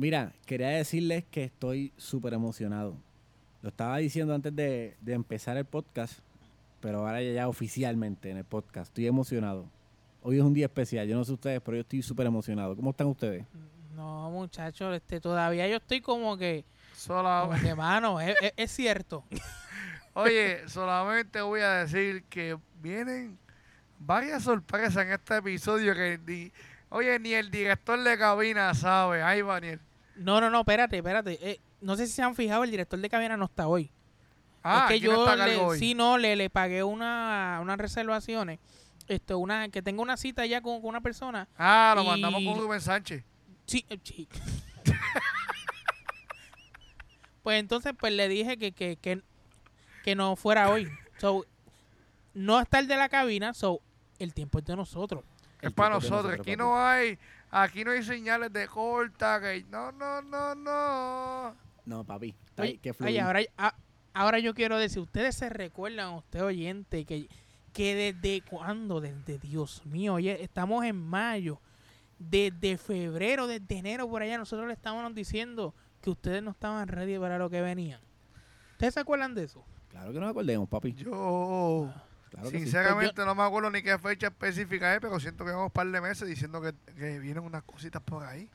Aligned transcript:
Mira, 0.00 0.32
quería 0.46 0.68
decirles 0.68 1.24
que 1.30 1.44
estoy 1.44 1.92
súper 1.98 2.32
emocionado. 2.32 2.96
Lo 3.60 3.68
estaba 3.68 3.98
diciendo 3.98 4.34
antes 4.34 4.56
de, 4.56 4.96
de 5.02 5.12
empezar 5.12 5.58
el 5.58 5.66
podcast, 5.66 6.20
pero 6.80 7.00
ahora 7.00 7.20
ya, 7.20 7.32
ya 7.32 7.48
oficialmente 7.48 8.30
en 8.30 8.38
el 8.38 8.44
podcast. 8.44 8.88
Estoy 8.88 9.06
emocionado. 9.06 9.68
Hoy 10.22 10.38
es 10.38 10.42
un 10.42 10.54
día 10.54 10.64
especial. 10.66 11.06
Yo 11.06 11.16
no 11.16 11.24
sé 11.24 11.32
ustedes, 11.32 11.60
pero 11.60 11.76
yo 11.76 11.82
estoy 11.82 12.00
súper 12.00 12.26
emocionado. 12.26 12.74
¿Cómo 12.76 12.92
están 12.92 13.08
ustedes? 13.08 13.44
No, 13.94 14.30
muchachos, 14.30 14.94
este, 14.96 15.20
todavía 15.20 15.68
yo 15.68 15.76
estoy 15.76 16.00
como 16.00 16.38
que, 16.38 16.64
Solamente, 16.94 17.66
que 17.68 17.74
mano, 17.74 18.18
es, 18.22 18.34
es- 18.40 18.52
es 18.56 18.70
cierto. 18.70 19.24
oye, 20.14 20.66
solamente 20.66 21.42
voy 21.42 21.60
a 21.60 21.84
decir 21.84 22.24
que 22.24 22.56
vienen 22.80 23.36
varias 23.98 24.44
sorpresas 24.44 25.04
en 25.04 25.12
este 25.12 25.36
episodio 25.36 25.94
que 25.94 26.18
ni, 26.26 26.50
oye, 26.88 27.18
ni 27.18 27.34
el 27.34 27.50
director 27.50 28.02
de 28.02 28.16
cabina 28.16 28.72
sabe. 28.72 29.22
Ay, 29.22 29.42
Daniel. 29.42 29.80
No, 30.20 30.38
no, 30.38 30.50
no, 30.50 30.60
espérate, 30.60 30.98
espérate. 30.98 31.38
Eh, 31.40 31.60
no 31.80 31.96
sé 31.96 32.06
si 32.06 32.12
se 32.12 32.22
han 32.22 32.34
fijado, 32.34 32.62
el 32.64 32.70
director 32.70 32.98
de 33.00 33.08
cabina 33.08 33.38
no 33.38 33.46
está 33.46 33.66
hoy. 33.68 33.90
Ah, 34.62 34.84
es 34.86 34.92
que 34.94 35.00
¿quién 35.00 35.12
yo 35.16 35.34
le, 35.34 35.56
hoy? 35.56 35.78
sí, 35.78 35.94
no, 35.94 36.18
le, 36.18 36.36
le 36.36 36.50
pagué 36.50 36.82
una, 36.82 37.58
unas 37.62 37.78
reservaciones. 37.78 38.58
Esto, 39.08 39.38
una, 39.38 39.70
que 39.70 39.80
tengo 39.80 40.02
una 40.02 40.18
cita 40.18 40.44
ya 40.44 40.60
con, 40.60 40.82
con 40.82 40.90
una 40.90 41.00
persona. 41.00 41.48
Ah, 41.56 41.94
lo 41.96 42.02
y- 42.02 42.06
mandamos 42.06 42.44
con 42.44 42.60
Rubén 42.62 42.82
Sánchez. 42.82 43.24
Sí, 43.64 43.86
eh, 43.88 43.98
sí. 44.04 44.28
pues 47.42 47.58
entonces, 47.58 47.94
pues 47.98 48.12
le 48.12 48.28
dije 48.28 48.58
que, 48.58 48.72
que, 48.72 48.96
que, 48.96 49.22
que 50.04 50.14
no 50.14 50.36
fuera 50.36 50.68
hoy. 50.70 50.86
So, 51.16 51.46
no 52.34 52.60
está 52.60 52.78
el 52.78 52.88
de 52.88 52.96
la 52.96 53.08
cabina, 53.08 53.54
so, 53.54 53.80
el 54.18 54.34
tiempo 54.34 54.58
es 54.58 54.66
de 54.66 54.76
nosotros. 54.76 55.24
Es 55.62 55.72
para 55.72 55.94
nosotros. 55.94 56.24
nosotros, 56.24 56.40
Aquí 56.46 56.56
no 56.56 56.78
hay, 56.78 57.18
aquí 57.50 57.84
no 57.84 57.90
hay 57.92 58.02
señales 58.02 58.52
de 58.52 58.66
corta. 58.68 59.40
Que, 59.40 59.64
no, 59.70 59.92
no, 59.92 60.22
no, 60.22 60.54
no. 60.54 61.56
No, 61.86 62.04
papi. 62.04 62.34
está 62.46 62.62
ahí, 62.64 62.70
Oye, 62.70 62.78
que 62.78 62.90
oye, 62.90 62.94
fluir. 62.96 63.20
ahora, 63.20 63.40
a- 63.58 63.74
ahora 64.14 64.38
yo 64.38 64.54
quiero 64.54 64.78
decir, 64.78 65.00
ustedes 65.00 65.36
se 65.36 65.48
recuerdan, 65.48 66.14
usted 66.14 66.42
oyente, 66.44 67.04
que, 67.04 67.28
que 67.72 67.94
desde 67.94 68.42
cuándo, 68.42 69.00
desde 69.00 69.38
Dios 69.38 69.84
mío, 69.86 70.14
oye, 70.14 70.42
estamos 70.42 70.84
en 70.84 70.96
mayo, 70.96 71.60
desde 72.18 72.76
febrero, 72.76 73.46
desde 73.46 73.78
enero 73.78 74.08
por 74.08 74.22
allá, 74.22 74.36
nosotros 74.38 74.66
le 74.68 74.74
estábamos 74.74 75.14
diciendo 75.14 75.74
que 76.02 76.10
ustedes 76.10 76.42
no 76.42 76.50
estaban 76.52 76.86
ready 76.88 77.18
para 77.18 77.38
lo 77.38 77.48
que 77.50 77.60
venían. 77.62 78.00
¿Ustedes 78.72 78.94
se 78.94 79.00
acuerdan 79.00 79.34
de 79.34 79.44
eso? 79.44 79.64
Claro 79.88 80.12
que 80.12 80.20
nos 80.20 80.30
acordemos, 80.30 80.68
papi. 80.68 80.92
Yo, 80.92 81.92
Claro 82.30 82.50
que 82.50 82.58
sí. 82.58 82.64
sinceramente, 82.64 83.24
no 83.24 83.34
me 83.34 83.42
acuerdo 83.42 83.70
ni 83.70 83.82
qué 83.82 83.98
fecha 83.98 84.28
específica 84.28 84.94
es, 84.94 85.00
pero 85.00 85.18
siento 85.18 85.44
que 85.44 85.50
vamos 85.50 85.66
un 85.66 85.72
par 85.72 85.86
de 85.86 86.00
meses 86.00 86.28
diciendo 86.28 86.60
que, 86.60 86.72
que 86.94 87.18
vienen 87.18 87.44
unas 87.44 87.62
cositas 87.64 88.02
por 88.02 88.22
ahí. 88.24 88.48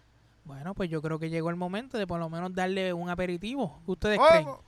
Bueno, 0.45 0.73
pues 0.75 0.89
yo 0.89 1.01
creo 1.01 1.19
que 1.19 1.29
llegó 1.29 1.49
el 1.49 1.55
momento 1.55 1.97
de 1.97 2.05
por 2.05 2.19
lo 2.19 2.29
menos 2.29 2.53
darle 2.53 2.93
un 2.93 3.09
aperitivo. 3.09 3.79
¿Qué 3.85 3.91
¿Ustedes 3.91 4.19
creen? 4.19 4.45
¿Cómo? 4.45 4.61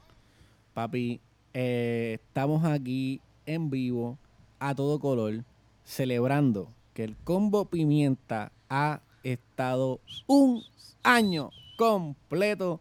Papi, 0.73 1.21
eh, 1.53 2.19
estamos 2.21 2.65
aquí 2.65 3.21
en 3.45 3.69
vivo, 3.69 4.17
a 4.59 4.75
todo 4.75 4.99
color, 4.99 5.43
celebrando 5.85 6.69
que 6.93 7.03
el 7.03 7.15
combo 7.17 7.65
pimienta 7.65 8.51
ha 8.69 9.01
estado 9.23 9.99
un 10.25 10.63
año 11.03 11.51
completo 11.77 12.79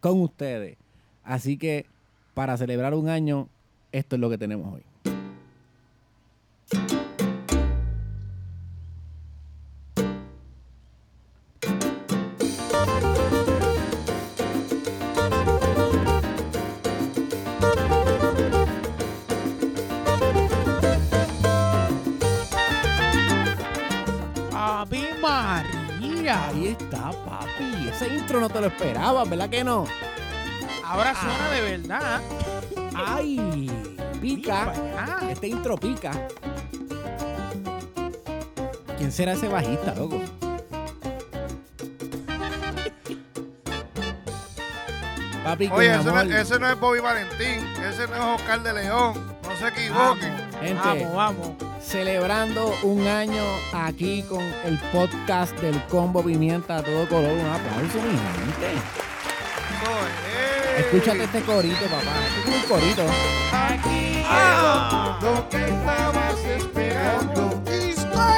con 0.00 0.20
ustedes. 0.22 0.78
Así 1.24 1.58
que 1.58 1.86
para 2.34 2.56
celebrar 2.56 2.94
un 2.94 3.08
año, 3.08 3.48
esto 3.92 4.16
es 4.16 4.20
lo 4.20 4.30
que 4.30 4.38
tenemos 4.38 4.72
hoy. 4.72 4.87
Ese 28.00 28.14
intro 28.14 28.38
no 28.38 28.48
te 28.48 28.60
lo 28.60 28.68
esperabas, 28.68 29.28
¿verdad 29.28 29.50
que 29.50 29.64
no? 29.64 29.84
Ahora 30.84 31.16
suena 31.16 31.50
de 31.50 31.76
verdad. 31.78 32.20
¡Ay! 32.94 33.68
Pica. 34.20 34.72
Ah, 34.96 35.28
Este 35.28 35.48
intro 35.48 35.76
pica. 35.76 36.12
¿Quién 38.96 39.10
será 39.10 39.32
ese 39.32 39.48
bajista, 39.48 39.96
loco? 39.96 40.22
Papi, 45.42 45.68
Oye, 45.72 45.92
ese 45.96 46.04
no, 46.04 46.20
ese 46.20 46.58
no 46.60 46.70
es 46.70 46.78
Bobby 46.78 47.00
Valentín, 47.00 47.66
ese 47.84 48.06
no 48.06 48.14
es 48.14 48.40
Oscar 48.40 48.62
de 48.62 48.74
León. 48.74 49.14
No 49.42 49.56
se 49.56 49.66
equivoquen. 49.66 50.34
Gente, 50.60 50.76
vamos, 50.84 51.14
vamos. 51.14 51.67
Celebrando 51.88 52.74
un 52.82 53.06
año 53.06 53.42
aquí 53.72 54.22
con 54.24 54.42
el 54.64 54.78
podcast 54.92 55.58
del 55.60 55.82
Combo 55.86 56.22
Pimienta 56.22 56.78
a 56.78 56.82
todo 56.82 57.08
color. 57.08 57.32
Un 57.32 57.46
aplauso, 57.46 57.98
mi 58.02 58.18
gente. 58.18 58.74
Escúchate 60.78 61.24
este 61.24 61.40
corito, 61.42 61.84
papá. 61.86 62.12
Este 62.26 62.50
es 62.50 62.56
un 62.56 62.68
corito. 62.68 63.02
Aquí 63.52 64.22
Ah. 64.30 65.18
lo 65.22 65.48
que 65.48 65.64
estabas 65.64 66.38
esperando. 66.44 67.62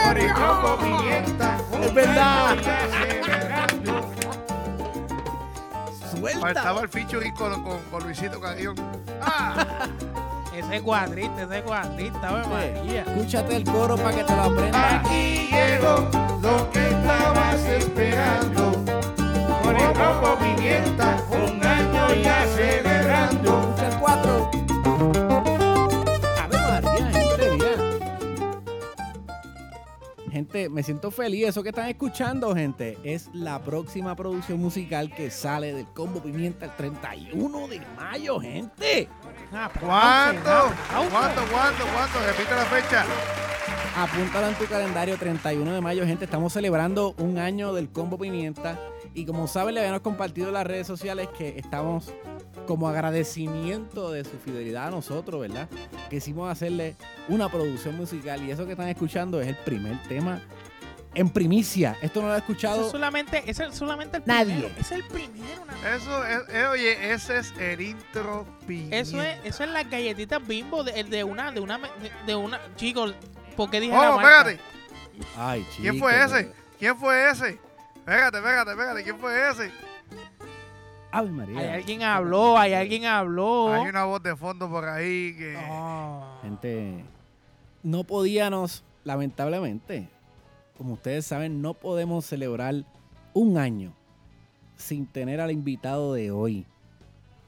Oricombo 0.09 0.79
pimienta. 0.79 1.59
Es 1.83 1.95
verdad. 1.95 2.57
Suelta. 6.13 6.41
Faltaba 6.41 6.81
el 6.83 6.89
featuring 6.89 7.35
con, 7.35 7.63
con, 7.65 7.79
con 7.91 8.03
Luisito 8.05 8.41
Carrión. 8.41 8.77
Ah, 9.23 9.67
Ese 10.55 10.83
cuadrista, 10.83 11.43
ese 11.43 11.63
cuadrista, 11.63 12.47
María. 12.49 13.03
Escúchate 13.03 13.57
el 13.57 13.65
coro 13.65 13.97
para 13.97 14.17
que 14.17 14.25
te 14.25 14.35
lo 14.35 14.43
aprendas. 14.43 14.95
aquí 14.95 15.49
llegó 15.51 16.09
lo 16.43 16.71
que 16.71 16.89
estabas 16.89 17.65
esperando. 17.65 18.73
Oricombo 19.65 20.39
pimienta, 20.39 21.23
un 21.31 21.65
año 21.65 22.15
ya 22.15 22.47
celebrando. 22.57 23.70
Gente, 30.41 30.71
me 30.71 30.83
siento 30.83 31.11
feliz. 31.11 31.49
Eso 31.49 31.63
que 31.63 31.69
están 31.69 31.91
escuchando, 31.91 32.55
gente, 32.55 32.97
es 33.05 33.29
la 33.35 33.63
próxima 33.63 34.17
producción 34.17 34.59
musical 34.59 35.15
que 35.15 35.31
sale 35.31 35.75
del 35.75 35.85
Combo 35.89 36.23
Pimienta 36.23 36.65
el 36.65 36.75
31 36.77 37.69
de 37.69 37.83
mayo, 37.95 38.41
gente. 38.41 39.07
Aplauso. 39.53 39.87
¿Cuándo? 39.87 40.51
¿Cuándo? 41.11 41.43
¿Cuándo? 41.53 42.21
Repite 42.27 42.55
la 42.55 42.65
fecha. 42.65 43.05
Apúntalo 43.95 44.47
en 44.49 44.55
tu 44.55 44.65
calendario, 44.65 45.19
31 45.19 45.75
de 45.75 45.81
mayo, 45.83 46.07
gente. 46.07 46.25
Estamos 46.25 46.55
celebrando 46.55 47.15
un 47.19 47.37
año 47.37 47.75
del 47.75 47.91
Combo 47.91 48.17
Pimienta. 48.17 48.79
Y 49.13 49.27
como 49.27 49.47
saben, 49.47 49.75
le 49.75 49.81
habíamos 49.81 50.01
compartido 50.01 50.49
en 50.49 50.55
las 50.55 50.67
redes 50.67 50.87
sociales 50.87 51.29
que 51.37 51.59
estamos 51.59 52.15
como 52.67 52.89
agradecimiento 52.89 54.11
de 54.13 54.25
su 54.25 54.39
fidelidad 54.39 54.89
a 54.89 54.91
nosotros, 54.91 55.41
¿verdad? 55.41 55.69
Quisimos 56.09 56.51
hacerle 56.51 56.97
una 57.29 57.49
producción 57.49 57.97
musical. 57.97 58.43
Y 58.43 58.51
eso 58.51 58.65
que 58.67 58.73
están 58.73 58.89
escuchando 58.89 59.41
es 59.41 59.49
el 59.49 59.57
primer 59.57 60.01
tema 60.05 60.41
en 61.15 61.29
primicia. 61.29 61.97
Esto 62.03 62.21
no 62.21 62.29
lo 62.29 62.35
ha 62.35 62.37
Eso 62.37 62.45
escuchado 62.47 62.85
es 62.87 62.93
solamente, 62.93 63.43
es 63.47 63.61
solamente 63.73 64.19
el 64.19 64.23
Nadie. 64.27 64.55
primero. 64.55 64.75
Es 64.79 64.93
el 64.93 65.05
primero. 65.05 65.63
una- 65.63 65.97
Eso 65.97 66.25
es, 66.27 66.55
eh, 66.55 66.67
oye, 66.67 67.13
ese 67.13 67.39
es 67.39 67.53
el 67.59 67.81
intro 67.81 68.47
pimienta. 68.67 68.97
Eso 68.97 69.21
es, 69.23 69.39
eso 69.45 69.65
es 69.65 69.71
las 69.71 69.91
galletitas 69.91 70.47
bimbo 70.47 70.85
de, 70.85 71.03
de 71.05 71.25
una, 71.25 71.51
de 71.51 71.61
una, 71.61 71.79
de, 71.79 72.13
de 72.27 72.35
una, 72.37 72.61
chicos, 72.77 73.15
¿por 73.57 73.71
qué 73.71 73.81
dije 73.81 73.93
la 73.93 74.13
Oh, 74.15 74.17
marca? 74.17 74.51
espérate. 74.51 74.61
Ay, 75.37 75.67
¿Quién 75.77 75.95
chico, 75.95 76.07
fue 76.07 76.25
ese? 76.25 76.53
¿Quién 76.79 76.97
fue 76.97 77.31
ese? 77.31 77.59
Pégate, 78.07 78.39
pégate, 78.41 78.71
pégate. 78.77 79.03
¿Quién 79.05 79.19
fue 79.19 79.51
ese? 79.51 79.71
Ave 81.13 81.57
Hay 81.57 81.67
alguien 81.67 82.03
habló, 82.03 82.57
hay 82.57 82.73
alguien 82.73 83.05
habló. 83.05 83.73
Hay 83.73 83.89
una 83.89 84.05
voz 84.05 84.23
de 84.23 84.37
fondo 84.37 84.69
por 84.71 84.85
ahí 84.85 85.35
que... 85.37 85.59
Gente, 86.43 87.05
no 87.83 88.05
podíamos, 88.05 88.85
lamentablemente, 89.05 90.09
como 90.79 90.95
ustedes 90.95 91.27
saben, 91.27 91.61
no 91.61 91.75
podemos 91.75 92.25
celebrar 92.27 92.85
un 93.35 93.59
año 93.59 93.93
sin 94.77 95.07
tener 95.07 95.41
al 95.41 95.51
invitado 95.51 96.15
de 96.15 96.31
hoy. 96.31 96.65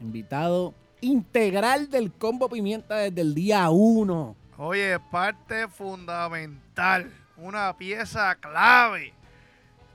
Invitado 0.00 0.74
integral 1.00 1.88
del 1.88 2.12
Combo 2.12 2.48
Pimienta 2.48 2.96
desde 2.96 3.20
el 3.20 3.34
día 3.34 3.70
1. 3.70 4.36
Oye, 4.58 4.98
parte 5.10 5.68
fundamental, 5.68 7.12
una 7.36 7.76
pieza 7.76 8.34
clave. 8.36 9.14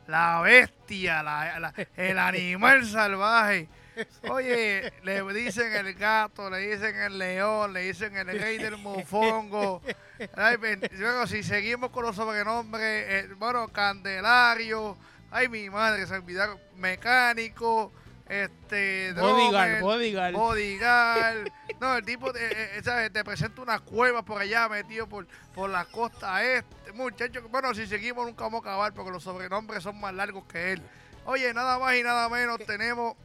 La 0.07 0.41
bestia, 0.41 1.53
el 1.95 2.17
animal 2.17 2.85
salvaje. 2.85 3.67
Oye, 4.29 4.93
le 5.03 5.23
dicen 5.33 5.73
el 5.73 5.93
gato, 5.95 6.49
le 6.49 6.59
dicen 6.59 6.95
el 6.95 7.17
león, 7.17 7.73
le 7.73 7.81
dicen 7.81 8.15
el 8.15 8.27
rey 8.27 8.57
del 8.57 8.77
mofongo. 8.77 9.81
Ay, 10.35 10.57
luego, 10.91 11.27
si 11.27 11.43
seguimos 11.43 11.89
con 11.89 12.05
los 12.05 12.15
sobrenombres, 12.15 13.05
eh, 13.07 13.29
bueno, 13.37 13.67
Candelario, 13.69 14.97
Ay, 15.29 15.49
mi 15.49 15.69
madre, 15.69 16.07
se 16.07 16.15
olvidaron. 16.15 16.57
Mecánico, 16.77 17.91
este. 18.29 19.13
Bodyguard, 19.13 19.81
bodyguard. 19.81 20.33
bodyguard. 20.33 21.51
No, 21.79 21.97
el 21.97 22.05
tipo 22.05 22.31
te, 22.33 22.45
eh, 22.45 22.77
eh, 22.77 22.81
¿sabes? 22.83 23.11
te 23.11 23.23
presenta 23.23 23.61
una 23.61 23.79
cueva 23.79 24.23
por 24.23 24.41
allá 24.41 24.67
metido 24.67 25.07
por, 25.07 25.27
por 25.53 25.69
la 25.69 25.85
costa 25.85 26.43
este. 26.43 26.91
Muchacho, 26.93 27.47
bueno, 27.49 27.73
si 27.73 27.87
seguimos 27.87 28.25
nunca 28.25 28.43
vamos 28.45 28.65
a 28.65 28.69
acabar 28.69 28.93
porque 28.93 29.11
los 29.11 29.23
sobrenombres 29.23 29.83
son 29.83 29.99
más 29.99 30.13
largos 30.13 30.45
que 30.45 30.73
él. 30.73 30.81
Oye, 31.25 31.53
nada 31.53 31.77
más 31.77 31.95
y 31.95 32.03
nada 32.03 32.29
menos 32.29 32.57
tenemos, 32.65 33.15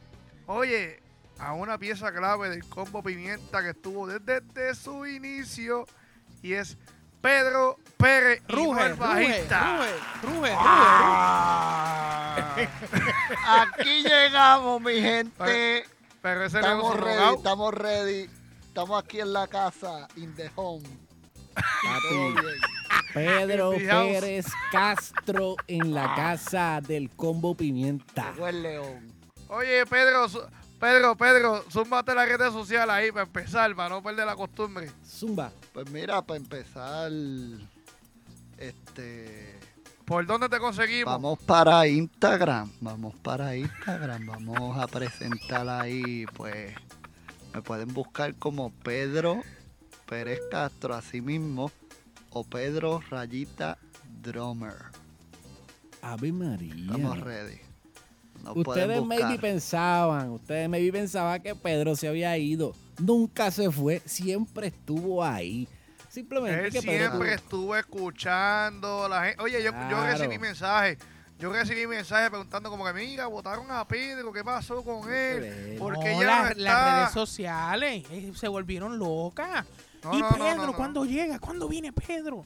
oye, 0.45 1.01
a 1.39 1.53
una 1.53 1.77
pieza 1.77 2.11
clave 2.11 2.49
del 2.49 2.65
combo 2.65 3.01
pimienta 3.01 3.63
que 3.63 3.69
estuvo 3.69 4.07
desde, 4.07 4.41
desde 4.41 4.75
su 4.75 5.05
inicio 5.05 5.85
y 6.41 6.53
es 6.53 6.77
Pedro 7.23 7.77
Pérez 7.95 8.41
Ruge, 8.49 8.81
el 8.85 8.97
ruge, 8.97 8.99
bajista. 8.99 9.77
ruge, 9.77 10.37
ruge, 10.41 10.53
Ah. 10.57 12.55
Aquí 13.61 14.03
llegamos, 14.03 14.81
mi 14.81 14.99
gente. 14.99 15.85
Pero 16.21 16.43
ese 16.43 16.59
Estamos 16.59 16.95
ready, 16.99 17.15
rogado. 17.15 17.35
estamos 17.37 17.73
ready. 17.73 18.29
Estamos 18.67 19.01
aquí 19.03 19.19
en 19.21 19.31
la 19.33 19.47
casa, 19.47 20.07
in 20.17 20.35
the 20.35 20.51
home. 20.55 20.83
Pedro. 23.13 23.71
Pérez 23.71 24.47
Castro 24.71 25.55
en 25.67 25.93
la 25.93 26.13
casa 26.15 26.81
del 26.85 27.09
combo 27.11 27.55
pimienta. 27.55 28.31
Llegó 28.33 28.47
el 28.49 28.63
león. 28.63 29.13
Oye, 29.47 29.85
Pedro, 29.85 30.27
Pedro, 30.83 31.15
Pedro, 31.15 31.63
súmate 31.69 32.13
las 32.13 32.27
redes 32.27 32.51
sociales 32.51 32.93
ahí 32.93 33.09
para 33.09 33.23
empezar, 33.23 33.73
para 33.73 33.87
no 33.87 34.03
perder 34.03 34.25
la 34.25 34.35
costumbre. 34.35 34.91
Zumba. 35.05 35.49
Pues 35.71 35.89
mira, 35.89 36.21
para 36.21 36.37
empezar, 36.37 37.09
este, 38.57 39.57
¿Por 40.03 40.25
dónde 40.25 40.49
te 40.49 40.59
conseguimos? 40.59 41.05
vamos 41.05 41.39
para 41.39 41.87
Instagram, 41.87 42.69
vamos 42.81 43.15
para 43.15 43.55
Instagram, 43.55 44.25
vamos 44.27 44.77
a 44.77 44.87
presentar 44.87 45.69
ahí, 45.69 46.25
pues, 46.33 46.75
me 47.53 47.61
pueden 47.61 47.93
buscar 47.93 48.35
como 48.35 48.73
Pedro 48.73 49.41
Pérez 50.05 50.41
Castro, 50.51 50.95
así 50.95 51.21
mismo, 51.21 51.71
o 52.29 52.43
Pedro 52.43 53.01
Rayita 53.09 53.77
Drummer. 54.21 54.75
Ave 56.01 56.33
María. 56.33 56.75
Estamos 56.75 57.21
ready. 57.21 57.72
Nos 58.43 58.57
Ustedes 58.57 59.01
maybe 59.03 59.39
pensaban, 59.39 60.29
ustedes 60.31 60.67
maybe 60.69 60.91
pensaban 60.91 61.41
que 61.41 61.55
Pedro 61.55 61.95
se 61.95 62.07
había 62.09 62.37
ido. 62.37 62.73
Nunca 62.99 63.49
se 63.51 63.71
fue, 63.71 64.01
siempre 64.05 64.67
estuvo 64.67 65.23
ahí. 65.23 65.67
Simplemente 66.09 66.67
Él 66.67 66.71
que 66.73 66.81
Pedro 66.81 67.09
siempre 67.11 67.33
estuvo 67.33 67.75
escuchando 67.75 69.05
a 69.05 69.09
la 69.09 69.23
gente. 69.25 69.41
Oye, 69.41 69.63
yo, 69.63 69.71
yo 69.89 70.03
recibí 70.05 70.37
mensajes. 70.37 70.97
Yo 71.39 71.51
recibí 71.51 71.87
mensajes 71.87 72.29
preguntando 72.29 72.69
como 72.69 72.85
que, 72.85 72.93
mira, 72.93 73.25
votaron 73.27 73.65
a 73.71 73.85
Pedro, 73.87 74.31
¿qué 74.31 74.43
pasó 74.43 74.83
con 74.83 75.11
él? 75.11 75.75
Porque 75.79 76.13
No, 76.13 76.21
ya 76.21 76.27
las, 76.27 76.55
no 76.57 76.63
las 76.63 76.95
redes 76.99 77.11
sociales 77.13 78.05
eh, 78.11 78.31
se 78.35 78.47
volvieron 78.47 78.99
locas. 78.99 79.65
No, 80.03 80.13
y 80.13 80.19
no, 80.21 80.29
no, 80.29 80.35
Pedro, 80.37 80.55
no, 80.57 80.65
no. 80.67 80.73
¿cuándo 80.73 81.05
llega? 81.05 81.39
¿Cuándo 81.39 81.67
viene 81.67 81.91
Pedro? 81.91 82.43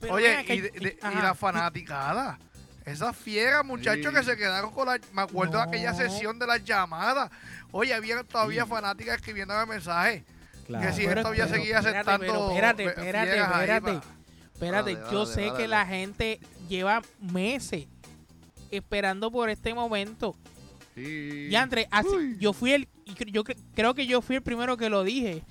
Pero 0.00 0.14
Oye, 0.14 0.44
y, 0.48 0.60
de- 0.60 0.70
de- 0.70 0.98
y 1.00 1.04
ajá. 1.06 1.22
la 1.22 1.34
fanaticada. 1.34 2.38
Esas 2.84 3.16
fieras, 3.16 3.64
muchachos, 3.64 4.06
Sí. 4.12 4.14
que 4.18 4.22
se 4.24 4.36
quedaron 4.36 4.70
con 4.72 4.86
la. 4.88 4.98
Me 5.12 5.22
acuerdo 5.22 5.58
de 5.58 5.62
aquella 5.64 5.94
sesión 5.94 6.38
de 6.38 6.46
las 6.46 6.64
llamadas. 6.64 7.30
Oye, 7.70 7.94
había 7.94 8.22
todavía 8.24 8.64
Sí. 8.64 8.68
fanáticas 8.70 9.16
escribiéndome 9.16 9.66
mensajes. 9.66 10.22
Claro. 10.66 10.86
Que 10.86 10.92
si 10.92 11.02
él 11.02 11.08
Pero- 11.08 11.22
todavía 11.22 11.46
pero 11.46 11.56
seguía 11.56 11.78
espérate, 11.78 11.98
aceptando. 11.98 12.26
pero 12.26 12.48
espérate, 12.50 12.84
espérate, 12.84 13.38
espérate. 13.40 14.00
Espérate, 14.54 14.94
Dale, 14.94 15.10
yo 15.12 15.18
dale, 15.24 15.34
sé 15.34 15.40
dale, 15.40 15.52
que 15.52 15.62
dale. 15.62 15.68
la 15.68 15.86
gente 15.86 16.40
lleva 16.68 17.02
meses 17.20 17.86
esperando 18.70 19.30
por 19.30 19.50
este 19.50 19.74
momento. 19.74 20.36
Sí. 20.94 21.48
Y 21.50 21.54
André, 21.56 21.88
así, 21.90 22.36
yo 22.38 22.52
fui 22.52 22.72
el, 22.72 22.88
yo 23.26 23.42
cre- 23.44 23.56
creo 23.74 23.94
que 23.94 24.06
yo 24.06 24.22
fui 24.22 24.36
el 24.36 24.42
primero 24.42 24.76
que 24.76 24.88
lo 24.88 25.02
dije. 25.04 25.42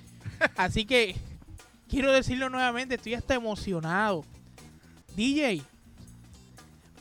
Así 0.56 0.86
que 0.86 1.16
quiero 1.90 2.12
decirlo 2.14 2.50
nuevamente, 2.50 2.96
estoy 2.96 3.16
hasta 3.16 3.34
emocionado. 3.36 4.24
DJ, 5.16 5.62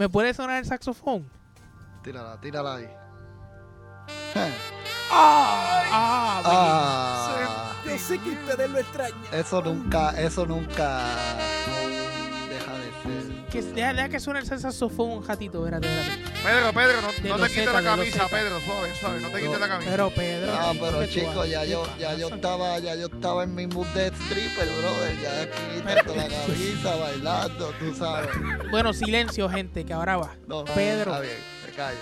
¿me 0.00 0.08
puede 0.08 0.32
sonar 0.34 0.58
el 0.58 0.64
saxofón? 0.64 1.30
Tírala, 2.02 2.40
tírala 2.40 2.76
ahí. 2.76 2.88
Ah, 5.12 6.40
Ah, 6.44 7.72
Yo 7.84 7.98
sé 7.98 8.16
que 8.20 8.30
ustedes 8.30 8.70
lo 8.70 8.78
extrañan. 8.78 9.18
eso 9.32 9.60
nunca, 9.60 10.10
eso 10.18 10.46
nunca. 10.46 11.00
Que, 13.50 13.62
deja, 13.62 13.92
deja 13.92 14.08
que 14.08 14.20
suene 14.20 14.40
el 14.40 14.46
saxofón 14.46 15.10
un 15.10 15.26
ratito, 15.26 15.64
espérate, 15.64 15.86
espérate. 15.88 16.30
Pedro, 16.42 16.72
Pedro, 16.72 17.02
no, 17.02 17.36
no 17.36 17.44
te 17.44 17.48
quites 17.48 17.72
la 17.72 17.82
camisa. 17.82 18.26
Pedro, 18.28 18.60
suave, 18.60 18.94
suave, 18.94 19.20
no 19.20 19.28
te 19.28 19.40
quites 19.40 19.60
la 19.60 19.68
camisa. 19.68 19.90
Pero 19.90 20.10
Pedro. 20.10 20.52
¿qué 20.52 20.78
pero 20.80 21.06
chicos, 21.06 21.50
ya 21.50 21.64
yo, 21.64 21.82
¿Qué 21.96 22.02
ya 22.02 22.14
yo 22.14 22.28
estaba, 22.28 22.78
ya 22.78 22.94
yo 22.94 23.06
estaba 23.06 23.44
en 23.44 23.54
mi 23.54 23.66
mood 23.66 23.86
de 23.88 24.06
stripper, 24.08 24.68
brother. 24.78 25.20
Ya 25.20 25.84
tanto 25.94 26.14
la 26.14 26.28
camisa, 26.46 26.96
bailando, 26.96 27.72
tú 27.78 27.94
sabes. 27.94 28.30
Bueno, 28.70 28.92
silencio, 28.92 29.48
gente, 29.48 29.84
que 29.84 29.92
ahora 29.92 30.16
va. 30.16 30.34
No, 30.46 30.64
Pedro. 30.64 31.10
Está 31.12 31.20
bien, 31.20 31.36
me 31.66 31.72
callo. 31.74 31.98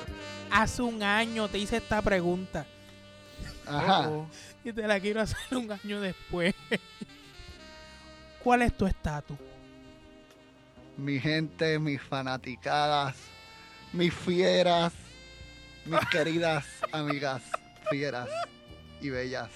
Hace 0.50 0.82
un 0.82 1.02
año 1.02 1.48
te 1.48 1.58
hice 1.58 1.76
esta 1.76 2.00
pregunta 2.00 2.64
Ajá. 3.68 4.08
Oh, 4.08 4.20
oh. 4.20 4.26
y 4.64 4.72
te 4.72 4.86
la 4.86 4.98
quiero 4.98 5.20
hacer 5.20 5.56
un 5.56 5.70
año 5.70 6.00
después. 6.00 6.54
¿Cuál 8.42 8.62
es 8.62 8.76
tu 8.76 8.86
estatus? 8.86 9.36
Mi 10.98 11.18
gente, 11.20 11.78
mis 11.78 12.02
fanaticadas, 12.02 13.14
mis 13.92 14.12
fieras, 14.12 14.92
mis 15.84 16.00
queridas 16.10 16.66
amigas 16.92 17.42
fieras 17.88 18.28
y 19.00 19.10
bellas. 19.10 19.48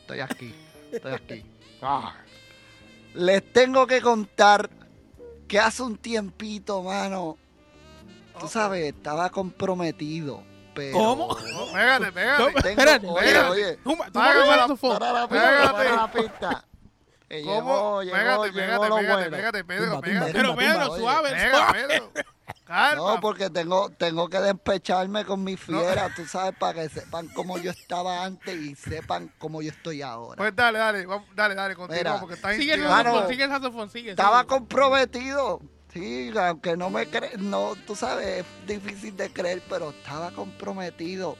Estoy 0.00 0.20
aquí, 0.20 0.54
estoy 0.92 1.12
aquí. 1.12 1.46
Les 3.14 3.52
tengo 3.52 3.86
que 3.86 4.00
contar 4.00 4.68
que 5.46 5.58
hace 5.60 5.82
un 5.82 5.96
tiempito, 5.96 6.82
mano, 6.82 7.38
tú 8.40 8.48
sabes, 8.48 8.92
estaba 8.92 9.30
comprometido, 9.30 10.42
pero... 10.74 10.98
¿Cómo? 10.98 11.36
Pégate, 11.72 12.10
pégate. 12.12 12.44
Tengo- 12.44 12.68
Espérate, 12.68 13.06
oye, 13.06 13.38
oye, 13.38 13.76
Tú, 13.84 13.94
tú 13.94 14.12
Págame 14.12 14.40
me 14.50 14.56
Que 17.34 17.42
¿Cómo? 17.42 18.02
llegó, 18.02 18.16
Pégate, 18.16 18.52
llegó 18.52 18.54
pégate, 18.54 18.88
lo 18.88 18.96
pégate, 18.96 19.14
bueno. 19.14 19.36
pégate, 19.36 19.64
Pedro, 19.64 19.84
Tumba, 19.86 20.00
pégate. 20.02 20.32
Pero 20.32 20.48
tumba, 20.50 20.62
Pedro, 20.62 20.96
suave, 20.96 21.30
Pega, 21.30 21.56
suave. 21.56 21.86
Pedro. 21.88 22.10
Calma. 22.64 22.94
No, 23.14 23.20
porque 23.20 23.50
tengo, 23.50 23.90
tengo 23.90 24.28
que 24.28 24.38
despecharme 24.38 25.24
con 25.24 25.42
mis 25.44 25.60
fieras, 25.60 26.14
tú 26.14 26.24
sabes, 26.26 26.54
para 26.58 26.82
que 26.82 26.88
sepan 26.88 27.28
cómo 27.28 27.58
yo 27.58 27.70
estaba 27.70 28.24
antes 28.24 28.54
y 28.54 28.74
sepan 28.74 29.30
cómo 29.38 29.60
yo 29.62 29.70
estoy 29.70 30.02
ahora. 30.02 30.36
Pues 30.36 30.54
dale, 30.56 30.78
dale, 30.78 31.04
vamos, 31.06 31.28
dale, 31.34 31.54
dale, 31.54 31.74
continúa 31.74 31.98
Mira. 32.02 32.20
porque 32.20 32.34
estás 32.36 32.56
Sigue 32.56 32.74
el 32.74 32.82
saxofón, 32.82 33.28
sigue 33.28 33.44
el 33.44 33.50
saxofón, 33.50 33.90
sigue. 33.90 34.10
Estaba 34.10 34.38
sigue. 34.40 34.48
comprometido. 34.48 35.60
Sí, 35.92 36.32
aunque 36.36 36.76
no 36.76 36.90
me 36.90 37.06
crees, 37.06 37.38
no, 37.38 37.74
tú 37.86 37.94
sabes, 37.94 38.40
es 38.40 38.66
difícil 38.66 39.16
de 39.16 39.30
creer, 39.32 39.62
pero 39.68 39.90
estaba 39.90 40.30
comprometido. 40.32 41.36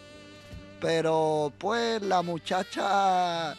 Pero 0.80 1.52
pues 1.58 2.02
la 2.02 2.22
muchacha 2.22 3.54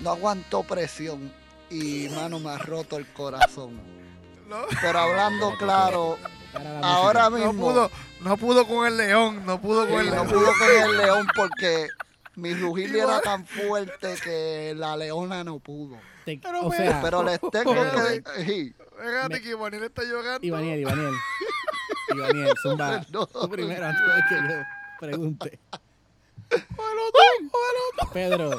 no 0.00 0.10
aguantó 0.10 0.62
presión 0.64 1.32
y 1.70 2.08
mano 2.10 2.38
me 2.40 2.50
ha 2.50 2.58
roto 2.58 2.96
el 2.96 3.06
corazón. 3.12 3.80
No, 4.48 4.58
Pero 4.80 4.98
hablando 4.98 5.54
claro, 5.58 6.18
ahora 6.82 7.30
música. 7.30 7.46
no 7.46 7.52
mismo 7.52 7.66
pudo, 7.72 7.90
no 8.22 8.36
pudo 8.36 8.66
con 8.66 8.86
el 8.86 8.96
león, 8.96 9.46
no 9.46 9.60
pudo 9.60 9.88
con 9.88 10.00
el 10.00 10.06
no 10.06 10.12
león. 10.12 10.26
pudo 10.28 10.46
con 10.58 10.90
el 10.90 10.96
león 10.98 11.26
porque 11.36 11.88
mi 12.34 12.54
rugir 12.54 12.94
era 12.96 13.20
tan 13.20 13.46
fuerte 13.46 14.16
que 14.22 14.74
la 14.76 14.96
leona 14.96 15.44
no 15.44 15.58
pudo. 15.60 15.96
Pero 16.24 16.60
o 16.66 16.72
sea, 16.72 17.00
Pero 17.02 17.22
les 17.22 17.38
tengo 17.52 17.72
Pero- 17.72 18.22
que... 18.24 18.44
sí, 18.44 18.74
Fíjate 19.00 19.40
que 19.40 19.50
Ivaniel 19.50 19.84
está 19.84 20.02
llorando. 20.02 20.46
Ivaniel, 20.46 20.80
Ivaniel. 20.80 21.14
Ivaniel, 22.14 22.52
zumba. 22.62 23.00
No. 23.10 23.26
Tú 23.26 23.48
primero 23.48 23.86
antes 23.86 24.02
de 24.02 24.22
que 24.28 24.34
yo 24.52 24.60
pregunte. 25.00 25.58
Pedro, 28.12 28.58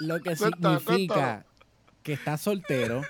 lo 0.00 0.20
que 0.20 0.36
significa. 0.36 1.44
Que 2.04 2.12
estás 2.12 2.42
soltero, 2.42 3.02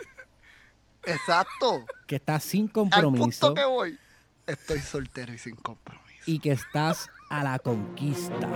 exacto. 1.05 1.85
que 2.07 2.17
estás 2.17 2.45
sin 2.45 2.67
Al 2.67 2.73
compromiso 2.73 3.49
punto 3.49 3.55
que 3.55 3.65
voy, 3.65 3.99
estoy 4.47 4.79
soltero 4.79 5.35
y 5.35 5.39
sin 5.39 5.57
compromiso. 5.57 6.23
y 6.27 6.39
que 6.39 6.53
estás 6.53 7.11
a 7.29 7.43
la 7.43 7.59
conquista. 7.59 8.49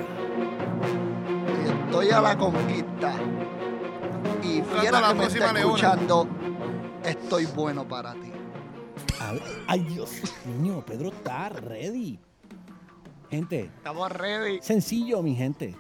Y 1.64 1.68
estoy 1.68 2.11
a 2.11 2.21
la 2.21 2.38
conquista. 2.38 3.14
Y 4.45 4.62
la 4.62 5.09
que 5.09 5.14
me 5.14 5.25
está 5.25 5.59
escuchando, 5.59 6.28
estoy 7.04 7.47
bueno 7.47 7.87
para 7.87 8.14
ti. 8.14 8.30
Ver, 9.33 9.42
ay 9.66 9.80
Dios 9.80 10.23
mío, 10.61 10.85
Pedro 10.87 11.09
está 11.09 11.49
ready. 11.49 12.21
Gente, 13.28 13.64
Estamos 13.64 14.12
ready. 14.12 14.61
Sencillo, 14.62 15.21
mi 15.21 15.35
gente. 15.35 15.75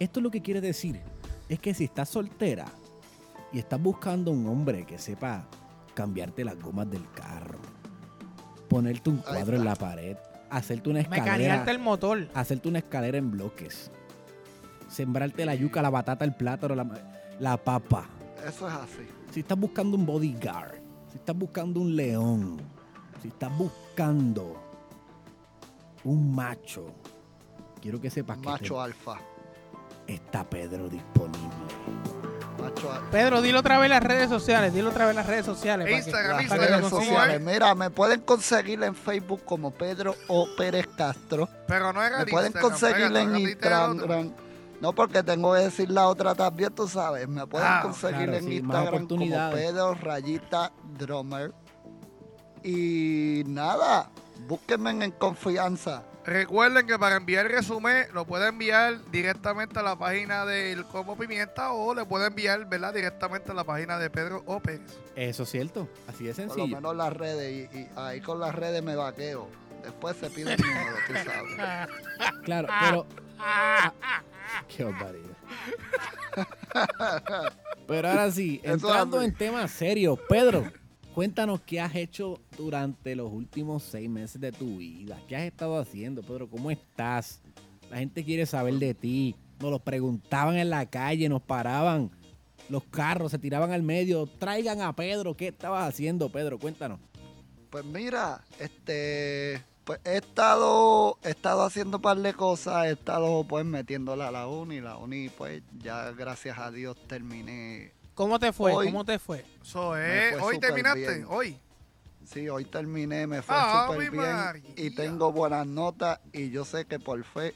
Esto 0.00 0.20
lo 0.20 0.32
que 0.32 0.42
quiere 0.42 0.60
decir 0.60 1.00
es 1.48 1.60
que 1.60 1.72
si 1.74 1.84
estás 1.84 2.08
soltera 2.08 2.66
y 3.52 3.58
estás 3.58 3.80
buscando 3.82 4.30
un 4.30 4.46
hombre 4.46 4.84
que 4.84 4.98
sepa 4.98 5.46
cambiarte 5.94 6.44
las 6.44 6.58
gomas 6.60 6.88
del 6.90 7.10
carro, 7.12 7.58
ponerte 8.68 9.10
un 9.10 9.18
cuadro 9.18 9.56
en 9.56 9.64
la 9.64 9.74
pared, 9.74 10.16
hacerte 10.50 10.90
una 10.90 11.00
escalera. 11.00 11.24
Mecanearte 11.24 11.70
el 11.70 11.78
motor. 11.78 12.28
hacerte 12.34 12.68
una 12.68 12.78
escalera 12.78 13.18
en 13.18 13.30
bloques. 13.30 13.90
Sembrarte 14.88 15.44
la 15.44 15.54
yuca, 15.54 15.82
la 15.82 15.90
batata, 15.90 16.24
el 16.24 16.34
plátano, 16.34 16.74
la, 16.74 16.86
la 17.38 17.56
papa. 17.56 18.06
Eso 18.46 18.66
es 18.68 18.74
así. 18.74 19.06
Si 19.32 19.40
estás 19.40 19.58
buscando 19.58 19.96
un 19.96 20.04
bodyguard, 20.06 20.74
si 21.10 21.18
estás 21.18 21.36
buscando 21.36 21.80
un 21.80 21.94
león, 21.94 22.60
si 23.22 23.28
estás 23.28 23.56
buscando 23.56 24.60
un 26.02 26.34
macho, 26.34 26.86
quiero 27.80 28.00
que 28.00 28.10
sepas 28.10 28.38
que 28.38 28.46
Macho 28.48 28.80
alfa. 28.80 29.18
está 30.06 30.48
Pedro 30.48 30.88
disponible. 30.88 31.59
Pedro, 33.10 33.42
dilo 33.42 33.60
otra 33.60 33.78
vez 33.78 33.88
las 33.90 34.02
redes 34.02 34.28
sociales. 34.28 34.72
Dilo 34.72 34.90
otra 34.90 35.06
vez 35.06 35.14
las 35.16 35.26
redes 35.26 35.44
sociales. 35.46 35.86
para 35.86 35.90
que- 36.00 36.04
Instagram, 36.04 36.40
Instagram, 36.40 36.68
redes 36.68 36.80
¿cómo 36.80 36.90
¿cómo 36.90 37.02
sociales. 37.04 37.36
es? 37.36 37.42
Mira, 37.42 37.74
me 37.74 37.90
pueden 37.90 38.20
conseguir 38.20 38.82
en 38.82 38.94
Facebook 38.94 39.44
como 39.44 39.70
Pedro 39.72 40.14
O. 40.28 40.46
Pérez 40.56 40.86
Castro. 40.96 41.48
Pero 41.66 41.92
no 41.92 42.02
es 42.04 42.12
Me 42.18 42.26
pueden 42.26 42.52
conseguir 42.52 43.16
en. 43.16 43.36
Instagram. 43.36 44.32
No, 44.80 44.94
porque 44.94 45.22
tengo 45.22 45.52
que 45.52 45.60
decir 45.60 45.90
la 45.90 46.08
otra 46.08 46.34
también, 46.34 46.74
tú 46.74 46.88
sabes. 46.88 47.28
Me 47.28 47.46
pueden 47.46 47.68
Ah, 47.70 47.80
conseguir 47.82 48.16
claro, 48.28 48.34
en 48.36 48.44
sí, 48.44 48.56
Instagram 48.56 49.06
como. 49.06 49.50
Pedro 49.50 49.94
Rayita 49.94 50.72
Drummer. 50.98 51.52
Y 52.62 53.42
nada, 53.46 54.10
búsquenme 54.48 54.90
en 55.04 55.10
confianza. 55.12 56.02
Recuerden 56.30 56.86
que 56.86 56.96
para 56.96 57.16
enviar 57.16 57.46
el 57.46 57.50
resumen 57.52 58.06
lo 58.14 58.24
puede 58.24 58.46
enviar 58.46 59.04
directamente 59.10 59.80
a 59.80 59.82
la 59.82 59.96
página 59.98 60.46
del 60.46 60.84
Combo 60.84 61.16
Pimienta 61.16 61.72
o 61.72 61.92
le 61.92 62.04
puede 62.04 62.28
enviar 62.28 62.66
¿verdad? 62.68 62.94
directamente 62.94 63.50
a 63.50 63.54
la 63.54 63.64
página 63.64 63.98
de 63.98 64.10
Pedro 64.10 64.44
O. 64.46 64.60
Pérez. 64.60 64.96
Eso 65.16 65.42
es 65.42 65.50
cierto, 65.50 65.88
así 66.06 66.22
de 66.22 66.32
Por 66.32 66.44
lo 66.44 66.54
sencillo. 66.54 66.76
menos 66.76 66.94
las 66.94 67.12
redes. 67.12 67.68
Y, 67.74 67.76
y 67.76 67.88
ahí 67.96 68.20
con 68.20 68.38
las 68.38 68.54
redes 68.54 68.80
me 68.80 68.94
vaqueo. 68.94 69.48
Después 69.82 70.16
se 70.18 70.30
pide 70.30 70.52
el 70.54 70.60
número, 70.60 70.96
tú 71.08 71.12
sabes. 71.14 71.88
Claro, 72.44 72.68
pero. 72.80 73.06
ah, 73.40 73.92
qué 74.68 74.84
barbaridad. 74.84 75.36
Pero 77.88 78.08
ahora 78.08 78.30
sí, 78.30 78.60
entrando 78.62 79.20
en 79.20 79.34
temas 79.34 79.72
serios, 79.72 80.16
Pedro, 80.28 80.70
cuéntanos 81.20 81.60
qué 81.60 81.82
has 81.82 81.94
hecho 81.96 82.40
durante 82.56 83.14
los 83.14 83.30
últimos 83.30 83.82
seis 83.82 84.08
meses 84.08 84.40
de 84.40 84.52
tu 84.52 84.78
vida. 84.78 85.20
¿Qué 85.28 85.36
has 85.36 85.42
estado 85.42 85.78
haciendo, 85.78 86.22
Pedro? 86.22 86.48
¿Cómo 86.48 86.70
estás? 86.70 87.42
La 87.90 87.98
gente 87.98 88.24
quiere 88.24 88.46
saber 88.46 88.72
de 88.76 88.94
ti. 88.94 89.36
Nos 89.60 89.70
lo 89.70 89.80
preguntaban 89.80 90.56
en 90.56 90.70
la 90.70 90.86
calle, 90.86 91.28
nos 91.28 91.42
paraban 91.42 92.10
los 92.70 92.84
carros, 92.84 93.32
se 93.32 93.38
tiraban 93.38 93.70
al 93.70 93.82
medio. 93.82 94.28
Traigan 94.38 94.80
a 94.80 94.96
Pedro. 94.96 95.36
¿Qué 95.36 95.48
estabas 95.48 95.86
haciendo, 95.86 96.30
Pedro? 96.30 96.58
Cuéntanos. 96.58 96.98
Pues 97.68 97.84
mira, 97.84 98.42
este, 98.58 99.62
pues 99.84 100.00
he 100.06 100.16
estado, 100.16 101.18
he 101.22 101.28
estado 101.28 101.64
haciendo 101.64 101.98
un 101.98 102.02
par 102.02 102.16
de 102.16 102.32
cosas, 102.32 102.86
he 102.86 102.92
estado 102.92 103.44
pues 103.44 103.66
metiéndola 103.66 104.28
a 104.28 104.30
la 104.30 104.46
uni, 104.46 104.80
la 104.80 104.96
uni 104.96 105.28
pues 105.28 105.62
ya 105.82 106.12
gracias 106.12 106.58
a 106.58 106.70
Dios 106.70 106.96
terminé. 107.06 107.92
¿Cómo 108.20 108.38
te 108.38 108.52
fue? 108.52 108.74
Hoy- 108.74 108.86
¿Cómo 108.88 109.02
te 109.02 109.18
fue? 109.18 109.38
Es. 109.62 109.72
fue 109.72 110.36
Hoy 110.42 110.58
terminaste. 110.60 111.00
bien. 111.00 111.26
Hoy. 111.26 111.58
Sí, 112.26 112.46
hoy 112.50 112.66
terminé, 112.66 113.26
me 113.26 113.40
fue 113.40 113.56
¡Ave 113.56 113.94
súper 113.94 114.10
bien 114.10 114.22
María! 114.36 114.62
y 114.76 114.90
tengo 114.94 115.32
buenas 115.32 115.66
notas 115.66 116.20
y 116.30 116.50
yo 116.50 116.66
sé 116.66 116.84
que 116.84 116.98
por 116.98 117.24
fe 117.24 117.54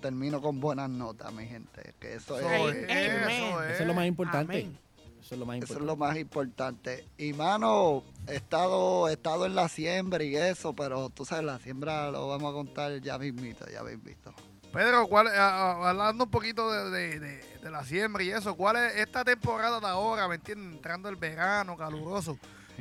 termino 0.00 0.40
con 0.40 0.60
buenas 0.60 0.88
notas, 0.88 1.30
mi 1.34 1.44
gente, 1.44 1.92
que 2.00 2.14
eso 2.14 2.40
es, 2.40 2.46
es. 2.46 2.84
Amen. 2.84 2.90
Eso 2.90 3.62
es. 3.64 3.72
Eso 3.72 3.82
es 3.82 3.86
lo 3.86 3.92
más 3.92 4.06
importante. 4.06 4.52
Amén. 4.62 4.78
Eso 5.20 5.34
es 5.34 5.38
lo 5.40 5.44
más 5.44 5.56
eso 5.58 5.64
es 5.64 5.70
importante. 5.72 5.86
lo 5.86 5.96
más 5.96 6.16
importante. 6.16 7.08
Y 7.18 7.32
mano, 7.34 8.02
he 8.28 8.36
estado, 8.36 9.10
he 9.10 9.12
estado 9.12 9.44
en 9.44 9.54
la 9.54 9.68
siembra 9.68 10.24
y 10.24 10.34
eso, 10.36 10.72
pero 10.72 11.10
tú 11.10 11.26
sabes, 11.26 11.44
la 11.44 11.58
siembra 11.58 12.10
lo 12.10 12.28
vamos 12.28 12.50
a 12.50 12.54
contar 12.54 12.98
ya 13.02 13.18
mismito, 13.18 13.66
ya 13.70 13.82
mismito. 13.82 14.32
Pedro, 14.72 15.06
¿cuál, 15.08 15.28
a- 15.28 15.48
a- 15.72 15.88
hablando 15.90 16.24
un 16.24 16.30
poquito 16.30 16.70
de, 16.70 16.90
de- 16.90 17.20
de- 17.20 17.58
de 17.62 17.70
la 17.70 17.84
siembra 17.84 18.22
y 18.22 18.30
eso, 18.30 18.54
¿cuál 18.56 18.76
es 18.76 18.96
esta 18.96 19.24
temporada 19.24 19.80
de 19.80 19.86
ahora, 19.86 20.28
me 20.28 20.36
entiendes? 20.36 20.76
Entrando 20.76 21.08
el 21.08 21.16
verano 21.16 21.76
caluroso. 21.76 22.38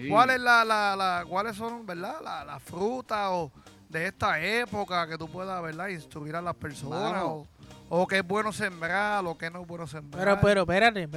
¿Cuál 0.09 0.29
es 0.31 0.39
la, 0.39 0.63
la, 0.63 0.95
la- 0.95 1.25
cuáles 1.27 1.55
son, 1.55 1.85
verdad, 1.85 2.17
la, 2.23 2.45
la 2.45 2.59
fruta 2.59 3.31
o 3.31 3.51
de 3.89 4.05
esta 4.07 4.39
época 4.39 5.07
que 5.07 5.17
tú 5.17 5.27
puedas, 5.27 5.59
verdad, 5.63 5.87
instruir 5.87 6.35
a 6.35 6.41
las 6.41 6.55
personas 6.55 7.23
o, 7.23 7.47
o 7.89 8.05
qué 8.05 8.17
es 8.19 8.27
bueno 8.27 8.51
sembrar 8.53 9.25
o 9.25 9.35
qué 9.37 9.49
no 9.49 9.61
es 9.61 9.67
bueno 9.67 9.87
sembrar? 9.87 10.23
Pero, 10.23 10.39
pero, 10.41 10.61
espérate. 10.61 11.07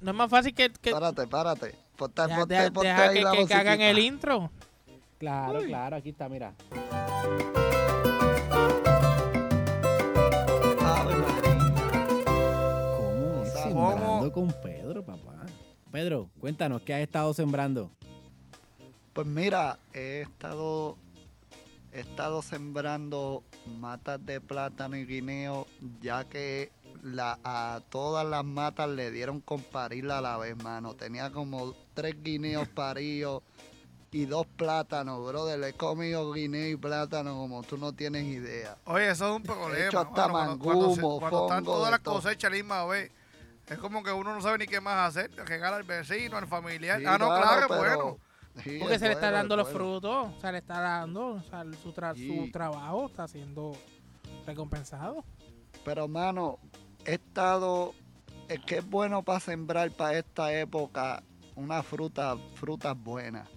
No 0.00 0.10
es 0.10 0.16
más 0.16 0.28
fácil 0.28 0.54
que, 0.54 0.70
que, 0.70 0.90
Párate, 0.90 1.26
párate. 1.26 1.74
Ponte, 1.96 2.22
deja, 2.22 2.36
ponte- 2.40 2.54
deja- 2.54 2.70
ponte 2.72 2.88
deja 2.88 3.02
ahí 3.08 3.14
que, 3.16 3.22
la 3.24 3.32
que- 3.32 3.46
que 3.46 3.54
hagan 3.54 3.80
el 3.80 3.98
intro. 4.00 4.50
Claro, 5.18 5.60
Uy. 5.60 5.68
claro, 5.68 5.96
aquí 5.96 6.10
está, 6.10 6.28
mira. 6.28 6.52
Con 14.32 14.52
Pedro, 14.62 15.04
papá? 15.04 15.46
Pedro, 15.90 16.28
cuéntanos, 16.40 16.82
¿qué 16.82 16.94
has 16.94 17.00
estado 17.00 17.32
sembrando? 17.34 17.90
Pues 19.12 19.26
mira, 19.26 19.78
he 19.94 20.22
estado, 20.22 20.96
he 21.92 22.00
estado 22.00 22.42
sembrando 22.42 23.42
matas 23.80 24.24
de 24.26 24.40
plátano 24.40 24.96
y 24.96 25.06
guineo, 25.06 25.66
ya 26.02 26.24
que 26.24 26.70
la, 27.02 27.38
a 27.44 27.80
todas 27.88 28.26
las 28.26 28.44
matas 28.44 28.90
le 28.90 29.10
dieron 29.10 29.40
con 29.40 29.62
parir 29.62 30.10
a 30.10 30.20
la 30.20 30.36
vez, 30.36 30.56
mano. 30.62 30.94
Tenía 30.94 31.30
como 31.30 31.74
tres 31.94 32.14
guineos 32.22 32.68
paridos 32.74 33.42
y 34.12 34.26
dos 34.26 34.46
plátanos, 34.46 35.26
brother. 35.26 35.58
Le 35.58 35.68
he 35.70 35.72
comido 35.72 36.30
guineo 36.32 36.68
y 36.68 36.76
plátano 36.76 37.36
como 37.36 37.62
tú 37.62 37.78
no 37.78 37.92
tienes 37.94 38.24
idea. 38.24 38.76
Oye, 38.84 39.10
eso 39.10 39.30
es 39.30 39.36
un 39.36 39.42
problema. 39.42 39.86
hecho 39.86 39.98
hasta 40.00 40.28
cuando, 40.28 40.38
se- 40.94 41.00
mangumo, 41.00 41.20
cuando 41.20 41.46
están 41.46 41.64
todas 41.64 41.90
las 41.90 42.00
cosechas 42.00 42.44
a 42.44 42.50
la 42.50 42.56
misma 42.56 42.84
vez, 42.84 43.10
es 43.68 43.78
como 43.78 44.02
que 44.02 44.12
uno 44.12 44.34
no 44.34 44.40
sabe 44.40 44.58
ni 44.58 44.66
qué 44.66 44.80
más 44.80 45.08
hacer. 45.16 45.30
Regala 45.46 45.76
al 45.76 45.82
vecino, 45.84 46.36
al 46.36 46.46
familiar. 46.46 46.98
Sí, 47.00 47.06
ah, 47.06 47.18
no, 47.18 47.26
claro, 47.28 47.60
es 47.60 47.66
pero- 47.68 47.78
bueno. 47.78 48.18
sí, 48.62 48.78
Porque 48.80 48.98
se 48.98 49.06
le 49.06 49.12
está 49.14 49.30
dando 49.30 49.56
los 49.56 49.68
frutos. 49.68 50.28
O 50.36 50.40
sea, 50.40 50.52
le 50.52 50.58
está 50.58 50.80
dando. 50.80 51.26
O 51.34 51.42
sea, 51.42 51.64
su, 51.82 51.92
tra- 51.92 52.14
Sí. 52.14 52.28
su 52.46 52.50
trabajo 52.52 53.06
está 53.06 53.26
siendo 53.28 53.72
recompensado. 54.46 55.24
Pero, 55.84 56.08
mano, 56.08 56.58
he 57.04 57.14
estado. 57.14 57.94
Es 58.48 58.60
que 58.60 58.78
es 58.78 58.88
bueno 58.88 59.22
para 59.24 59.40
sembrar 59.40 59.90
para 59.90 60.18
esta 60.18 60.52
época 60.52 61.22
una 61.56 61.82
fruta, 61.82 62.36
frutas 62.54 62.96
buenas. 62.96 63.48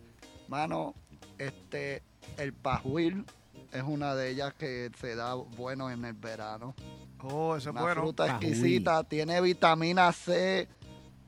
Mano, 0.47 0.95
este, 1.37 2.01
el 2.37 2.53
pajuil 2.53 3.23
es 3.71 3.83
una 3.83 4.15
de 4.15 4.29
ellas 4.31 4.53
que 4.55 4.89
se 4.99 5.15
da 5.15 5.35
bueno 5.35 5.91
en 5.91 6.03
el 6.05 6.13
verano. 6.13 6.73
Oh, 7.21 7.55
eso 7.55 7.69
es 7.69 7.73
Una 7.73 7.81
bueno. 7.81 8.01
fruta 8.01 8.25
Pajuil. 8.27 8.49
exquisita, 8.49 9.03
tiene 9.03 9.41
vitamina 9.41 10.11
C, 10.13 10.67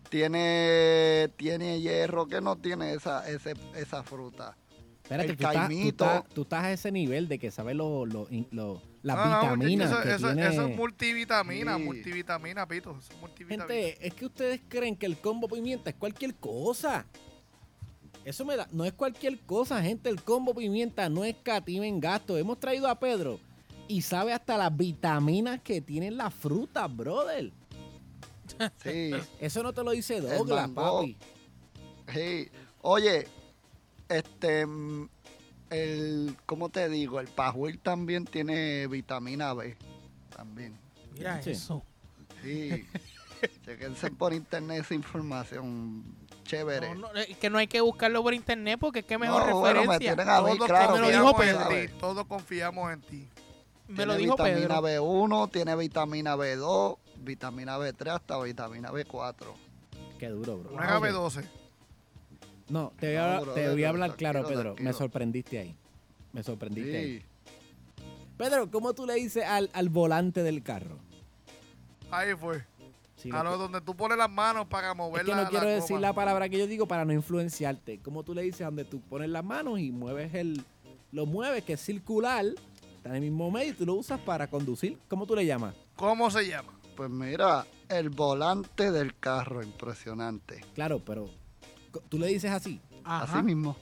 tiene, 0.10 1.29
tiene 1.38 1.79
hierro, 1.81 2.27
que 2.27 2.41
no 2.41 2.55
tiene 2.57 2.93
esa, 2.93 3.27
ese, 3.29 3.53
esa 3.75 4.03
fruta. 4.03 4.55
Espérate, 5.03 5.31
El 5.31 5.38
tú, 5.38 5.43
estás, 5.43 5.53
tú, 5.53 5.60
caimito. 5.67 6.05
estás, 6.05 6.29
tú 6.33 6.41
estás 6.43 6.63
a 6.63 6.71
ese 6.71 6.91
nivel 6.91 7.27
de 7.27 7.39
que 7.39 7.51
sabes 7.51 7.75
lo, 7.75 8.05
lo- 8.05 8.27
las 9.03 9.17
No, 9.17 9.25
no, 9.25 9.41
vitaminas 9.55 9.91
eso, 9.91 10.01
que 10.03 10.10
eso- 10.13 10.27
tiene. 10.33 10.48
eso 10.48 10.67
es 10.67 10.75
multivitamina, 10.77 11.77
Sí. 11.77 11.83
multivitamina, 11.83 12.67
Pito. 12.67 12.98
Es 12.98 13.17
multivitamina. 13.19 13.65
Gente, 13.67 14.07
es 14.07 14.13
que 14.13 14.25
ustedes 14.25 14.62
creen 14.69 14.95
que 14.95 15.05
el 15.07 15.17
combo 15.17 15.48
pimienta 15.50 15.89
es 15.89 15.95
cualquier 15.98 16.36
cosa. 16.36 17.05
Eso 18.24 18.45
me 18.45 18.55
da. 18.55 18.67
No 18.71 18.86
es 18.86 18.93
cualquier 18.93 19.39
cosa, 19.39 19.81
gente. 19.81 20.07
El 20.10 20.21
combo 20.21 20.53
pimienta 20.53 21.10
no 21.10 21.25
es 21.25 21.36
cativa 21.41 21.86
en 21.86 22.00
gasto. 22.00 22.38
Hemos 22.38 22.60
traído 22.60 22.88
a 22.88 23.00
Pedro 23.00 23.39
y 23.91 24.01
sabe 24.01 24.33
hasta 24.33 24.57
las 24.57 24.75
vitaminas 24.75 25.60
que 25.62 25.81
tienen 25.81 26.17
las 26.17 26.33
frutas, 26.33 26.95
brother. 26.95 27.51
Sí. 28.83 29.12
Eso 29.39 29.63
no 29.63 29.74
te 29.74 29.83
lo 29.83 29.91
dice 29.91 30.21
Douglas, 30.21 30.69
papi. 30.69 31.17
Sí. 32.13 32.50
Oye, 32.81 33.27
este, 34.07 34.65
el, 35.69 36.36
¿cómo 36.45 36.69
te 36.69 36.88
digo? 36.89 37.19
El 37.19 37.27
pajuil 37.27 37.79
también 37.79 38.25
tiene 38.25 38.88
vitamina 38.88 39.53
B. 39.53 39.75
También. 40.36 40.77
Mira 41.13 41.41
Sí. 41.41 41.51
eso. 41.51 41.83
Sí. 42.43 42.86
Chequense 43.65 44.12
por 44.12 44.33
internet 44.33 44.81
esa 44.86 44.93
información 44.93 46.03
chévere. 46.43 46.93
No, 46.95 47.12
no, 47.13 47.19
es 47.19 47.38
que 47.38 47.50
no 47.50 47.57
hay 47.57 47.67
que 47.67 47.81
buscarlo 47.81 48.21
por 48.21 48.33
internet 48.33 48.77
porque 48.79 49.00
es 49.00 49.05
que 49.05 49.17
mejor 49.17 49.48
No, 49.50 49.60
bueno, 49.60 49.81
me 49.81 49.88
referencia. 49.88 50.15
tienen 50.15 50.29
a 50.29 50.41
mí, 50.41 50.55
Todos 50.57 50.67
claro. 50.67 50.91
confiamos 50.91 51.41
en 51.41 51.88
ti. 51.88 51.93
Todos 52.00 52.25
confiamos 52.27 52.93
en 52.93 53.01
ti. 53.01 53.29
Me 53.91 54.05
lo 54.05 54.15
Tiene 54.15 54.17
dijo 54.17 54.36
vitamina 54.43 54.81
Pedro. 54.81 55.03
B1, 55.05 55.51
tiene 55.51 55.75
vitamina 55.75 56.36
B2, 56.36 56.98
vitamina 57.17 57.77
B3 57.77 58.07
hasta 58.15 58.39
vitamina 58.41 58.91
B4. 58.91 59.36
Qué 60.19 60.29
duro, 60.29 60.57
bro. 60.60 60.71
No 60.71 60.83
era 60.83 61.00
B12. 61.00 61.43
No, 62.69 62.93
te 63.00 63.07
voy 63.07 63.15
a, 63.17 63.27
No, 63.33 63.39
te 63.39 63.45
brother, 63.45 63.71
voy 63.71 63.83
a 63.83 63.89
hablar 63.89 64.10
tranquilo, 64.12 64.31
claro, 64.31 64.48
Pedro. 64.48 64.62
tranquilo. 64.63 64.89
Me 64.89 64.93
sorprendiste 64.93 65.60
ahí. 65.60 65.75
Me 66.31 66.43
sorprendiste 66.43 66.98
ahí. 66.98 67.25
Pedro, 68.38 68.71
¿cómo 68.71 68.93
tú 68.93 69.05
le 69.05 69.15
dices 69.15 69.43
al, 69.45 69.69
al 69.74 69.89
volante 69.89 70.41
del 70.43 70.63
carro? 70.63 70.98
Ahí 72.10 72.33
fue. 72.36 72.63
A 73.31 73.43
lo- 73.43 73.57
donde 73.57 73.81
tú 73.81 73.95
pones 73.95 74.17
las 74.17 74.29
manos 74.31 74.65
para 74.67 74.93
mover 74.95 75.21
es 75.21 75.25
que 75.27 75.36
la 75.36 75.43
no 75.43 75.50
quiero 75.50 75.65
la 75.65 75.71
decir 75.74 75.98
goma. 75.98 76.07
la 76.07 76.13
palabra 76.13 76.50
que 76.50 76.57
yo 76.57 76.65
digo 76.65 76.88
para 76.88 77.05
no 77.05 77.13
influenciarte. 77.13 78.00
¿Cómo 78.00 78.24
tú 78.24 78.33
le 78.33 78.41
dices 78.41 78.62
donde 78.65 78.83
tú 78.86 79.00
pones 79.01 79.29
las 79.29 79.43
manos 79.43 79.79
y 79.79 79.91
mueves 79.91 80.33
el. 80.33 80.63
Lo 81.12 81.25
mueves, 81.25 81.63
que 81.65 81.74
es 81.74 81.81
circular, 81.81 82.45
está 83.01 83.10
en 83.10 83.15
el 83.15 83.22
mismo 83.22 83.50
medio 83.50 83.72
y 83.72 83.74
tú 83.74 83.86
lo 83.86 83.96
usas 83.96 84.20
para 84.20 84.48
conducir. 84.48 85.00
¿Cómo 85.08 85.25
tú 85.25 85.36
le 85.36 85.43
llamas? 85.46 85.74
¿Cómo 85.96 86.29
se 86.29 86.48
llama? 86.48 86.72
Pues 86.96 87.10
mira, 87.10 87.65
el 87.89 88.10
volante 88.12 88.91
del 88.91 89.17
carro, 89.17 89.63
impresionante. 89.63 90.62
Claro, 90.75 91.00
pero 91.03 91.27
tú 92.10 92.20
le 92.20 92.27
dices 92.27 92.51
así. 92.51 92.79
Ajá. 93.03 93.24
Así 93.39 93.43
mismo. 93.43 93.75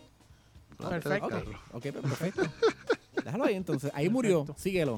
Volante 0.78 1.10
del 1.10 1.20
Perfecto. 1.20 1.38
Ok, 1.38 1.44
carro. 1.44 1.60
ok, 1.74 1.82
pues 1.82 1.94
perfecto. 2.20 2.42
Déjalo 3.26 3.44
ahí 3.44 3.56
entonces. 3.56 3.92
Ahí 3.94 4.10
murió. 4.10 4.46
Perfecto. 4.46 4.62
Síguelo. 4.62 4.96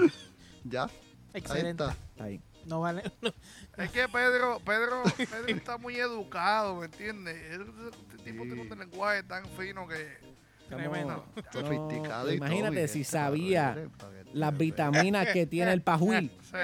Ya, 0.63 0.83
ahí 0.83 0.89
Excelente. 1.33 1.83
está. 1.83 1.95
Está 2.11 2.23
ahí. 2.25 2.39
No 2.67 2.81
vale. 2.81 3.01
Es 3.77 3.89
que 3.89 4.07
Pedro, 4.07 4.59
Pedro, 4.63 5.01
Pedro 5.17 5.47
está 5.47 5.79
muy 5.79 5.95
educado, 5.95 6.75
¿me 6.75 6.85
entiendes? 6.85 7.35
Este 7.35 8.17
tipo 8.23 8.43
Sí. 8.43 8.49
tiene 8.51 8.61
un 8.71 8.79
lenguaje 8.79 9.23
tan 9.23 9.43
fino 9.57 9.87
que... 9.87 10.30
Tremendo. 10.75 11.25
No, 11.53 12.31
Imagínate 12.31 12.87
si 12.87 13.03
sabía 13.03 13.89
las 14.33 14.57
vitaminas 14.57 15.27
que 15.27 15.45
tiene 15.45 15.73
el 15.73 15.81
pajuil. 15.81 16.31
Sí. 16.51 16.57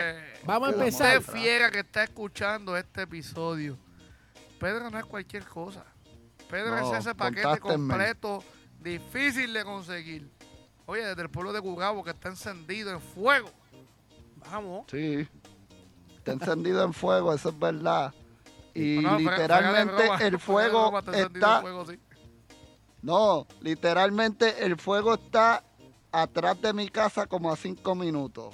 Vamos 0.43 0.67
a 0.67 0.71
empezar. 0.73 1.17
Usted 1.17 1.31
fiera 1.31 1.71
que 1.71 1.79
está 1.79 2.03
escuchando 2.03 2.75
este 2.75 3.03
episodio. 3.03 3.77
Pedro 4.59 4.89
no 4.89 4.99
es 4.99 5.05
cualquier 5.05 5.45
cosa. 5.45 5.85
Pedro 6.49 6.75
No, 6.75 6.93
es 6.93 6.99
ese 6.99 7.15
paquete 7.15 7.57
completo, 7.61 8.43
difícil 8.81 9.53
de 9.53 9.63
conseguir. 9.63 10.29
Oye, 10.87 11.05
desde 11.05 11.21
el 11.21 11.29
pueblo 11.29 11.53
de 11.53 11.61
Cugabo 11.61 12.03
que 12.03 12.09
está 12.09 12.27
encendido 12.27 12.91
en 12.91 12.99
fuego. 12.99 13.49
Vamos. 14.51 14.87
Sí. 14.91 15.25
Está 16.17 16.33
encendido 16.33 16.83
en 16.83 16.91
fuego, 16.91 17.33
eso 17.33 17.47
es 17.47 17.57
verdad. 17.57 18.13
Y 18.73 18.99
No, 18.99 19.17
literalmente 19.17 20.03
el 20.19 20.37
fuego 20.37 20.99
está 20.99 21.11
encendido 21.11 21.47
está... 21.47 21.55
en 21.55 21.61
fuego, 21.61 21.85
sí. 21.85 21.99
No, 23.07 23.47
literalmente 23.61 24.65
el 24.65 24.75
fuego 24.77 25.13
está 25.13 25.63
atrás 26.11 26.61
de 26.61 26.73
mi 26.73 26.89
casa 26.89 27.25
como 27.25 27.49
a 27.53 27.55
cinco 27.55 27.95
minutos. 27.95 28.53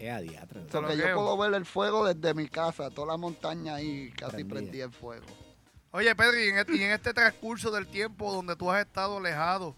Es 0.00 0.12
a 0.12 0.18
diatra. 0.20 0.66
Te 0.66 0.74
lo 0.74 0.80
Porque 0.88 0.96
yo 0.96 1.14
puedo 1.14 1.36
ver 1.38 1.54
el 1.54 1.64
fuego 1.64 2.04
desde 2.04 2.34
mi 2.34 2.48
casa, 2.48 2.90
toda 2.90 3.06
la 3.12 3.16
montaña 3.16 3.76
ahí 3.76 4.10
casi 4.16 4.42
prendida 4.42 4.82
en 4.86 4.92
fuego. 4.92 5.26
Oye, 5.92 6.12
Pedro, 6.16 6.40
y 6.40 6.48
en, 6.48 6.58
este, 6.58 6.74
y 6.76 6.82
en 6.82 6.90
este 6.90 7.14
transcurso 7.14 7.70
del 7.70 7.86
tiempo 7.86 8.32
donde 8.32 8.56
tú 8.56 8.68
has 8.68 8.84
estado 8.84 9.18
alejado, 9.18 9.76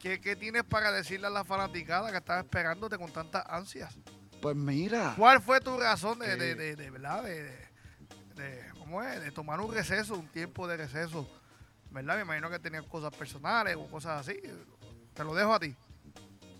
¿qué, 0.00 0.18
qué 0.18 0.34
tienes 0.34 0.64
para 0.64 0.90
decirle 0.90 1.26
a 1.26 1.30
la 1.30 1.44
fanaticada 1.44 2.10
que 2.10 2.16
estaba 2.16 2.40
esperándote 2.40 2.96
con 2.96 3.12
tantas 3.12 3.44
ansias? 3.46 3.94
Pues 4.40 4.56
mira, 4.56 5.12
¿Cuál 5.18 5.42
fue 5.42 5.60
tu 5.60 5.76
razón 5.78 6.18
de, 6.20 6.32
Eh. 6.32 6.36
de, 6.36 6.54
de, 6.54 6.76
de, 6.76 6.90
verdad, 6.90 7.22
de, 7.22 7.42
de- 7.42 7.68
de- 8.34 8.64
¿cómo 8.78 9.02
es? 9.02 9.20
De 9.20 9.30
tomar 9.30 9.60
un 9.60 9.74
receso, 9.74 10.14
un 10.14 10.26
tiempo 10.28 10.66
de 10.66 10.78
receso, 10.78 11.28
¿verdad? 11.92 12.16
Me 12.16 12.22
imagino 12.22 12.50
que 12.50 12.58
tenías 12.58 12.84
cosas 12.86 13.14
personales 13.14 13.76
o 13.76 13.86
cosas 13.86 14.26
así. 14.26 14.40
Te 15.14 15.24
lo 15.24 15.34
dejo 15.34 15.52
a 15.52 15.60
ti. 15.60 15.74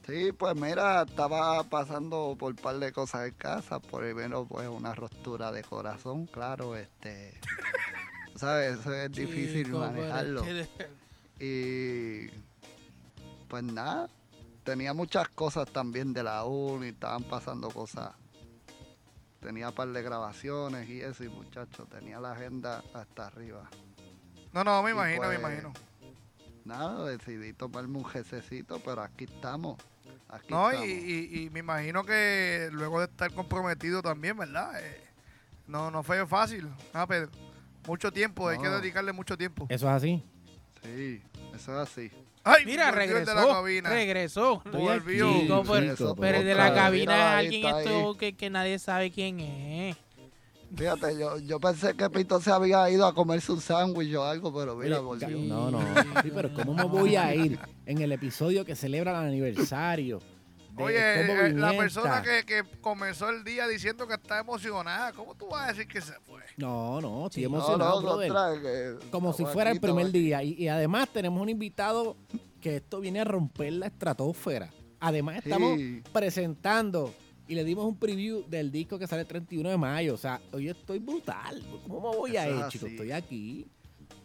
sí, 0.06 0.32
pues 0.32 0.54
mira, 0.54 1.02
estaba 1.02 1.64
pasando 1.64 2.36
por 2.38 2.52
un 2.52 2.56
par 2.56 2.78
de 2.78 2.92
cosas 2.92 3.28
en 3.28 3.34
casa, 3.34 3.80
por 3.80 4.02
primero 4.02 4.44
pues 4.46 4.68
una 4.68 4.94
ruptura 4.94 5.52
de 5.52 5.62
corazón, 5.62 6.26
claro, 6.26 6.76
este, 6.76 7.40
sabes, 8.36 8.80
eso 8.80 8.92
es 8.92 9.10
difícil 9.12 9.66
Chico, 9.66 9.78
manejarlo. 9.78 10.44
Y 11.40 12.28
pues 13.48 13.64
nada, 13.64 14.08
tenía 14.64 14.92
muchas 14.92 15.28
cosas 15.28 15.68
también 15.70 16.12
de 16.12 16.22
la 16.22 16.44
uni, 16.44 16.88
estaban 16.88 17.24
pasando 17.24 17.70
cosas. 17.70 18.12
Tenía 19.40 19.70
un 19.70 19.74
par 19.74 19.88
de 19.88 20.02
grabaciones 20.02 20.88
y 20.88 21.00
eso, 21.00 21.24
y 21.24 21.28
muchachos, 21.28 21.88
tenía 21.88 22.20
la 22.20 22.32
agenda 22.32 22.84
hasta 22.94 23.26
arriba. 23.26 23.68
No, 24.52 24.64
no, 24.64 24.82
me 24.82 24.90
Y 24.90 24.92
imagino, 24.92 25.20
me 25.22 25.26
pues, 25.28 25.38
imagino. 25.38 25.72
Nada, 26.64 27.06
decidí 27.08 27.52
tomarme 27.52 27.98
un 27.98 28.04
jececito, 28.04 28.80
pero 28.84 29.02
aquí 29.02 29.24
estamos. 29.24 29.80
Aquí 30.28 30.46
No, 30.50 30.70
y, 30.72 30.74
estamos. 30.74 30.88
y- 30.88 31.42
y 31.46 31.50
me 31.50 31.60
imagino 31.60 32.04
que 32.04 32.68
luego 32.72 33.00
de 33.00 33.06
estar 33.06 33.32
comprometido 33.32 34.00
también, 34.02 34.36
¿verdad? 34.36 34.72
Eh, 34.82 35.00
no, 35.66 35.90
no 35.90 36.02
fue 36.02 36.24
fácil, 36.26 36.68
¿ah, 36.94 37.06
Pedro? 37.06 37.30
Mucho 37.86 38.12
tiempo, 38.12 38.48
hay 38.48 38.58
que 38.58 38.68
dedicarle 38.68 39.12
mucho 39.12 39.36
tiempo. 39.36 39.66
Eso 39.68 39.88
es 39.88 39.92
así. 39.94 40.22
Sí, 40.84 41.20
eso 41.54 41.72
es 41.82 41.88
así. 41.90 42.10
Ay, 42.44 42.64
Mira, 42.66 42.88
el 42.88 42.94
de 42.94 43.00
la 43.00 43.14
regresó. 43.16 43.48
cabina. 43.52 43.88
Regresó. 43.90 44.62
Estoy 44.64 44.80
Volvió. 44.80 45.32
Chico, 45.40 46.16
pero- 46.16 46.38
el 46.38 46.44
de 46.44 46.54
la 46.54 46.74
cabina 46.74 47.12
mira, 47.12 47.40
es 47.42 47.46
alguien 47.46 47.66
esto 47.76 48.16
que, 48.16 48.36
que 48.36 48.50
nadie 48.50 48.78
sabe 48.78 49.10
quién 49.12 49.38
es. 49.40 49.96
Fíjate, 50.74 51.18
yo, 51.18 51.38
yo 51.38 51.60
pensé 51.60 51.94
que 51.94 52.08
Pito 52.08 52.40
se 52.40 52.50
había 52.50 52.88
ido 52.90 53.06
a 53.06 53.14
comerse 53.14 53.52
un 53.52 53.60
sándwich 53.60 54.14
o 54.14 54.24
algo, 54.24 54.52
pero 54.54 54.76
mira, 54.76 55.00
Oye, 55.00 55.26
volvió. 55.26 55.38
No, 55.40 55.70
no. 55.70 55.80
Sí, 56.22 56.30
pero 56.34 56.52
¿cómo 56.54 56.74
me 56.74 56.84
voy 56.84 57.16
a 57.16 57.34
ir 57.34 57.58
en 57.86 58.00
el 58.00 58.10
episodio 58.12 58.64
que 58.64 58.74
celebra 58.74 59.10
el 59.20 59.28
aniversario? 59.28 60.20
de 60.76 60.82
Oye, 60.82 60.96
eh, 61.48 61.52
la 61.52 61.76
persona 61.76 62.22
que, 62.22 62.46
que 62.46 62.62
comenzó 62.80 63.28
el 63.28 63.44
día 63.44 63.68
diciendo 63.68 64.06
que 64.08 64.14
está 64.14 64.38
emocionada, 64.40 65.12
¿cómo 65.12 65.34
tú 65.34 65.46
vas 65.48 65.64
a 65.64 65.72
decir 65.72 65.86
que 65.86 66.00
se 66.00 66.14
fue? 66.24 66.40
No, 66.56 66.98
no, 67.02 67.26
estoy 67.26 67.42
Sí. 67.42 67.44
Emocionado, 67.44 68.00
no, 68.00 68.06
brother. 68.16 68.28
contra, 68.32 68.62
que 68.62 69.10
Como 69.10 69.34
si 69.34 69.44
fuera 69.44 69.70
el 69.70 69.80
primer 69.80 70.06
estamos 70.06 70.12
día. 70.14 70.42
Y, 70.42 70.54
y 70.54 70.68
además 70.68 71.10
tenemos 71.12 71.42
un 71.42 71.50
invitado 71.50 72.16
que 72.62 72.76
esto 72.76 73.00
viene 73.00 73.20
a 73.20 73.24
romper 73.24 73.74
la 73.74 73.86
estratosfera. 73.88 74.70
Además 74.98 75.36
estamos 75.44 75.76
Sí. 75.78 76.02
presentando 76.10 77.12
y 77.52 77.54
le 77.54 77.64
dimos 77.64 77.84
un 77.84 77.98
preview 77.98 78.48
del 78.48 78.72
disco 78.72 78.98
que 78.98 79.06
sale 79.06 79.20
el 79.22 79.28
31 79.28 79.68
de 79.68 79.76
mayo. 79.76 80.14
O 80.14 80.16
sea, 80.16 80.40
hoy 80.52 80.70
estoy 80.70 80.98
brutal. 80.98 81.62
¿Cómo 81.86 82.10
me 82.10 82.16
voy 82.16 82.36
a 82.38 82.48
ir, 82.48 82.66
chicos? 82.68 82.88
Estoy 82.88 83.12
aquí. 83.12 83.66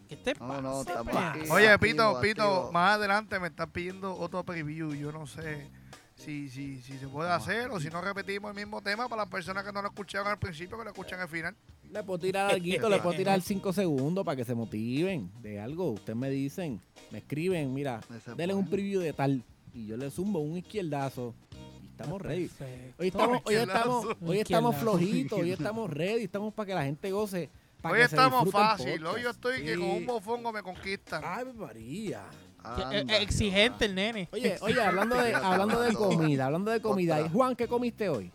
¿Qué 0.07 0.15
te 0.15 0.33
pasa? 0.33 0.61
no. 0.61 0.79
Oye, 1.51 1.67
activo, 1.67 1.77
Pito, 1.77 2.21
Pito, 2.21 2.43
activo. 2.43 2.71
más 2.71 2.95
adelante 2.95 3.37
me 3.37 3.47
están 3.47 3.69
pidiendo 3.69 4.15
otro 4.15 4.45
preview. 4.45 4.93
Yo 4.93 5.11
no 5.11 5.27
sé 5.27 5.67
si, 6.15 6.47
si, 6.47 6.81
si 6.81 6.97
se 6.97 7.05
puede 7.09 7.27
Vamos 7.27 7.45
hacer 7.45 7.69
o 7.69 7.81
si 7.81 7.89
no 7.89 7.99
repetimos 7.99 8.51
el 8.51 8.55
mismo 8.55 8.81
tema 8.81 9.09
para 9.09 9.23
las 9.23 9.29
personas 9.29 9.65
que 9.65 9.73
no 9.73 9.81
lo 9.81 9.89
escucharon 9.89 10.29
al 10.29 10.39
principio, 10.39 10.77
que 10.77 10.85
lo 10.85 10.91
escuchan 10.91 11.19
al 11.19 11.27
final. 11.27 11.53
Le 11.91 12.01
puedo 12.03 12.19
tirar 12.19 12.51
algo, 12.51 12.87
le 12.87 12.99
puedo 12.99 13.17
tirar 13.17 13.41
5 13.41 13.73
segundos 13.73 14.23
para 14.23 14.37
que 14.37 14.45
se 14.45 14.55
motiven 14.55 15.29
de 15.41 15.59
algo. 15.59 15.91
Ustedes 15.91 16.17
me 16.17 16.29
dicen, 16.29 16.79
me 17.11 17.17
escriben, 17.17 17.73
mira, 17.73 17.99
denle 18.37 18.53
un 18.53 18.69
preview 18.69 19.01
de 19.01 19.11
tal. 19.11 19.43
Y 19.73 19.87
yo 19.87 19.97
le 19.97 20.09
zumbo 20.09 20.39
un 20.39 20.55
izquierdazo. 20.57 21.35
Estamos 21.99 22.21
ready. 22.21 22.47
Hoy 22.99 23.07
estamos, 23.07 23.41
hoy 23.43 23.55
estamos, 23.55 24.05
hoy 24.21 24.39
estamos 24.39 24.75
flojitos, 24.75 25.39
hoy 25.39 25.51
estamos 25.51 25.89
ready, 25.89 26.25
estamos 26.25 26.53
para 26.53 26.67
que 26.67 26.75
la 26.75 26.83
gente 26.83 27.09
goce. 27.09 27.49
para 27.81 27.93
Hoy 27.93 27.99
que 28.01 28.05
estamos 28.05 28.51
fácil. 28.51 29.03
Hoy 29.03 29.23
yo 29.23 29.31
estoy 29.31 29.63
que 29.63 29.73
con 29.73 29.89
un 29.89 30.05
mofongo 30.05 30.53
me 30.53 30.61
conquistan. 30.61 31.23
Ay, 31.25 31.45
María. 31.55 32.25
Eh, 32.91 32.99
Anda, 32.99 33.17
exigente 33.17 33.85
el 33.85 33.95
nene. 33.95 34.29
Oye, 34.31 34.57
oye, 34.61 34.79
hablando 34.79 35.15
de, 35.15 35.33
hablando 35.33 35.81
de 35.81 35.93
comida, 35.95 36.45
hablando 36.45 36.69
de 36.69 36.81
comida. 36.81 37.27
Juan, 37.29 37.55
¿qué 37.55 37.67
comiste 37.67 38.09
hoy? 38.09 38.31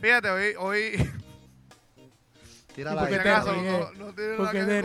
Fíjate, 0.00 0.30
hoy, 0.30 0.54
hoy 0.56 1.10
Tira 2.76 2.92
¿Y 2.92 2.94
la 2.94 3.00
por 3.00 3.10
por 3.10 3.22
qué 3.22 3.34
si 3.34 3.44
te 3.44 3.62
no, 3.62 3.92
no 4.06 4.14
tiene 4.14 4.36
¿Por 4.36 4.46
nada 4.46 4.52
qué 4.52 4.58
que 4.58 4.64
ver 4.64 4.84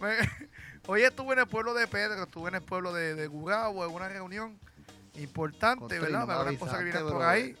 Hoy 0.86 1.02
estuve 1.02 1.32
en 1.32 1.38
el 1.40 1.46
pueblo 1.46 1.72
de 1.74 1.86
Pedro, 1.86 2.22
estuve 2.24 2.48
en 2.50 2.56
el 2.56 2.62
pueblo 2.62 2.92
de, 2.92 3.14
de 3.14 3.26
Gugabo 3.26 3.84
en 3.86 3.92
una 3.92 4.08
reunión 4.08 4.58
importante, 5.14 5.80
Contra, 5.80 6.00
¿verdad? 6.00 6.26
no 6.26 6.32
habrán 6.32 6.56
cosas 6.56 6.78
que 6.78 6.84
vienen 6.84 7.08
por 7.08 7.22
ahí. 7.22 7.56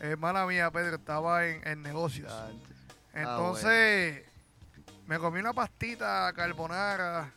Hermana 0.00 0.46
mía, 0.46 0.70
Pedro, 0.70 0.96
estaba 0.96 1.44
en, 1.46 1.66
en 1.66 1.82
negocios. 1.82 2.30
Ah, 2.32 2.50
Entonces, 3.14 4.22
me 5.06 5.18
comí 5.18 5.40
una 5.40 5.52
pastita 5.52 6.32
carbonara 6.34 7.32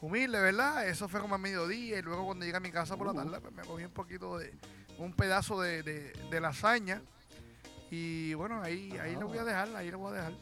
humilde, 0.00 0.40
¿verdad? 0.40 0.88
Eso 0.88 1.08
fue 1.08 1.20
como 1.20 1.34
a 1.34 1.38
mediodía 1.38 1.98
y 1.98 2.02
luego 2.02 2.24
cuando 2.24 2.46
llegué 2.46 2.56
a 2.56 2.60
mi 2.60 2.70
casa 2.70 2.96
por 2.96 3.08
la 3.08 3.12
tarde, 3.12 3.38
pues 3.40 3.52
me 3.52 3.64
comí 3.64 3.84
un 3.84 3.90
poquito 3.92 4.38
de, 4.38 4.54
un 4.96 5.12
pedazo 5.12 5.60
de, 5.60 5.82
de- 5.82 6.12
de 6.30 6.40
lasaña. 6.40 7.02
Y 7.90 8.32
bueno, 8.34 8.62
ahí, 8.62 8.96
ahí 8.98 9.14
lo 9.16 9.28
voy 9.28 9.38
a 9.38 9.44
dejar, 9.44 9.74
ahí 9.76 9.90
lo 9.90 9.98
voy 9.98 10.12
a 10.12 10.16
dejar. 10.16 10.32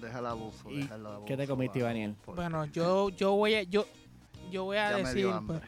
Deja 0.00 0.18
el 0.20 0.26
abuso, 0.26 0.70
¿Y 0.70 0.82
deja 0.82 0.94
el 0.94 1.06
abuso. 1.06 1.24
qué 1.24 1.36
te 1.36 1.46
comiste, 1.46 1.80
Daniel? 1.80 2.14
porque- 2.24 2.40
Bueno, 2.40 2.64
yo, 2.66 3.08
yo 3.10 3.32
voy 3.34 3.54
a, 3.54 3.62
yo, 3.64 3.84
yo 4.50 4.64
voy 4.64 4.76
a 4.76 4.90
Ya 4.90 4.96
decir, 4.98 5.28
pues, 5.46 5.60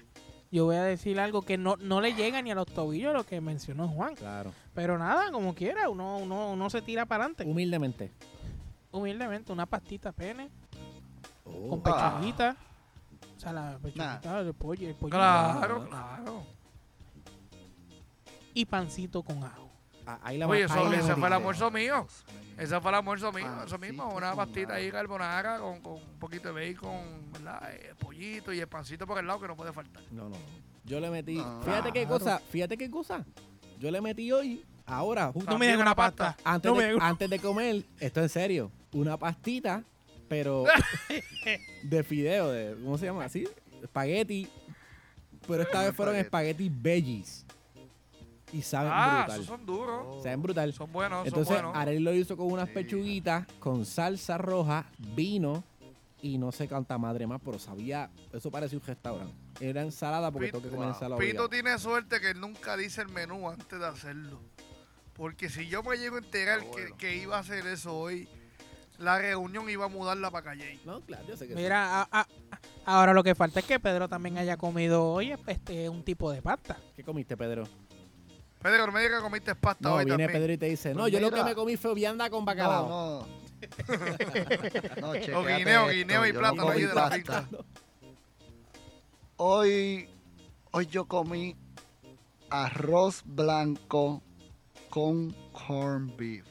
yo 0.53 0.65
voy 0.67 0.77
a 0.77 0.83
decir 0.85 1.19
algo 1.21 1.43
que 1.43 1.59
no, 1.59 1.77
no 1.77 2.01
le 2.01 2.15
llega 2.15 2.41
ni 2.43 2.51
a 2.51 2.55
los 2.55 2.67
tobillos 2.67 3.13
lo 3.13 3.25
que 3.25 3.41
mencionó 3.41 3.89
Juan. 3.89 4.15
Claro. 4.15 4.53
Pero 4.75 4.99
nada, 4.99 5.31
como 5.33 5.55
quiera, 5.55 5.89
uno, 5.89 6.19
uno, 6.19 6.53
uno 6.53 6.71
se 6.71 6.81
tira 6.83 7.07
para 7.07 7.25
adelante. 7.25 7.45
Humildemente. 7.45 8.13
Humildemente, 8.93 9.53
una 9.53 9.67
pastita 9.67 10.13
pene 10.13 10.49
Oh. 11.45 11.69
con 11.71 11.83
Ah. 11.85 12.15
pechuguita. 12.15 12.57
O 13.37 13.41
sea, 13.41 13.53
la 13.53 13.79
pechuguita, 13.83 14.41
el 14.41 14.55
pollo, 14.55 14.89
el 14.89 14.95
pollo. 14.95 15.11
Claro, 15.11 15.89
claro. 15.89 16.43
Y 18.55 18.65
pancito 18.67 19.23
con 19.23 19.43
ajo. 19.45 19.70
Ah, 20.15 20.19
ahí 20.23 20.39
la 20.39 20.47
Oye, 20.49 20.61
ahí 20.61 20.65
eso- 20.65 20.93
ese 20.93 21.15
fue 21.17 21.27
el 21.29 21.33
almuerzo 21.35 21.71
mío. 21.71 22.07
Ese 22.59 22.81
fue 22.81 22.91
el 22.91 22.95
almuerzo 22.97 23.33
mío, 23.33 23.47
Ah, 23.49 23.65
eso 23.67 23.79
mismo, 23.79 24.09
una 24.15 24.35
pastita 24.35 24.75
ahí 24.75 24.91
carbonara 24.91 25.59
con, 25.59 25.81
con 25.81 25.93
un 25.95 26.19
poquito 26.19 26.53
de 26.53 26.73
bacon, 26.75 27.33
¿verdad? 27.33 27.73
Eh, 27.75 27.95
pollito 27.99 28.53
y 28.53 28.61
el 28.61 28.69
pancito 28.69 29.07
por 29.07 29.19
el 29.19 29.27
lado 29.27 29.41
que 29.41 29.49
no 29.49 29.57
puede 29.57 29.73
faltar. 29.73 30.03
No, 30.11 30.29
no. 30.29 30.37
Yo 30.85 30.99
le 31.01 31.11
metí. 31.11 31.43
Fíjate 31.65 31.93
qué 31.93 32.07
cosa, 32.07 32.39
fíjate 32.51 32.77
qué 32.77 32.91
cosa. 32.91 33.25
Yo 33.79 33.91
le 33.91 34.01
metí 34.01 34.31
hoy, 34.33 34.65
ahora, 34.87 35.31
justo 35.33 35.51
No 35.51 35.59
me 35.59 35.75
una 35.77 35.95
pasta. 35.95 36.37
antes, 36.45 36.71
no 36.71 36.77
de, 36.79 36.95
me 36.97 37.03
antes 37.05 37.31
de 37.31 37.39
comer, 37.39 37.85
esto 37.99 38.21
en 38.21 38.29
serio, 38.29 38.71
una 38.93 39.17
pastita, 39.17 39.83
pero 40.29 40.65
de 41.83 42.03
fideo, 42.05 42.51
de, 42.51 42.75
¿cómo 42.83 42.99
se 42.99 43.07
llama? 43.07 43.25
¿Así? 43.25 43.49
espagueti, 43.83 44.49
pero 45.49 45.63
esta 45.63 45.83
vez 45.83 45.95
fueron 45.95 46.15
Espagueti. 46.17 46.65
espagueti 46.65 46.83
veggies. 46.83 47.47
Y 48.53 48.63
saben 48.63 48.91
Ah, 48.93 49.19
brutal. 49.25 49.41
esos 49.41 49.47
son 49.47 49.67
duros. 49.67 50.03
Oh. 50.07 50.23
Saben 50.23 50.43
brutal. 50.43 50.73
Son 50.73 50.91
buenos, 50.93 51.27
Entonces, 51.27 51.55
son 51.57 51.65
buenos. 51.67 51.77
Arely 51.81 52.01
lo 52.01 52.13
hizo 52.15 52.37
con 52.37 52.51
unas 52.51 52.69
Sí. 52.69 52.75
pechuguitas, 52.75 53.47
con 53.61 53.85
salsa 53.87 54.39
roja, 54.39 54.87
vino 54.99 55.63
y 56.23 56.37
no 56.37 56.51
sé 56.53 56.69
cuánta 56.69 56.99
madre 56.99 57.27
más, 57.27 57.41
pero 57.45 57.59
sabía, 57.59 58.11
eso 58.33 58.51
parecía 58.51 58.79
un 58.79 58.85
restaurante. 58.85 59.35
Era 59.61 59.83
ensalada 59.83 60.31
porque 60.31 60.51
tengo 60.51 60.63
que 60.63 60.69
comer 60.71 60.89
ensalada. 60.89 61.17
Pito 61.21 61.45
obligado. 61.45 61.49
tiene 61.49 61.79
suerte 61.79 62.21
que 62.21 62.31
él 62.31 62.41
nunca 62.41 62.77
dice 62.77 63.03
el 63.03 63.09
menú 63.09 63.49
antes 63.49 63.79
de 63.79 63.87
hacerlo. 63.87 64.41
Porque 65.15 65.49
si 65.49 65.69
yo 65.69 65.83
me 65.83 65.97
llego 65.97 66.17
a 66.17 66.21
enterar 66.21 66.61
bueno. 66.67 66.75
que, 66.75 66.93
que 66.97 67.17
iba 67.17 67.37
a 67.37 67.41
hacer 67.41 67.67
eso 67.67 67.97
hoy, 67.97 68.29
la 68.99 69.19
reunión 69.19 69.69
iba 69.71 69.85
a 69.85 69.89
mudarla 69.89 70.31
para 70.31 70.45
Calle. 70.45 70.79
No, 70.85 71.01
claro, 71.03 71.25
yo 71.29 71.37
sé 71.37 71.47
que 71.47 71.55
sí. 71.55 71.61
Mira, 71.61 72.03
a- 72.03 72.09
a- 72.11 72.27
ahora 72.85 73.13
lo 73.15 73.23
que 73.23 73.35
falta 73.35 73.61
es 73.61 73.67
que 73.67 73.79
Pedro 73.79 74.09
también 74.09 74.39
haya 74.39 74.57
comido 74.57 75.05
hoy 75.13 75.33
este 75.47 75.89
un 75.89 76.03
tipo 76.03 76.31
de 76.33 76.43
pasta. 76.43 76.77
¿Qué 76.97 77.03
comiste, 77.05 77.37
Pedro? 77.37 77.65
Pedro, 78.63 78.87
no 78.87 78.93
me 78.93 79.01
digas 79.01 79.19
que 79.19 79.23
comiste 79.23 79.55
pasta 79.55 79.89
No, 79.89 79.95
hoy 79.97 80.05
viene 80.05 80.25
también. 80.25 80.41
Pedro 80.43 80.53
y 80.53 80.59
te 80.59 80.67
dice, 80.67 80.95
no, 80.95 81.01
Pues 81.03 81.13
yo 81.13 81.21
lo 81.21 81.31
que 81.31 81.43
me 81.45 81.55
comí 81.55 81.77
fue 81.77 81.95
vianda 81.95 82.29
con 82.31 82.45
bacalao. 82.45 82.89
No, 82.89 83.21
no. 83.21 83.41
no, 85.01 85.11
O 85.11 85.45
guineo, 85.45 85.81
esto, 85.83 85.89
guineo 85.93 86.27
y 86.27 86.33
plátano 86.33 86.71
ahí 86.71 86.83
de 86.83 86.95
la 86.95 87.09
pasta. 87.11 87.49
Hoy, 89.37 90.09
hoy 90.73 90.87
yo 90.87 91.07
comí 91.07 91.57
arroz 92.51 93.23
blanco 93.25 94.23
con 94.91 95.35
corn 95.53 96.15
beef. 96.17 96.45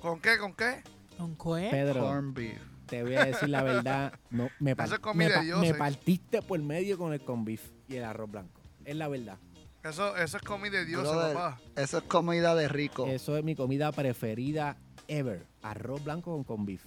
¿Con 0.00 0.20
qué? 0.20 0.38
¿Con 0.38 0.54
qué? 0.54 0.82
¿Con 1.16 1.34
qué? 1.36 1.68
Pedro, 1.70 2.00
Corn 2.02 2.34
beef. 2.34 2.60
te 2.86 3.02
voy 3.02 3.16
a 3.16 3.24
decir 3.24 3.48
la 3.48 3.62
verdad, 3.62 4.12
no, 4.30 4.48
me, 4.60 4.76
par- 4.76 4.86
Eso 4.86 4.96
es 4.96 5.00
comida 5.00 5.24
me, 5.28 5.32
de 5.32 5.38
pa- 5.38 5.44
dioses. 5.44 5.72
me 5.72 5.78
partiste 5.78 6.42
por 6.42 6.60
medio 6.60 6.98
con 6.98 7.12
el 7.12 7.20
con 7.22 7.44
beef 7.44 7.62
y 7.88 7.96
el 7.96 8.04
arroz 8.04 8.30
blanco. 8.30 8.60
Es 8.84 8.94
la 8.94 9.08
verdad. 9.08 9.38
Eso, 9.84 10.16
eso 10.16 10.36
es 10.36 10.42
comida 10.42 10.78
de 10.78 10.84
Dios, 10.84 11.02
Brother, 11.02 11.34
papá. 11.34 11.60
Eso 11.76 11.98
es 11.98 12.04
comida 12.04 12.54
de 12.54 12.68
rico. 12.68 13.06
Eso 13.06 13.36
es 13.36 13.44
mi 13.44 13.54
comida 13.54 13.92
preferida 13.92 14.76
ever. 15.06 15.46
Arroz 15.62 16.02
blanco 16.02 16.32
con 16.32 16.44
con 16.44 16.66
beef. 16.66 16.82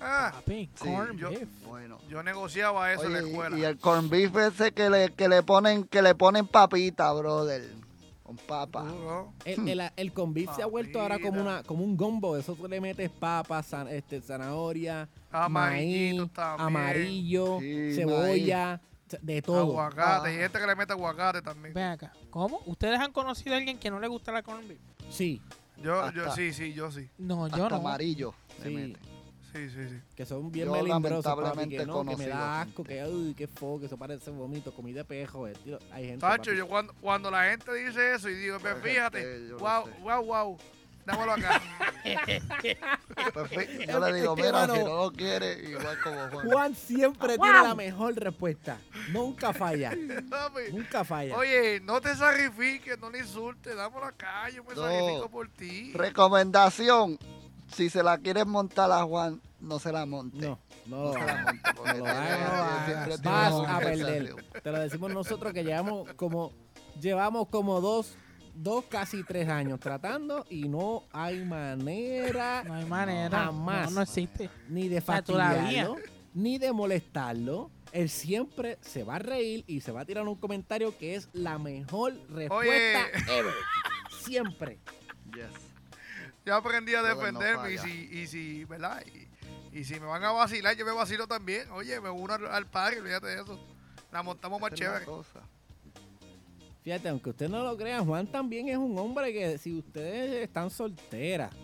Ah, 0.00 0.30
Papi, 0.34 0.68
Sí, 0.74 0.84
corn 0.88 1.16
yo- 1.18 1.30
beef. 1.30 1.48
Bueno. 1.66 1.98
yo 2.08 2.22
negociaba 2.22 2.92
eso 2.92 3.04
en 3.04 3.12
la 3.12 3.22
y- 3.22 3.28
escuela. 3.30 3.58
y, 3.58 3.64
el 3.64 3.78
corn 3.78 4.08
beef 4.08 4.36
ese 4.36 4.72
que 4.72 4.90
le, 4.90 5.12
que 5.14 5.28
le 5.28 5.42
ponen 5.42 5.84
que 5.84 6.02
le 6.02 6.14
ponen 6.14 6.46
papita, 6.46 7.12
brother. 7.12 7.62
Con 8.22 8.36
papa. 8.36 8.82
Duro. 8.84 9.32
El, 9.44 9.68
el, 9.68 9.82
el 9.96 10.12
con 10.12 10.32
beef 10.32 10.50
se 10.56 10.62
ha 10.62 10.66
vuelto 10.66 11.00
ahora 11.00 11.18
como 11.20 11.40
una 11.40 11.62
como 11.64 11.84
un 11.84 11.96
gombo. 11.96 12.36
Eso 12.36 12.54
tú 12.54 12.66
le 12.68 12.80
metes 12.80 13.10
papas, 13.10 13.72
zan- 13.72 13.88
este, 13.90 14.20
zanahoria, 14.20 15.08
maíz, 15.48 16.20
amarillo, 16.36 17.58
Sí, 17.60 17.94
cebolla, 17.94 18.80
de 19.20 19.42
todo. 19.42 19.60
Aguacate. 19.60 20.28
Ah. 20.28 20.32
Y 20.32 20.36
gente 20.36 20.58
que 20.58 20.66
le 20.66 20.74
mete 20.76 20.92
aguacate 20.92 21.42
también. 21.42 21.74
Ven 21.74 21.84
acá. 21.84 22.12
¿Cómo? 22.30 22.60
¿Ustedes 22.66 22.98
han 23.00 23.12
conocido 23.12 23.54
a 23.54 23.58
alguien 23.58 23.78
que 23.78 23.90
no 23.90 24.00
le 24.00 24.08
gusta 24.08 24.32
la 24.32 24.42
corn 24.42 24.66
beef? 24.66 24.78
Sí, 25.10 25.40
Yo, 25.76 26.10
yo, 26.12 26.22
Hasta- 26.22 26.36
sí, 26.36 26.52
sí, 26.52 26.72
yo 26.72 26.92
sí. 26.92 27.08
No, 27.18 27.48
yo 27.48 27.64
Hasta 27.64 27.68
no. 27.70 27.76
amarillo 27.76 28.34
Sí. 28.62 28.68
meten. 28.70 29.12
Sí, 29.52 29.68
sí, 29.68 29.86
sí. 29.90 30.00
que 30.16 30.24
son 30.24 30.50
bien 30.50 30.64
Yo 30.66 30.72
melindrosos, 30.72 31.24
papi, 31.24 31.68
que 31.68 31.84
no, 31.84 32.02
que 32.06 32.16
me 32.16 32.26
da 32.26 32.60
gente. 32.60 32.70
asco, 32.70 32.84
que 32.84 33.04
uy, 33.04 33.34
qué 33.34 33.46
fo, 33.46 33.78
que 33.78 33.84
eso 33.84 33.98
parece 33.98 34.30
vómito, 34.30 34.72
comida 34.72 35.00
de 35.00 35.04
pejo. 35.04 35.46
eh, 35.46 35.52
tío, 35.62 35.78
Hay 35.92 36.04
gente, 36.06 36.20
Tacho, 36.20 36.54
yo 36.54 36.66
cuando, 36.66 36.94
cuando 37.02 37.30
la 37.30 37.50
gente 37.50 37.70
dice 37.74 38.14
eso 38.14 38.30
y 38.30 38.34
digo, 38.36 38.58
pues 38.60 38.76
Fíjate, 38.82 39.48
yo 39.50 39.58
wow, 39.58 39.84
sé. 39.84 39.92
wow, 40.00 40.24
wow, 40.24 40.58
dámelo 41.04 41.32
acá. 41.32 41.60
Pues, 43.32 43.68
yo 43.86 44.00
le 44.00 44.12
digo, 44.20 44.34
mira, 44.34 44.66
si 44.66 44.78
no 44.82 45.04
lo 45.04 45.12
quiere, 45.12 45.70
igual 45.70 45.96
como 46.02 46.16
Juan. 46.30 46.50
Juan 46.50 46.74
siempre 46.74 47.38
tiene 47.38 47.62
la 47.62 47.74
mejor 47.74 48.14
respuesta. 48.14 48.78
Nunca 49.12 49.52
falla. 49.52 49.90
Papi, 50.30 50.72
Nunca 50.72 51.04
falla. 51.04 51.36
Oye, 51.36 51.80
no 51.80 52.00
te 52.00 52.14
sacrifiques, 52.16 52.98
no 52.98 53.10
le 53.10 53.20
insultes, 53.20 53.76
dámelo 53.76 54.06
acá, 54.06 54.48
yo 54.50 54.64
me 54.64 54.74
No. 54.74 54.82
sacrifico 54.82 55.28
por 55.30 55.48
ti. 55.50 55.92
Recomendación, 55.94 57.18
si 57.72 57.88
se 57.88 58.02
la 58.02 58.18
quieres 58.18 58.46
montar 58.46 58.90
a 58.90 59.02
Juan, 59.04 59.40
no 59.60 59.78
se 59.78 59.92
la 59.92 60.04
monte. 60.04 60.38
no, 60.38 60.58
no 60.86 61.04
No 61.04 61.12
se 61.12 61.18
la 61.24 61.36
monte. 61.36 61.60
No 61.84 61.94
no 61.94 63.30
Vas 63.30 63.68
a 63.68 63.78
perder. 63.78 64.34
Te 64.62 64.72
lo 64.72 64.78
decimos 64.80 65.12
nosotros 65.12 65.52
que 65.52 65.62
llevamos 65.62 66.08
como 66.14 66.52
llevamos 67.00 67.48
como 67.48 67.80
dos, 67.80 68.14
dos 68.54 68.84
casi 68.86 69.22
tres 69.24 69.48
años 69.48 69.80
tratando 69.80 70.44
y 70.50 70.68
no 70.68 71.04
hay 71.12 71.44
manera 71.44 72.62
No 72.64 72.74
hay 72.74 72.84
manera. 72.84 73.44
Jamás. 73.46 73.90
No, 73.90 73.96
no 73.96 74.02
existe. 74.02 74.50
ni 74.68 74.88
de 74.88 75.00
fastidiarlo, 75.00 75.96
ni 76.34 76.58
de 76.58 76.72
molestarlo. 76.72 77.70
Él 77.92 78.08
siempre 78.08 78.78
se 78.80 79.04
va 79.04 79.16
a 79.16 79.18
reír 79.18 79.64
y 79.66 79.80
se 79.82 79.92
va 79.92 80.00
a 80.00 80.04
tirar 80.04 80.26
un 80.26 80.36
comentario 80.36 80.96
que 80.96 81.14
es 81.14 81.28
la 81.34 81.58
mejor 81.58 82.14
respuesta 82.30 83.06
ever. 83.28 83.52
Siempre. 84.24 84.78
Yes. 85.34 85.50
Yo 86.46 86.54
aprendí 86.56 86.94
a 86.94 87.02
no 87.02 87.08
defenderme 87.08 87.72
y 87.72 87.78
si, 87.78 88.08
y 88.10 88.26
si, 88.26 88.64
¿verdad? 88.64 89.02
Y, 89.72 89.78
y 89.78 89.84
si 89.84 90.00
me 90.00 90.06
van 90.06 90.24
a 90.24 90.32
vacilar, 90.32 90.74
yo 90.76 90.84
me 90.86 90.92
vacilo 90.92 91.26
también. 91.26 91.70
Oye, 91.70 92.00
me 92.00 92.10
uno 92.10 92.32
al, 92.34 92.46
al 92.46 92.66
padre, 92.66 93.00
olvídate 93.00 93.26
de 93.26 93.42
eso. 93.42 93.58
La 94.10 94.22
montamos 94.22 94.60
más 94.60 94.72
es 94.72 94.78
chévere. 94.78 95.04
cosa. 95.04 95.40
Fíjate, 96.82 97.08
aunque 97.08 97.30
usted 97.30 97.48
no 97.48 97.62
lo 97.62 97.76
crea, 97.76 98.00
Juan 98.00 98.26
también 98.26 98.68
es 98.68 98.76
un 98.76 98.98
hombre 98.98 99.32
que 99.32 99.56
si 99.58 99.78
ustedes 99.78 100.42
están 100.42 100.68
solteras 100.70 101.54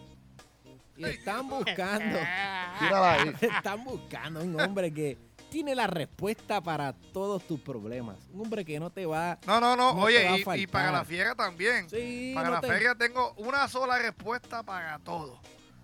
y 0.97 1.05
están 1.05 1.49
buscando, 1.49 2.19
están 3.41 3.85
buscando 3.85 4.41
un 4.43 4.61
hombre 4.61 4.93
que 4.93 5.19
tiene 5.51 5.75
la 5.75 5.87
respuesta 5.87 6.61
para 6.61 6.93
todos 6.93 7.43
tus 7.47 7.59
problemas. 7.61 8.17
Un 8.33 8.43
hombre 8.43 8.65
que 8.65 8.79
no 8.79 8.91
te 8.91 9.07
va... 9.07 9.39
No, 9.47 9.59
no, 9.61 9.75
no, 9.75 9.95
No 9.95 10.03
oye, 10.03 10.25
y- 10.39 10.61
y, 10.63 10.67
para 10.67 10.93
la 10.93 11.05
fiera 11.05 11.35
también. 11.35 11.89
Sí, 11.89 12.33
para 12.35 12.49
no 12.49 12.55
la 12.57 12.61
te- 12.61 12.69
feria 12.69 12.95
tengo 12.95 13.33
una 13.39 13.67
sola 13.67 13.99
respuesta 13.99 14.63
para 14.63 14.99
todo. 15.01 15.41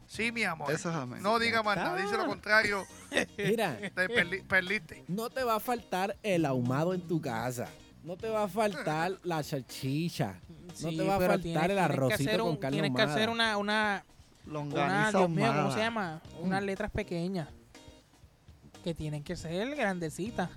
Sí, 0.07 0.31
mi 0.31 0.45
amor. 0.45 0.71
Eso 0.71 0.91
es 0.91 0.95
amén. 0.97 1.23
no 1.23 1.39
diga 1.39 1.63
más 1.63 1.77
nada, 1.77 1.97
dice 1.97 2.17
lo 2.17 2.27
contrario, 2.27 2.85
Mira, 3.39 3.79
te 3.81 4.09
perdi- 4.09 4.47
perdiste. 4.47 5.03
no 5.09 5.31
te 5.31 5.43
va 5.43 5.57
a 5.57 5.61
faltar 5.61 6.17
el 6.23 6.45
ahumado 6.45 6.93
en 6.95 7.01
tu 7.09 7.21
casa. 7.21 7.67
No 8.05 8.17
te 8.17 8.29
va 8.29 8.45
a 8.45 8.49
faltar 8.49 9.19
la 9.25 9.43
salchicha. 9.43 10.41
No 10.49 10.75
Sí, 10.91 10.97
te 10.97 11.03
va 11.05 11.17
a 11.17 11.19
faltar 11.19 11.41
tienes- 11.41 11.63
el 11.63 11.67
tienes 11.69 11.77
que 11.77 11.81
arrocito 11.81 12.29
hacer 12.31 12.41
con 12.41 12.49
un- 12.51 12.57
carne 12.57 12.77
Tienes 12.81 12.95
que 12.97 13.03
hacer 13.03 13.29
una, 13.31 13.57
una, 13.57 14.05
una, 14.47 14.53
Longaniza 14.53 15.19
Dios 15.19 15.31
mío, 15.31 15.53
¿cómo 15.57 15.73
se 15.73 15.79
llama? 15.79 16.23
Unas 16.41 16.63
Mm. 16.63 16.67
letras 16.67 16.91
pequeñas. 16.91 17.49
Que 18.83 18.95
tienen 18.95 19.23
que 19.25 19.35
ser 19.37 19.75
grandecitas. 19.75 20.51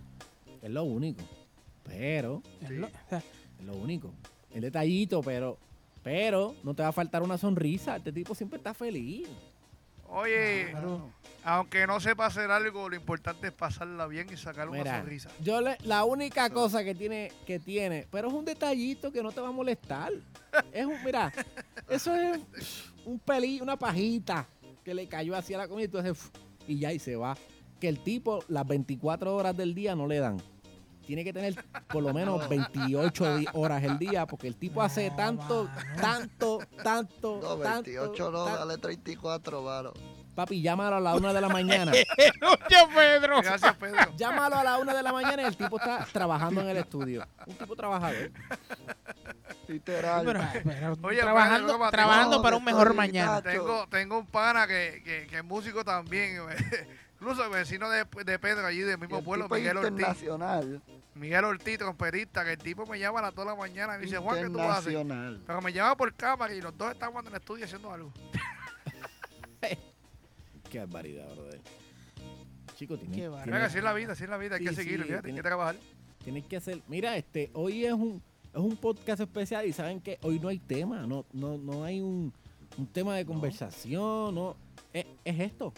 Es 0.61 0.69
lo 0.69 0.83
único. 0.83 1.21
Pero, 1.85 2.43
Es 2.61 2.69
lo- 2.71 2.87
o 2.87 2.91
sea, 3.09 3.19
es 3.59 3.65
lo 3.65 3.73
único. 3.77 4.11
El 4.53 4.61
detallito, 4.61 5.21
pero... 5.21 5.57
Pero 6.03 6.55
no 6.63 6.73
te 6.73 6.83
va 6.83 6.89
a 6.89 6.93
faltar 6.93 7.21
una 7.21 7.37
sonrisa. 7.37 7.97
Este 7.97 8.11
tipo 8.13 8.33
siempre 8.35 8.57
está 8.57 8.73
feliz. 8.73 9.27
Oye, 10.09 10.67
Claro. 10.71 11.11
aunque 11.43 11.85
no 11.85 11.99
sepa 11.99 12.25
hacer 12.27 12.49
algo, 12.51 12.89
lo 12.89 12.95
importante 12.95 13.47
es 13.47 13.53
pasarla 13.53 14.07
bien 14.07 14.27
y 14.31 14.37
sacar 14.37 14.69
una 14.69 14.77
Mira, 14.79 14.97
sonrisa. 14.99 15.29
yo 15.41 15.59
le, 15.61 15.77
la 15.83 16.03
única 16.05 16.49
cosa 16.49 16.83
que 16.83 16.95
tiene, 16.95 17.31
que 17.45 17.59
tiene, 17.59 18.07
pero 18.11 18.27
es 18.29 18.33
un 18.33 18.45
detallito 18.45 19.11
que 19.11 19.21
no 19.21 19.31
te 19.31 19.41
va 19.41 19.49
a 19.49 19.51
molestar. 19.51 20.11
Es 20.71 20.85
un, 20.85 21.03
mira, 21.03 21.31
eso 21.89 22.15
es 22.15 22.39
un 23.05 23.19
pelí, 23.19 23.59
una 23.61 23.77
pajita 23.77 24.47
que 24.83 24.93
le 24.93 25.07
cayó 25.07 25.35
hacia 25.35 25.57
la 25.57 25.67
comida 25.67 25.85
y 25.85 25.89
tú 25.89 25.97
haces, 25.97 26.11
"Uf", 26.11 26.29
y 26.67 26.79
ya 26.79 26.91
y 26.93 26.99
se 26.99 27.15
va. 27.15 27.37
Que 27.79 27.89
el 27.89 27.99
tipo 28.03 28.43
las 28.47 28.65
24 28.65 29.35
horas 29.35 29.55
del 29.55 29.75
día 29.75 29.95
no 29.95 30.07
le 30.07 30.19
dan. 30.19 30.41
Tiene 31.07 31.23
que 31.23 31.31
tener 31.33 31.55
por 31.87 32.03
lo 32.03 32.13
menos 32.13 32.47
28 32.49 33.37
di- 33.37 33.47
horas 33.53 33.81
el 33.83 33.97
día 33.97 34.25
porque 34.27 34.47
el 34.47 34.55
tipo 34.57 34.81
hace 34.83 35.09
No, 35.09 35.15
tanto, 35.15 35.63
mano. 35.63 36.01
tanto, 36.01 36.59
tanto, 36.83 37.39
No, 37.41 37.55
tanto, 37.55 37.83
28 37.85 38.31
no, 38.31 38.45
tan- 38.45 38.55
dale 38.55 38.77
34, 38.77 39.61
mano. 39.61 39.93
Papi, 40.35 40.61
llámalo 40.61 40.97
a 40.97 40.99
la 40.99 41.15
una 41.15 41.33
de 41.33 41.41
la 41.41 41.47
mañana. 41.49 41.91
¡Oye, 41.93 42.87
Pedro! 42.93 43.41
Gracias, 43.41 43.75
Pedro. 43.77 44.13
Llámalo 44.17 44.57
a 44.57 44.63
la 44.63 44.77
una 44.77 44.93
de 44.93 45.01
la 45.01 45.11
mañana 45.13 45.41
y 45.41 45.45
el 45.45 45.57
tipo 45.57 45.77
está 45.77 46.05
trabajando 46.11 46.61
en 46.61 46.67
el 46.69 46.77
estudio. 46.77 47.25
Un 47.47 47.55
tipo 47.55 47.75
trabajador. 47.75 48.29
Literal. 49.67 50.25
Pero, 50.25 50.39
pero 50.63 50.97
Oye, 51.01 51.19
trabajando, 51.21 51.89
trabajando 51.89 52.37
no, 52.37 52.43
para 52.43 52.55
un 52.57 52.63
mejor 52.63 52.83
estoy 52.87 52.97
mañana. 52.97 53.41
Tengo, 53.41 53.87
tengo 53.89 54.19
un 54.19 54.25
pana 54.27 54.67
que, 54.67 55.01
que, 55.03 55.27
que 55.27 55.37
es 55.37 55.43
músico 55.43 55.83
también. 55.83 56.37
Incluso 57.19 57.49
vecino 57.49 57.89
de, 57.89 58.05
de 58.25 58.37
Pedro, 58.39 58.67
allí 58.67 58.81
del 58.81 58.99
mismo 58.99 59.17
el 59.17 59.23
pueblo, 59.23 59.47
Miguel 59.49 59.77
Ortiz. 59.77 59.91
internacional. 59.91 60.81
Miguel 61.17 61.43
Ortiz, 61.45 61.77
trompetista, 61.77 62.43
que 62.45 62.51
el 62.53 62.57
tipo 62.57 62.85
me 62.85 62.99
llama 62.99 63.19
a 63.19 63.23
las 63.23 63.35
2 63.35 63.45
de 63.45 63.51
la 63.51 63.57
mañana 63.57 63.95
y 63.95 63.99
me 63.99 64.03
dice, 64.05 64.17
Juan, 64.17 64.43
¿qué 64.43 64.49
tú 64.49 64.59
haces? 64.59 64.93
Internacional. 64.93 65.41
Pero 65.45 65.61
me 65.61 65.73
llama 65.73 65.95
por 65.97 66.13
cámara 66.13 66.53
y 66.53 66.61
los 66.61 66.77
dos 66.77 66.91
estamos 66.91 67.21
en 67.23 67.29
el 67.29 67.35
estudio 67.35 67.65
haciendo 67.65 67.91
algo. 67.91 68.11
Qué 70.69 70.79
barbaridad, 70.79 71.33
brother. 71.33 71.61
Chico, 72.75 72.97
tienes, 72.97 73.15
tienes- 73.15 73.31
barbaridad. 73.31 73.55
Venga, 73.55 73.65
así 73.67 73.77
es 73.77 73.83
la 73.83 73.93
vida, 73.93 74.11
así 74.13 74.23
es 74.25 74.29
la 74.29 74.37
vida, 74.37 74.55
hay 74.55 74.61
Sí, 74.63 74.69
que 74.69 74.75
seguir, 74.75 75.05
sí, 75.07 75.13
hay 75.13 75.33
que 75.33 75.41
trabajar. 75.41 75.75
tienes 76.23 76.45
que 76.45 76.57
hacer. 76.57 76.81
Mira, 76.87 77.15
este, 77.17 77.49
hoy 77.53 77.85
es 77.85 77.93
un, 77.93 78.21
es 78.53 78.59
un 78.59 78.75
podcast 78.77 79.21
especial 79.21 79.65
y 79.65 79.73
saben 79.73 80.01
que 80.01 80.19
hoy 80.21 80.39
no 80.39 80.49
hay 80.49 80.59
tema, 80.59 81.07
no, 81.07 81.25
no, 81.31 81.57
no 81.57 81.83
hay 81.85 82.01
un, 82.01 82.33
un 82.77 82.87
tema 82.87 83.15
de 83.15 83.25
conversación, 83.25 84.35
no. 84.35 84.57
Es, 84.93 85.05
es 85.23 85.39
esto. 85.39 85.73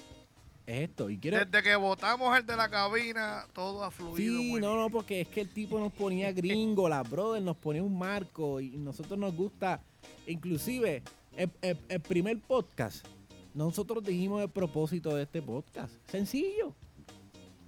Es 0.70 0.90
esto. 0.90 1.10
Y 1.10 1.18
quiero... 1.18 1.38
Desde 1.44 1.64
que 1.64 1.76
votamos 1.76 2.38
el 2.38 2.46
de 2.46 2.56
la 2.56 2.70
cabina, 2.70 3.46
todo 3.54 3.84
ha 3.84 3.92
fluido. 3.92 4.16
Sí, 4.18 4.30
muy 4.52 4.62
no, 4.62 4.70
bien. 4.72 4.82
no, 4.82 4.90
porque 4.90 5.22
es 5.22 5.28
que 5.28 5.42
el 5.42 5.50
tipo 5.50 5.80
nos 5.80 5.92
ponía 5.94 6.32
gringo, 6.34 6.88
la 6.90 7.04
brother 7.04 7.42
nos 7.42 7.58
ponía 7.58 7.84
un 7.84 7.98
marco 7.98 8.60
y 8.62 8.70
nosotros 8.78 9.18
nos 9.18 9.36
gusta, 9.36 9.82
inclusive 10.28 11.04
el, 11.36 11.50
el- 11.62 11.78
el 11.90 12.00
primer 12.02 12.40
podcast, 12.40 13.06
nosotros 13.54 14.04
dijimos 14.04 14.42
el 14.42 14.50
propósito 14.50 15.16
de 15.16 15.24
este 15.24 15.42
podcast, 15.42 15.94
sencillo, 16.10 16.74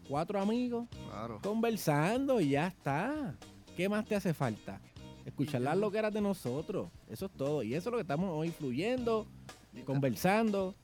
cuatro 0.08 0.40
amigos 0.40 0.88
Claro. 1.10 1.40
conversando 1.44 2.40
y 2.42 2.50
ya 2.50 2.68
está. 2.68 3.36
¿Qué 3.76 3.88
más 3.90 4.06
te 4.06 4.16
hace 4.16 4.34
falta? 4.34 4.80
Escuchar 5.26 5.62
las 5.62 5.78
loqueras 5.78 6.14
de 6.14 6.20
nosotros, 6.22 6.90
eso 7.10 7.26
es 7.28 7.32
todo. 7.34 7.64
Y 7.64 7.74
eso 7.74 7.90
es 7.90 7.92
lo 7.92 7.98
que 7.98 8.02
estamos 8.02 8.30
hoy 8.32 8.50
fluyendo, 8.52 9.26
conversando, 9.86 10.76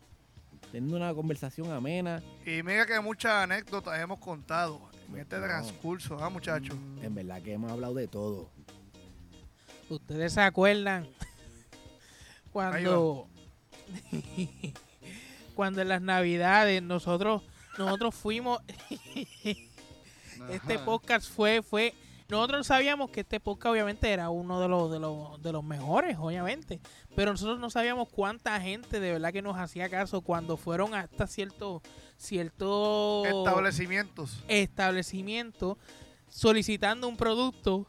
teniendo 0.72 0.98
una 0.98 1.14
conversación 1.14 1.72
amena. 1.72 2.22
Y 2.46 2.62
mira 2.64 2.86
que 2.86 3.00
muchas 3.00 3.32
anécdotas 3.44 4.00
hemos 4.00 4.20
contado 4.20 4.82
en 5.10 5.18
este 5.20 5.38
No. 5.38 5.44
transcurso, 5.46 6.18
¿ah, 6.24 6.30
muchachos? 6.30 6.76
En 7.02 7.16
verdad 7.16 7.42
que 7.42 7.54
hemos 7.54 7.72
hablado 7.72 7.94
de 7.94 8.08
todo. 8.08 8.50
Ustedes 9.90 10.34
se 10.34 10.42
acuerdan 10.42 11.08
cuando 12.52 13.28
cuando 15.56 15.82
en 15.82 15.88
las 15.88 16.02
navidades 16.02 16.84
nosotros 16.84 17.44
nosotros 17.78 18.14
fuimos 18.16 18.60
este 20.52 20.80
podcast 20.80 21.32
fue 21.32 21.62
fue 21.62 21.94
nosotros 22.30 22.68
sabíamos 22.68 23.10
que 23.12 23.22
este 23.22 23.40
podcast 23.40 23.72
obviamente 23.72 24.12
era 24.12 24.30
uno 24.30 24.60
de 24.60 24.68
los 24.68 24.92
de 24.92 25.00
los 25.00 25.42
de 25.42 25.52
los 25.52 25.64
mejores 25.64 26.18
obviamente 26.20 26.80
pero 27.16 27.32
nosotros 27.32 27.60
no 27.60 27.70
sabíamos 27.70 28.10
cuánta 28.10 28.60
gente 28.60 29.00
de 29.00 29.14
verdad 29.14 29.32
que 29.32 29.42
nos 29.42 29.58
hacía 29.58 29.90
caso 29.90 30.22
cuando 30.22 30.58
fueron 30.58 30.94
hasta 30.94 31.26
cierto 31.28 31.82
cierto 32.18 33.24
Establecimientos. 33.26 34.44
establecimiento 34.48 35.78
solicitando 36.30 37.08
un 37.08 37.16
producto 37.18 37.86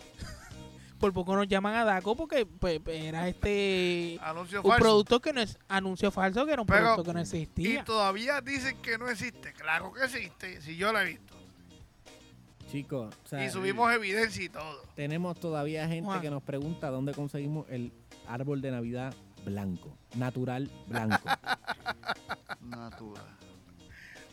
por 0.99 1.13
poco 1.13 1.35
nos 1.37 1.47
llaman 1.49 1.75
a 1.75 1.85
Daco 1.85 2.17
porque 2.17 2.45
pues, 2.47 2.81
era 2.87 3.29
este 3.29 4.19
Anuncios 4.21 4.65
un 4.65 4.71
falsos. 4.71 4.85
producto 4.89 5.21
que 5.21 5.33
no 5.33 5.41
es 5.41 5.59
anuncio 5.69 6.11
falso 6.11 6.45
que 6.47 6.53
era 6.53 6.63
un 6.63 6.67
Pero- 6.67 6.81
producto 6.95 7.05
que 7.05 7.13
no 7.13 7.19
Y 7.21 7.23
existía 7.23 7.85
todavía 7.85 8.41
dicen 8.41 8.81
que 8.83 8.99
no 8.99 9.09
existe. 9.09 9.53
Claro 9.53 9.93
que 9.93 10.05
existe, 10.05 10.61
si 10.61 10.77
yo 10.77 10.93
lo 10.93 11.01
he 11.01 11.05
visto. 11.05 11.38
Chicos, 12.71 13.15
o 13.25 13.29
sea, 13.29 13.45
Y 13.45 13.51
subimos 13.51 13.93
evidencia 13.93 14.45
y 14.45 14.49
todo. 14.49 14.83
tenemos 14.95 15.39
todavía 15.41 15.89
gente 15.89 16.05
Juan. 16.05 16.21
que 16.21 16.31
nos 16.31 16.43
pregunta 16.43 16.91
dónde 16.91 17.15
conseguimos 17.15 17.67
el 17.71 17.93
árbol 18.27 18.61
de 18.61 18.71
Navidad 18.71 19.15
blanco, 19.45 19.97
natural 20.17 20.71
blanco. 20.87 21.29
Natural. 22.61 23.25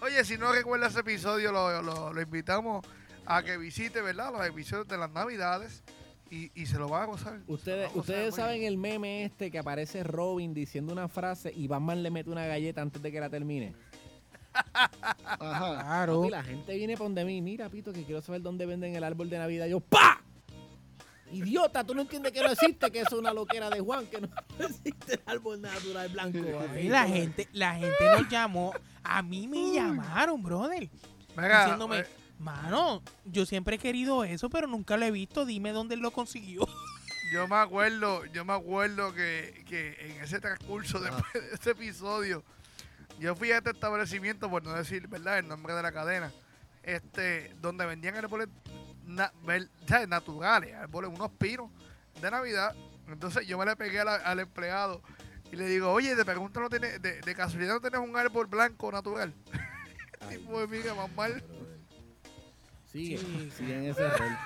Oye, 0.01 0.23
si 0.25 0.37
no 0.37 0.51
recuerda 0.51 0.87
ese 0.87 0.99
episodio, 0.99 1.51
lo, 1.51 1.81
lo- 1.81 2.13
lo 2.13 2.21
invitamos 2.21 2.85
a 3.25 3.41
que 3.43 3.57
visite, 3.57 4.01
¿verdad? 4.01 4.31
Los 4.33 4.45
episodios 4.45 4.87
de 4.87 4.97
las 4.97 5.09
Navidades 5.11 5.83
y, 6.29 6.51
y 6.59 6.65
se 6.65 6.77
lo 6.77 6.89
va 6.89 7.03
a 7.03 7.05
gozar. 7.05 7.39
Ustedes, 7.47 7.89
a 7.95 7.97
ustedes 7.97 8.35
saben 8.35 8.63
el 8.63 8.77
meme 8.77 9.23
este 9.23 9.49
que 9.51 9.59
aparece 9.59 10.03
Robin 10.03 10.53
diciendo 10.53 10.91
una 10.91 11.07
frase 11.07 11.51
y 11.55 11.67
Batman 11.67 12.03
le 12.03 12.11
mete 12.11 12.29
una 12.29 12.45
galleta 12.45 12.81
antes 12.81 13.01
de 13.01 13.11
que 13.11 13.19
la 13.19 13.29
termine. 13.29 13.73
Ajá. 14.63 15.81
claro 15.83 16.25
Y 16.25 16.29
la 16.29 16.43
gente 16.43 16.75
viene 16.75 16.97
por 16.97 17.07
donde 17.07 17.25
mí, 17.25 17.41
mira, 17.41 17.69
Pito, 17.69 17.93
que 17.93 18.03
quiero 18.03 18.21
saber 18.21 18.41
dónde 18.41 18.65
venden 18.65 18.95
el 18.95 19.03
árbol 19.03 19.29
de 19.29 19.37
Navidad. 19.37 19.67
Yo, 19.67 19.79
¡pa! 19.79 20.21
Idiota, 21.31 21.83
tú 21.83 21.95
no 21.95 22.01
entiendes 22.01 22.31
que 22.31 22.41
no 22.41 22.49
existe, 22.49 22.91
que 22.91 22.99
eso 22.99 23.15
es 23.15 23.19
una 23.19 23.33
loquera 23.33 23.69
de 23.69 23.79
Juan, 23.81 24.05
que 24.07 24.21
no 24.21 24.29
existe 24.59 25.15
el 25.15 25.21
árbol 25.25 25.59
natural 25.61 26.09
blanco. 26.09 26.37
Y 26.79 26.87
la 26.87 27.07
gente 27.07 27.49
la 27.51 27.75
gente 27.75 28.05
nos 28.15 28.29
llamó 28.29 28.73
a 29.03 29.21
mí 29.21 29.47
me 29.47 29.73
llamaron 29.73 30.41
brother 30.41 30.89
Venga, 31.35 31.63
diciéndome 31.63 31.99
eh, 31.99 32.07
mano 32.39 33.01
yo 33.25 33.45
siempre 33.45 33.75
he 33.75 33.79
querido 33.79 34.23
eso 34.23 34.49
pero 34.49 34.67
nunca 34.67 34.97
lo 34.97 35.05
he 35.05 35.11
visto 35.11 35.45
dime 35.45 35.71
dónde 35.73 35.95
lo 35.97 36.11
consiguió 36.11 36.67
yo 37.33 37.47
me 37.47 37.55
acuerdo, 37.55 38.23
yo 38.25 38.45
me 38.45 38.53
acuerdo 38.53 39.13
que, 39.13 39.63
que 39.67 39.95
en 39.99 40.23
ese 40.23 40.39
transcurso 40.39 40.99
Ah. 40.99 41.01
después 41.01 41.33
de 41.33 41.55
ese 41.55 41.71
episodio, 41.71 42.43
yo 43.19 43.35
fui 43.35 43.51
a 43.51 43.57
este 43.57 43.71
establecimiento, 43.71 44.49
por 44.49 44.63
no 44.63 44.73
decir, 44.73 45.07
¿verdad? 45.07 45.39
El 45.39 45.47
nombre 45.47 45.73
de 45.73 45.81
la 45.81 45.91
cadena, 45.91 46.31
este, 46.83 47.53
donde 47.61 47.85
vendían 47.85 48.15
árboles 48.15 48.47
na- 49.05 49.31
ver- 49.43 49.69
¿sabes? 49.87 50.07
naturales, 50.07 50.73
árboles, 50.75 51.11
unos 51.13 51.31
pinos 51.31 51.69
de 52.21 52.31
Navidad. 52.31 52.75
Entonces 53.07 53.45
yo 53.47 53.57
me 53.57 53.65
le 53.65 53.75
pegué 53.75 54.03
la- 54.03 54.15
al 54.15 54.39
empleado 54.39 55.01
y 55.51 55.55
le 55.55 55.65
digo, 55.67 55.91
oye, 55.91 56.15
de 56.15 56.25
pregunta 56.25 56.59
no 56.59 56.69
tiene, 56.69 56.99
de, 56.99 57.21
de 57.21 57.35
casualidad 57.35 57.75
no 57.75 57.81
tienes 57.81 57.99
un 57.99 58.15
árbol 58.17 58.47
blanco 58.47 58.91
natural. 58.91 59.33
Ay, 60.21 60.37
Y 60.37 60.39
pues 60.47 60.69
mira, 60.69 60.93
más 60.95 61.11
mal. 61.15 61.43
Sigue, 62.91 63.17
Sí, 63.17 63.51
sigue 63.57 63.75
en 63.75 63.83
ese 63.85 64.07
rol. 64.09 64.37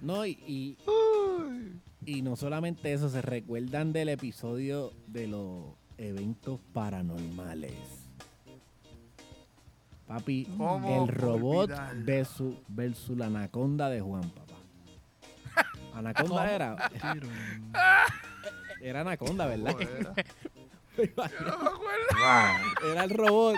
No, 0.00 0.24
y, 0.24 0.30
y, 0.46 0.78
y 2.06 2.22
no 2.22 2.36
solamente 2.36 2.92
eso, 2.92 3.08
se 3.08 3.20
recuerdan 3.20 3.92
del 3.92 4.08
episodio 4.08 4.92
de 5.06 5.26
los 5.26 5.74
eventos 6.02 6.60
paranormales. 6.72 7.72
Papi, 10.06 10.46
¿Cómo 10.58 11.04
el 11.04 11.08
robot 11.08 11.70
olvidarlo? 11.70 12.04
versus, 12.04 12.54
versus 12.68 13.16
la 13.16 13.26
anaconda 13.26 13.88
de 13.88 14.00
Juan, 14.00 14.28
papá. 14.30 14.54
Anaconda 15.94 16.52
era. 16.52 16.90
Era 18.82 19.02
anaconda, 19.02 19.46
¿verdad? 19.46 19.76
No. 19.78 20.14
Era 22.90 23.04
el 23.04 23.10
robot 23.10 23.56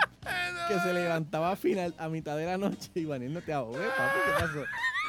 que 0.67 0.79
se 0.79 0.93
levantaba 0.93 1.51
a 1.51 1.55
final, 1.55 1.95
a 1.97 2.09
mitad 2.09 2.37
de 2.37 2.45
la 2.45 2.59
noche 2.59 2.91
y 2.93 3.05
Vaniel 3.05 3.33
no 3.33 3.41
te 3.41 3.51
ahogué, 3.51 3.79
papi, 3.79 4.19
¿qué 4.23 4.31
pasó? 4.39 4.63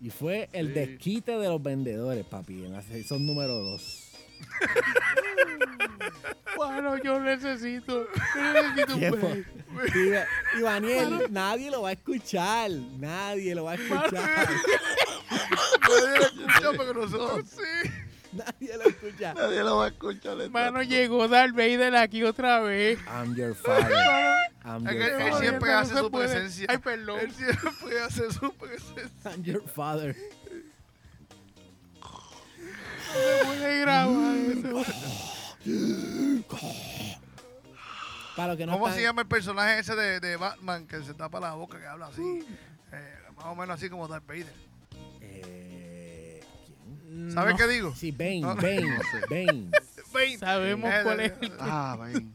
Y 0.00 0.10
fue 0.10 0.48
el 0.52 0.68
Sí. 0.68 0.72
desquite 0.74 1.32
de 1.38 1.48
los 1.48 1.62
vendedores, 1.62 2.24
papi, 2.26 2.64
en 2.64 2.72
la 2.72 2.82
son 3.06 3.24
número 3.26 3.54
dos. 3.54 4.10
Bueno, 6.56 6.96
yo 7.02 7.18
necesito, 7.20 8.06
yo 8.36 8.52
necesito 8.52 8.94
un. 9.16 9.44
Y, 9.94 10.58
y 10.58 10.62
Daniel, 10.62 11.26
nadie 11.30 11.70
lo 11.70 11.82
va 11.82 11.88
a 11.88 11.92
escuchar. 11.92 12.70
Nadie 12.70 13.54
lo 13.54 13.64
va 13.64 13.72
a 13.72 13.74
escuchar. 13.74 14.12
Nadie 15.80 16.18
lo 16.18 16.24
escuchó, 16.24 16.72
pero 16.76 16.94
nosotros 16.94 17.48
sí. 17.56 17.90
nadie 18.36 18.76
lo 18.76 18.84
escucha. 18.84 19.34
Nadie 19.34 19.62
lo 19.64 19.76
va 19.78 19.84
a 19.84 19.88
escuchar. 19.88 20.50
Mano, 20.50 20.82
llegó 20.82 21.28
Darth 21.28 21.52
Vader 21.54 21.96
aquí 21.96 22.22
otra 22.24 22.60
vez. 22.60 22.98
I'm 23.06 23.34
your 23.34 23.54
father. 23.54 23.92
I'm 24.64 24.82
your 24.84 24.92
que 24.92 25.04
él 25.04 25.30
father. 25.30 25.34
siempre 25.40 25.72
No 25.72 25.78
hace 25.78 25.94
su 25.98 26.10
puede. 26.10 26.28
presencia. 26.28 26.66
Ay, 26.70 26.78
perdón. 26.78 27.20
Él 27.20 27.32
siempre 27.32 28.00
hace 28.00 28.30
su 28.32 28.52
presencia. 28.54 29.30
I'm 29.30 29.42
your 29.42 29.62
father. 29.68 30.16
Se 33.12 33.44
puede 33.46 33.80
grabar 33.80 34.36
eso. 34.36 34.84
Para 38.36 38.48
los 38.48 38.56
que 38.56 38.66
no 38.66 38.72
¿Cómo 38.72 38.86
están- 38.88 38.98
se 38.98 39.02
llama 39.04 39.22
el 39.22 39.28
personaje 39.28 39.78
ese 39.78 39.94
de, 39.94 40.18
de 40.20 40.36
Batman 40.36 40.86
que 40.88 41.00
se 41.02 41.14
tapa 41.14 41.38
la 41.38 41.54
boca, 41.54 41.78
que 41.78 41.86
habla 41.86 42.06
así? 42.06 42.44
Eh, 42.92 43.14
más 43.36 43.46
o 43.46 43.54
menos 43.54 43.76
así 43.76 43.88
como 43.88 44.08
Darth 44.08 44.26
Vader. 44.26 44.52
¿Sabes 47.32 47.52
No 47.52 47.56
qué 47.58 47.66
digo? 47.68 47.94
Sí, 47.94 48.10
Bane, 48.12 48.40
No. 48.42 48.54
Bane, 48.56 48.98
Bane. 49.30 49.70
Bane. 50.12 50.38
Sabemos 50.38 50.90
cuál 51.02 51.20
es. 51.20 51.32
el- 51.40 51.52
Ah, 51.58 51.96
ven. 52.00 52.34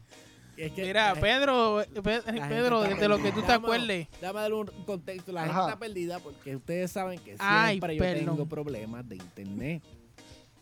Es 0.56 0.72
que 0.72 0.82
Mira, 0.82 1.14
Pedro, 1.14 1.82
Pedro, 2.02 2.84
está 2.84 3.00
de 3.00 3.08
lo 3.08 3.16
que 3.22 3.32
tú 3.32 3.40
te 3.42 3.52
acuerdes. 3.52 4.08
Dame, 4.10 4.20
dame 4.20 4.40
darle 4.40 4.56
un 4.56 4.66
contexto. 4.84 5.32
La 5.32 5.44
gente 5.46 5.58
está 5.60 5.78
perdida 5.78 6.18
porque 6.18 6.54
ustedes 6.56 6.90
saben 6.92 7.18
que 7.18 7.34
Ay, 7.38 7.76
siempre 7.78 7.96
yo 7.96 8.02
perdón. 8.02 8.24
tengo 8.36 8.46
problemas 8.46 9.08
de 9.08 9.16
internet. 9.16 9.82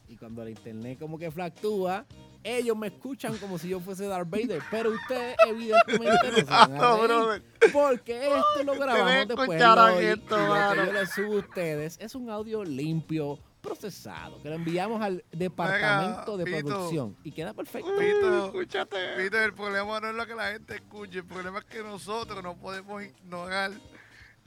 Y 0.08 0.16
cuando 0.16 0.42
el 0.42 0.50
internet 0.50 0.98
como 1.00 1.18
que 1.18 1.30
fluctúa, 1.32 2.06
ellos 2.44 2.76
me 2.76 2.86
escuchan 2.86 3.36
como 3.38 3.58
si 3.58 3.68
yo 3.70 3.80
fuese 3.80 4.06
Darth 4.06 4.30
Vader. 4.30 4.62
Pero 4.70 4.90
ustedes 4.90 5.36
evidentemente 5.48 6.30
no 6.30 6.36
se 6.36 6.42
van 6.44 6.72
a 6.74 6.78
No, 6.78 6.96
reír, 6.96 7.08
brother. 7.08 7.42
Porque 7.72 8.16
esto 8.24 8.62
lo 8.64 8.74
grabamos 8.78 9.26
después. 9.28 9.48
escucharan 9.50 9.94
lo- 9.96 10.02
y- 10.02 10.04
esto, 10.06 10.36
y 10.36 10.48
lo 10.48 10.70
que 10.84 10.86
yo 10.86 10.92
les 10.92 11.10
subo 11.10 11.32
a 11.34 11.38
ustedes 11.40 11.98
es 12.00 12.14
un 12.14 12.30
audio 12.30 12.64
limpio, 12.64 13.38
procesado, 13.68 14.42
que 14.42 14.48
lo 14.48 14.54
enviamos 14.56 15.00
al 15.02 15.24
departamento 15.32 16.36
de 16.36 16.44
Pito. 16.44 16.66
producción. 16.66 17.16
Y 17.24 17.32
queda 17.32 17.52
perfecto. 17.54 17.90
Pito, 17.98 18.46
Escúchate. 18.46 18.96
Peter, 19.16 19.42
el 19.44 19.54
problema 19.54 20.00
no 20.00 20.08
es 20.10 20.14
lo 20.14 20.26
que 20.26 20.34
la 20.34 20.52
gente 20.52 20.76
escuche, 20.76 21.18
el 21.18 21.24
problema 21.26 21.58
es 21.60 21.64
que 21.66 21.82
nosotros 21.82 22.42
no 22.42 22.56
podemos 22.56 23.02
ignorar 23.02 23.72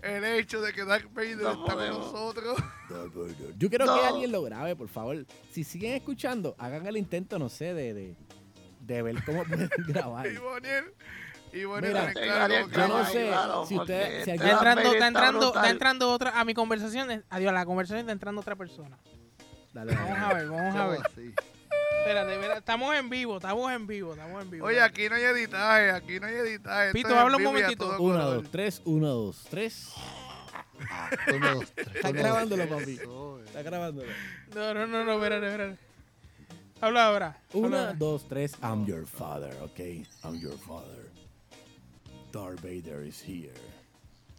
el 0.02 0.24
hecho 0.24 0.62
de 0.62 0.74
que 0.74 0.84
Darth 0.84 1.14
Vader 1.14 1.38
No 1.38 1.52
está 1.52 1.76
con 1.76 1.88
nosotros. 1.90 2.58
Yo 3.58 3.70
quiero 3.70 3.86
No. 3.86 4.00
que 4.00 4.06
alguien 4.08 4.32
lo 4.32 4.42
grabe, 4.42 4.76
por 4.76 4.88
favor. 4.88 5.26
Si 5.52 5.64
siguen 5.64 5.94
escuchando, 5.94 6.56
hagan 6.58 6.86
el 6.88 6.98
intento, 6.98 7.38
no 7.38 7.50
sé, 7.50 7.74
de, 7.74 7.94
de, 7.94 8.16
de 8.80 9.02
ver 9.04 9.24
cómo 9.24 9.44
pueden 9.46 9.70
grabar. 9.88 10.26
Y 10.28 10.38
Boniel, 10.38 10.86
y 11.54 11.64
Boniel 11.66 11.94
Mira, 11.94 12.14
claro 12.14 12.68
Yo 12.70 12.88
no 12.88 13.06
sé 13.06 13.28
claro, 13.28 13.66
si 13.66 13.78
usted, 13.78 14.24
si 14.24 14.32
Está 14.32 14.52
entrando, 14.52 14.94
está 14.94 15.08
entrando, 15.08 15.48
está 15.48 15.70
entrando 15.70 16.12
otra 16.12 16.40
a 16.40 16.46
mi 16.46 16.54
conversación. 16.54 17.24
Adiós, 17.30 17.50
a 17.50 17.54
la 17.54 17.66
conversación 17.66 18.00
está 18.02 18.12
entrando 18.12 18.42
otra 18.42 18.56
persona. 18.56 18.98
Dale, 19.74 19.94
Vamos 19.96 20.10
dale. 20.20 20.26
a 20.26 20.34
ver, 20.34 20.48
vamos 20.50 20.76
a 20.76 20.88
ver. 20.88 21.00
así? 21.06 21.34
Espérate, 22.00 22.34
espérate, 22.34 22.60
estamos 22.60 22.96
en 22.96 23.10
vivo, 23.10 23.38
estamos 23.38 23.72
en 23.72 23.86
vivo, 23.88 24.14
estamos 24.14 24.42
en 24.42 24.50
vivo. 24.50 24.66
Oye, 24.66 24.82
aquí 24.82 25.08
no 25.08 25.16
hay 25.16 25.24
editaje, 25.24 25.92
aquí 25.92 26.20
no 26.20 26.28
hay 26.28 26.34
editaje. 26.36 26.92
Pito, 26.94 27.18
habla 27.18 27.38
un 27.38 27.44
momentito. 27.44 27.86
todo 27.86 28.02
Uno, 28.02 28.20
color. 28.20 28.36
dos, 28.42 28.52
tres, 28.52 28.82
uno, 28.86 29.08
dos, 29.10 29.46
tres. 29.50 29.90
Uno, 31.34 31.54
dos, 31.56 31.72
tres. 31.76 31.88
Está 31.96 32.10
Uno, 32.10 32.14
dos, 32.14 32.24
grabándolo, 32.24 32.68
papi. 32.70 32.92
Eh. 32.94 33.44
Está 33.46 33.62
grabándolo. 33.62 34.08
No, 34.56 34.74
no, 34.74 34.88
no, 34.88 35.04
no, 35.06 35.14
espérate, 35.14 35.46
espérate. 35.46 35.78
Habla 36.82 37.06
ahora. 37.06 37.26
habla 37.54 37.68
Una, 37.68 37.80
ahora. 37.82 37.94
dos, 37.94 38.28
tres. 38.28 38.54
I'm 38.64 38.86
your 38.88 39.06
father, 39.06 39.56
okay? 39.62 40.04
I'm 40.24 40.40
your 40.40 40.58
father. 40.58 41.11
Darth 42.32 42.62
Vader 42.62 43.06
is 43.06 43.22
here. 43.28 43.52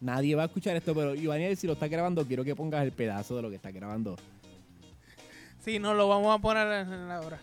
Nadie 0.01 0.35
va 0.35 0.43
a 0.43 0.47
escuchar 0.47 0.75
esto, 0.77 0.95
pero 0.95 1.15
Iván, 1.15 1.55
si 1.57 1.67
lo 1.67 1.75
está 1.75 1.87
grabando, 1.89 2.27
quiero 2.27 2.43
que 2.45 2.57
pongas 2.57 2.83
el 2.83 2.93
pedazo 2.93 3.37
de 3.37 3.43
lo 3.43 3.51
que 3.51 3.57
está 3.57 3.71
grabando. 3.71 4.17
Sí, 5.65 5.79
no, 5.79 5.95
lo 5.95 6.09
vamos 6.09 6.37
a 6.37 6.41
poner 6.43 6.67
en 6.89 7.09
la 7.09 7.21
hora. 7.21 7.41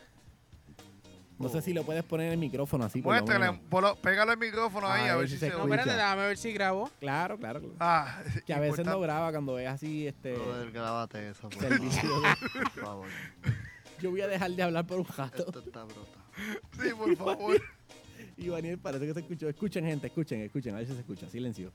No 1.38 1.48
sé 1.48 1.62
si 1.62 1.72
lo 1.72 1.84
puedes 1.84 2.04
poner 2.04 2.26
en 2.28 2.34
el 2.34 2.38
micrófono 2.38 2.84
así 2.84 3.02
Muéstrale, 3.02 3.62
polo- 3.70 3.96
pégale 3.96 4.34
el 4.34 4.38
micrófono 4.38 4.90
ahí 4.90 5.08
a, 5.08 5.16
ver 5.16 5.30
si 5.30 5.38
se, 5.38 5.48
No, 5.48 5.56
escucha. 5.56 5.76
espérate, 5.76 5.98
déjame 5.98 6.22
ver 6.28 6.38
si 6.38 6.52
grabo. 6.52 6.90
Claro, 7.00 7.38
claro. 7.38 7.62
claro. 7.62 7.76
Ah, 7.80 8.22
Que 8.46 8.54
a 8.54 8.60
veces 8.60 8.86
no 8.86 9.00
graba 9.00 9.32
cuando 9.32 9.58
es 9.58 9.70
así, 9.70 10.06
este... 10.08 10.34
Brother, 10.34 10.72
grábate 10.72 11.30
eso, 11.30 11.44
por 11.50 11.54
favor. 11.54 11.80
de- 11.80 12.60
Por 12.60 12.70
favor. 12.84 13.08
Yo 14.02 14.12
voy 14.12 14.20
a 14.20 14.28
dejar 14.28 14.52
de 14.52 14.64
hablar 14.64 14.86
por 14.86 15.00
un 15.00 15.06
rato. 15.06 15.46
Esto 15.48 15.60
está 15.60 15.86
brutal. 15.86 16.04
Sí, 16.74 16.90
por 16.98 17.16
favor. 17.38 17.62
Y 18.40 18.48
Daniel 18.48 18.78
parece 18.78 19.06
que 19.06 19.14
se 19.14 19.20
escuchó. 19.20 19.50
Escuchen, 19.50 19.86
gente, 19.86 20.08
escuchen, 20.08 20.42
escuchen. 20.42 20.74
A 20.74 20.78
ver 20.78 20.88
si 20.88 20.94
se 20.94 21.00
escucha. 21.00 21.30
Silencio. 21.30 21.72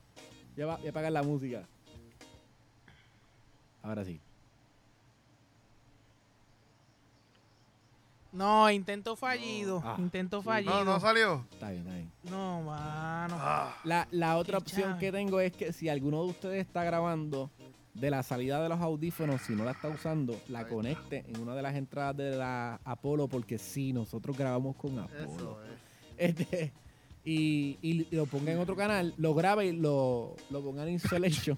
Ya 0.57 0.65
va, 0.65 0.77
voy 0.77 0.87
a 0.87 0.89
apagar 0.89 1.11
la 1.11 1.21
música. 1.21 1.67
Ahora 3.83 4.03
sí. 4.03 4.19
No, 8.31 8.69
intento 8.69 9.15
fallido. 9.15 9.81
Ah, 9.85 9.95
intento 9.97 10.41
fallido. 10.41 10.83
No, 10.83 10.93
no 10.93 10.99
salió. 10.99 11.45
Está 11.51 11.69
bien, 11.69 11.83
está 11.83 11.93
bien. 11.93 12.11
No, 12.23 12.63
mano. 12.63 13.37
Ah, 13.39 13.77
La, 13.83 14.07
la 14.11 14.37
otra 14.37 14.57
opción 14.57 14.97
que 14.97 15.11
tengo 15.11 15.39
es 15.39 15.53
que 15.53 15.71
si 15.71 15.87
alguno 15.87 16.23
de 16.23 16.31
ustedes 16.31 16.65
está 16.65 16.83
grabando 16.83 17.49
de 17.93 18.09
la 18.09 18.23
salida 18.23 18.61
de 18.61 18.67
los 18.67 18.81
audífonos, 18.81 19.41
si 19.41 19.55
no 19.55 19.63
la 19.63 19.71
está 19.71 19.87
usando, 19.87 20.37
la 20.49 20.59
Ahí 20.59 20.65
conecte 20.65 21.23
en 21.29 21.39
una 21.39 21.55
de 21.55 21.61
las 21.61 21.75
entradas 21.75 22.17
de 22.17 22.31
la 22.35 22.81
Apolo, 22.83 23.29
porque 23.29 23.57
sí, 23.57 23.93
nosotros 23.93 24.35
grabamos 24.37 24.75
con 24.75 24.99
Apolo. 24.99 25.23
Eso 25.23 25.63
es. 25.63 25.85
Este, 26.17 26.71
y, 27.23 27.77
y 27.81 28.07
lo 28.15 28.25
ponga 28.25 28.51
en 28.51 28.59
otro 28.59 28.75
canal, 28.75 29.13
lo 29.17 29.33
grabe 29.33 29.65
y 29.67 29.71
lo, 29.73 30.35
lo 30.49 30.61
ponga 30.61 30.83
en 30.83 30.89
Insolation 30.93 31.57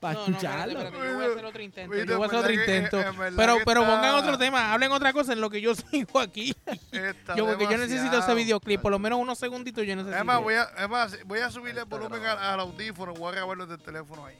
para 0.00 0.14
No, 0.14 0.20
no, 0.20 0.26
espérate, 0.34 0.46
escucharlo. 0.46 0.78
espérate, 0.82 1.06
yo 1.08 1.14
voy 1.14 1.24
a 1.24 1.28
hacer 1.28 1.44
otro 1.44 1.62
intento. 1.62 1.92
Viste, 1.92 2.06
Yo 2.08 2.16
voy 2.16 2.24
a 2.24 2.26
hacer 2.28 2.38
otro 2.38 2.48
que- 2.50 2.54
intento. 2.54 2.96
Pero, 3.36 3.56
pero 3.66 3.80
está- 3.82 3.94
pongan 3.96 4.14
otro 4.14 4.38
tema, 4.38 4.72
hablen 4.72 4.92
otra 4.92 5.12
cosa 5.12 5.32
en 5.34 5.40
lo 5.42 5.50
que 5.50 5.60
yo 5.60 5.74
sigo 5.90 6.18
aquí. 6.18 6.54
está 6.90 7.36
Yo, 7.36 7.46
porque 7.46 7.64
yo 7.64 7.76
necesito 7.76 8.18
ese 8.18 8.34
videoclip, 8.34 8.80
por 8.80 8.90
lo 8.90 8.98
menos 8.98 9.18
unos 9.20 9.38
segunditos 9.38 9.86
yo 9.86 9.94
necesito. 9.96 10.18
Es 10.18 10.24
más, 10.24 10.42
voy 10.42 10.54
a, 10.54 10.62
es 10.64 10.88
más, 10.88 11.18
voy 11.26 11.40
a 11.40 11.50
subirle 11.50 11.80
el 11.82 11.86
volumen 11.86 12.24
al, 12.24 12.38
al 12.38 12.60
audífono, 12.60 13.12
voy 13.14 13.28
a 13.28 13.36
grabarlo 13.36 13.66
desde 13.66 13.78
el 13.80 13.84
teléfono 13.84 14.24
ahí. 14.24 14.38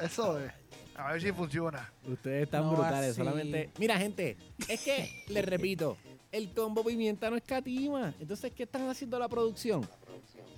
Eso 0.00 0.38
es. 0.40 0.52
A 0.96 1.12
ver 1.12 1.22
si 1.22 1.30
funciona. 1.30 1.88
Ustedes 2.04 2.42
están 2.44 2.62
No 2.64 2.72
brutales, 2.72 3.10
así. 3.10 3.18
solamente. 3.18 3.70
Mira, 3.78 3.96
gente, 3.98 4.36
es 4.66 4.80
que, 4.82 5.24
les 5.28 5.44
repito, 5.44 5.96
el 6.32 6.52
combo 6.52 6.84
pimienta 6.84 7.30
no 7.30 7.36
escatima. 7.36 8.14
Entonces, 8.20 8.52
¿qué 8.52 8.64
están 8.64 8.88
haciendo 8.88 9.18
la 9.18 9.28
producción? 9.28 9.88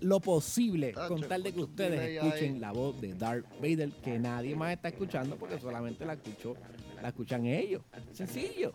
Lo 0.00 0.18
posible, 0.18 0.92
Tacho, 0.92 1.08
con 1.08 1.28
tal 1.28 1.42
de 1.42 1.52
que 1.52 1.60
ustedes 1.60 2.00
escuchen 2.22 2.54
ahí. 2.54 2.58
la 2.60 2.72
voz 2.72 2.98
de 3.00 3.14
Darth 3.14 3.44
Vader, 3.60 3.90
que 4.02 4.18
nadie 4.18 4.56
más 4.56 4.72
está 4.72 4.88
escuchando 4.88 5.36
porque 5.36 5.58
solamente 5.60 6.06
la 6.06 6.14
escuchó, 6.14 6.56
la 7.02 7.08
escuchan 7.08 7.44
ellos. 7.46 7.82
Sencillo. 8.12 8.72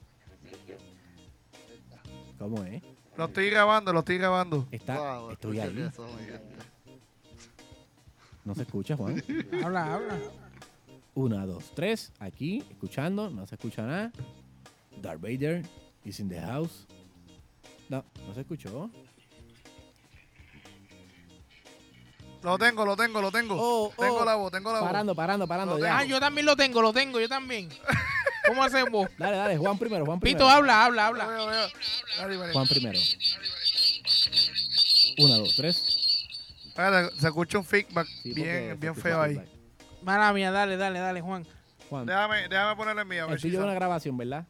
¿Cómo 2.37 2.63
es? 2.63 2.83
Lo 3.17 3.25
estoy 3.25 3.49
grabando, 3.49 3.91
lo 3.93 3.99
estoy 3.99 4.17
grabando. 4.17 4.67
Está, 4.71 5.19
Wow, 5.19 5.31
estoy 5.31 5.59
ahí. 5.59 5.81
eso. 5.81 6.05
No 8.43 8.53
se 8.53 8.61
escucha, 8.63 8.95
Juan. 8.95 9.23
Habla, 9.63 9.95
habla. 9.95 10.19
Una, 11.15 11.45
dos, 11.45 11.71
tres. 11.73 12.11
Aquí, 12.19 12.63
escuchando. 12.69 13.29
No 13.29 13.47
se 13.47 13.55
escucha 13.55 13.83
nada. 13.83 14.11
Darth 15.01 15.21
Vader 15.21 15.63
is 16.05 16.19
in 16.19 16.29
the 16.29 16.39
house. 16.39 16.85
No, 17.89 18.03
no 18.25 18.33
se 18.33 18.41
escuchó. 18.41 18.89
Lo 22.43 22.59
tengo, 22.59 22.85
lo 22.85 22.95
tengo, 22.95 23.21
lo 23.21 23.31
tengo. 23.31 23.55
Oh, 23.57 23.91
tengo 23.97 24.19
oh. 24.19 24.25
la 24.25 24.35
voz, 24.35 24.51
tengo 24.51 24.71
la 24.71 24.79
voz. 24.79 24.87
Parando, 24.87 25.15
parando, 25.15 25.47
parando. 25.47 25.79
Ya. 25.79 25.97
Ah, 25.97 26.03
yo 26.05 26.19
también 26.19 26.45
lo 26.45 26.55
tengo, 26.55 26.79
lo 26.79 26.93
tengo, 26.93 27.19
yo 27.19 27.27
también. 27.27 27.69
¿Cómo 28.47 28.63
hacemos? 28.63 29.09
Dale, 29.17 29.37
dale, 29.37 29.57
Juan 29.57 29.79
primero, 29.79 30.05
Juan 30.05 30.19
primero. 30.19 30.37
Pito, 30.37 30.47
habla, 30.47 30.85
habla, 30.85 31.07
habla. 31.07 31.25
vale. 31.25 32.53
Juan 32.53 32.67
primero. 32.67 32.99
Una, 35.17 35.35
dos, 35.37 35.55
tres. 35.55 36.27
Espérate, 36.67 37.19
se 37.19 37.27
escucha 37.27 37.57
un 37.57 37.65
feedback 37.65 38.07
Sí, 38.21 38.33
bien, 38.33 38.79
bien 38.79 38.95
feo 38.95 39.21
ahí. 39.21 39.41
Mala 40.03 40.31
mía, 40.31 40.51
dale, 40.51 40.77
dale, 40.77 40.99
dale, 40.99 41.21
Juan. 41.21 41.47
Juan, 41.89 42.05
Déjame, 42.05 42.47
déjame 42.47 42.75
ponerle 42.75 43.01
el 43.01 43.07
mío, 43.07 43.23
a 43.23 43.25
ver 43.27 43.35
el 43.35 43.41
tuyo 43.41 43.59
es 43.59 43.63
una 43.63 43.73
grabación, 43.73 44.17
¿verdad? 44.17 44.45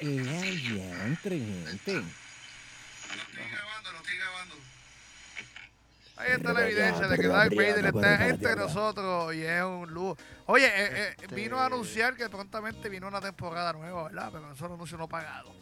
Eh, 0.00 1.04
entre 1.06 1.38
gente. 1.38 1.92
Lo 1.92 2.00
estoy 2.00 3.50
grabando, 3.50 3.92
lo 3.92 3.98
estoy 3.98 4.16
grabando. 4.16 4.54
Ahí 6.16 6.32
está 6.32 6.52
la 6.52 6.66
evidencia 6.66 7.08
de 7.08 7.16
que 7.16 7.26
Darth 7.28 7.54
Vader 7.54 7.86
está 7.86 8.28
entre 8.28 8.56
nosotros 8.56 9.34
y 9.34 9.42
es 9.42 9.62
un 9.62 9.92
lujo. 9.92 10.16
Oye, 10.46 10.66
eh, 10.66 11.16
eh, 11.20 11.26
vino 11.34 11.58
a 11.58 11.66
anunciar 11.66 12.16
que 12.16 12.28
prontamente 12.28 12.88
vino 12.88 13.06
una 13.06 13.20
temporada 13.20 13.72
nueva, 13.72 14.04
¿verdad? 14.04 14.30
Pero 14.32 14.44
eso 14.46 14.54
es 14.54 14.60
un 14.62 14.72
anuncio 14.74 14.98
no 14.98 15.08
pagado. 15.08 15.54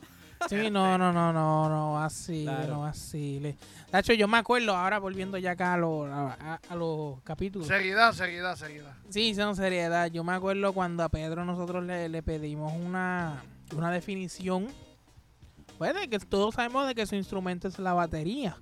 Sí, 0.49 0.71
no, 0.71 0.97
no, 0.99 1.13
no, 1.13 1.33
no, 1.33 1.69
no, 1.69 2.03
así, 2.03 2.43
Claro. 2.45 2.75
no 2.77 2.85
así. 2.87 3.39
De 3.41 3.57
hecho, 3.99 4.13
yo 4.13 4.29
me 4.29 4.39
acuerdo 4.39 4.77
ahora 4.77 4.99
volviendo 4.99 5.39
ya 5.39 5.53
acá 5.53 5.75
a 5.75 5.77
los, 5.77 6.09
a 6.11 6.75
los 6.75 7.21
capítulos. 7.23 7.67
Seriedad, 7.69 8.13
seriedad, 8.13 8.55
seriedad. 8.57 8.95
Sí, 9.09 9.35
son 9.35 9.57
seriedad. 9.57 10.09
Yo 10.09 10.23
me 10.25 10.33
acuerdo 10.35 10.73
cuando 10.73 11.03
a 11.03 11.09
Pedro 11.09 11.45
nosotros 11.45 11.85
le, 11.85 12.09
le 12.09 12.23
pedimos 12.23 12.73
una, 12.75 13.43
una 13.75 13.91
definición. 13.91 14.67
Pues 15.79 15.95
de 15.95 16.09
que 16.09 16.19
todos 16.19 16.55
sabemos 16.55 16.87
de 16.87 16.95
que 16.95 17.07
su 17.07 17.17
instrumento 17.17 17.69
es 17.69 17.79
la 17.79 17.93
batería. 17.93 18.57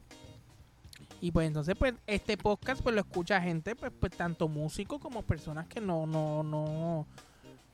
Y 1.21 1.31
pues 1.33 1.47
entonces 1.47 1.75
pues 1.79 1.95
este 2.07 2.37
podcast 2.37 2.83
pues 2.83 2.95
lo 2.95 3.01
escucha 3.01 3.41
gente, 3.41 3.75
pues, 3.77 3.93
pues 3.99 4.13
tanto 4.17 4.47
músicos 4.49 5.01
como 5.01 5.23
personas 5.23 5.67
que 5.69 5.81
no, 5.81 6.07
no, 6.07 6.43
no, 6.43 7.07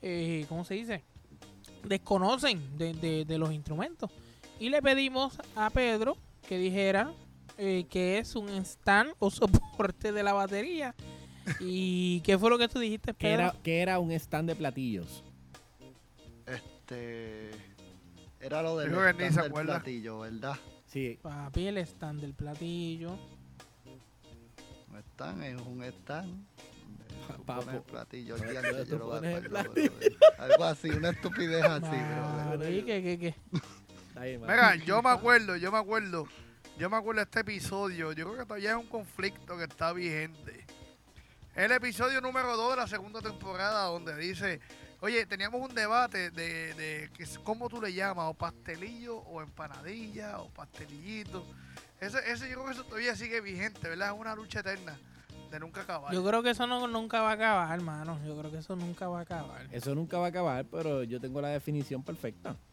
eh, 0.03 0.47
¿cómo 0.49 0.65
se 0.65 0.75
dice? 0.75 1.03
Desconocen 1.85 2.77
de, 2.79 2.93
de- 2.95 3.25
de 3.25 3.39
los 3.39 3.53
instrumentos. 3.53 4.11
Y 4.59 4.69
le 4.69 4.83
pedimos 4.83 5.39
a 5.57 5.71
Pedro 5.71 6.17
que 6.49 6.59
dijera 6.59 7.13
eh, 7.59 7.87
que 7.91 8.19
es 8.19 8.37
un 8.37 8.49
stand 8.65 9.13
o 9.19 9.31
soporte 9.31 10.13
de 10.13 10.23
la 10.23 10.33
batería. 10.33 10.95
¿Y 11.61 12.21
qué 12.21 12.39
fue 12.39 12.51
lo 12.51 12.59
que 12.59 12.69
tú 12.69 12.79
dijiste, 12.79 13.13
Que 13.15 13.29
Pedro? 13.29 13.43
era, 13.43 13.57
que 13.63 13.81
era 13.81 13.99
un 13.99 14.11
stand 14.13 14.49
de 14.51 14.57
platillos. 14.57 15.25
Este. 16.47 17.51
Era 18.41 18.63
lo 18.63 18.77
del 18.79 18.91
stand 18.93 19.19
se 19.19 19.41
del 19.43 19.51
acuerda. 19.51 19.75
platillo, 19.81 20.19
¿verdad? 20.21 20.57
Sí. 20.87 21.19
Papi, 21.23 21.67
el 21.67 21.79
stand 21.79 22.21
del 22.21 22.35
platillo. 22.35 23.17
Un 24.91 24.97
stand 24.99 25.43
es 25.45 25.61
un 25.61 25.83
stand. 25.85 26.45
El 27.75 27.83
platillo. 27.83 28.35
Aquí 28.37 28.57
antes 28.57 28.89
yo 28.89 28.99
lo 28.99 29.07
voy 29.07 29.27
a. 29.27 30.43
Algo 30.43 30.65
así, 30.65 30.91
una 30.91 31.11
estupidez 31.11 31.65
así, 31.65 31.87
brother. 31.87 32.69
Mira, 34.47 34.77
yo 34.77 35.03
me 35.03 35.11
acuerdo, 35.11 35.57
yo 35.57 35.73
me 35.73 35.79
acuerdo, 35.79 36.27
yo 36.79 36.91
me 36.91 36.97
acuerdo 36.97 37.21
de 37.21 37.25
este 37.25 37.41
episodio. 37.41 38.13
Yo 38.13 38.27
creo 38.27 38.39
que 38.39 38.45
todavía 38.45 38.71
es 38.71 38.77
un 38.77 38.87
conflicto 38.87 39.57
que 39.57 39.65
está 39.65 39.93
vigente. 39.93 40.67
El 41.55 41.73
episodio 41.73 42.21
número 42.21 42.57
2 42.57 42.71
de 42.71 42.77
la 42.77 42.87
segunda 42.87 43.21
temporada, 43.21 43.85
donde 43.85 44.17
dice: 44.17 44.61
Oye, 45.01 45.27
teníamos 45.27 45.61
un 45.61 45.75
debate 45.75 46.31
de, 46.31 46.75
de 46.75 47.11
cómo 47.43 47.69
tú 47.69 47.81
le 47.81 47.93
llamas, 47.93 48.27
o 48.29 48.35
pastelillo, 48.35 49.17
o 49.19 49.43
empanadilla, 49.43 50.39
o 50.41 50.51
pastelillito. 50.51 51.47
Ese, 52.01 52.19
ese 52.31 52.49
yo 52.49 52.55
creo 52.55 52.67
que 52.67 52.73
eso 52.73 52.85
todavía 52.85 53.15
sigue 53.17 53.41
vigente, 53.41 53.89
¿verdad? 53.89 54.15
Es 54.15 54.21
una 54.21 54.35
lucha 54.35 54.61
eterna 54.61 54.99
de 55.51 55.61
nunca 55.61 55.83
acabar. 55.83 56.13
Yo 56.15 56.25
creo 56.25 56.43
que 56.43 56.51
eso 56.51 56.67
no, 56.67 56.87
nunca 56.87 57.21
va 57.23 57.31
a 57.31 57.35
acabar, 57.35 57.75
hermano. 57.75 58.19
Yo 58.27 58.37
creo 58.39 58.51
que 58.51 58.59
eso 58.59 58.77
nunca 58.77 59.09
va 59.09 59.19
a 59.21 59.23
acabar. 59.23 59.67
Eso 59.73 59.95
nunca 59.95 60.19
va 60.19 60.27
a 60.27 60.29
acabar, 60.29 60.65
pero 60.67 61.03
yo 61.05 61.21
tengo 61.21 61.41
la 61.41 61.49
definición 61.49 62.03
perfecta. 62.03 62.57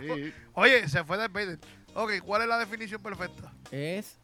Sí. 0.00 0.32
Oye, 0.54 0.88
se 0.88 1.02
fue 1.02 1.18
del 1.18 1.28
Vader. 1.28 1.58
Ok, 1.94 2.12
¿cuál 2.24 2.42
es 2.42 2.48
la 2.48 2.56
definición 2.58 3.02
perfecta? 3.02 3.52
Es 3.72 4.16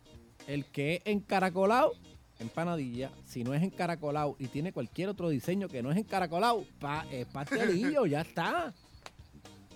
el 0.46 0.64
que 0.66 0.96
es 0.96 1.02
encaracolado, 1.06 1.94
empanadilla. 2.38 3.10
Si 3.24 3.42
no 3.42 3.54
es 3.54 3.62
encaracolado 3.64 4.36
y 4.38 4.46
tiene 4.46 4.72
cualquier 4.72 5.08
otro 5.08 5.28
diseño 5.30 5.68
que 5.68 5.82
no 5.82 5.90
es 5.90 5.96
encaracolado, 5.98 6.64
pa, 6.78 7.04
es 7.10 7.26
pastelillo, 7.26 8.06
ya 8.06 8.20
está. 8.20 8.72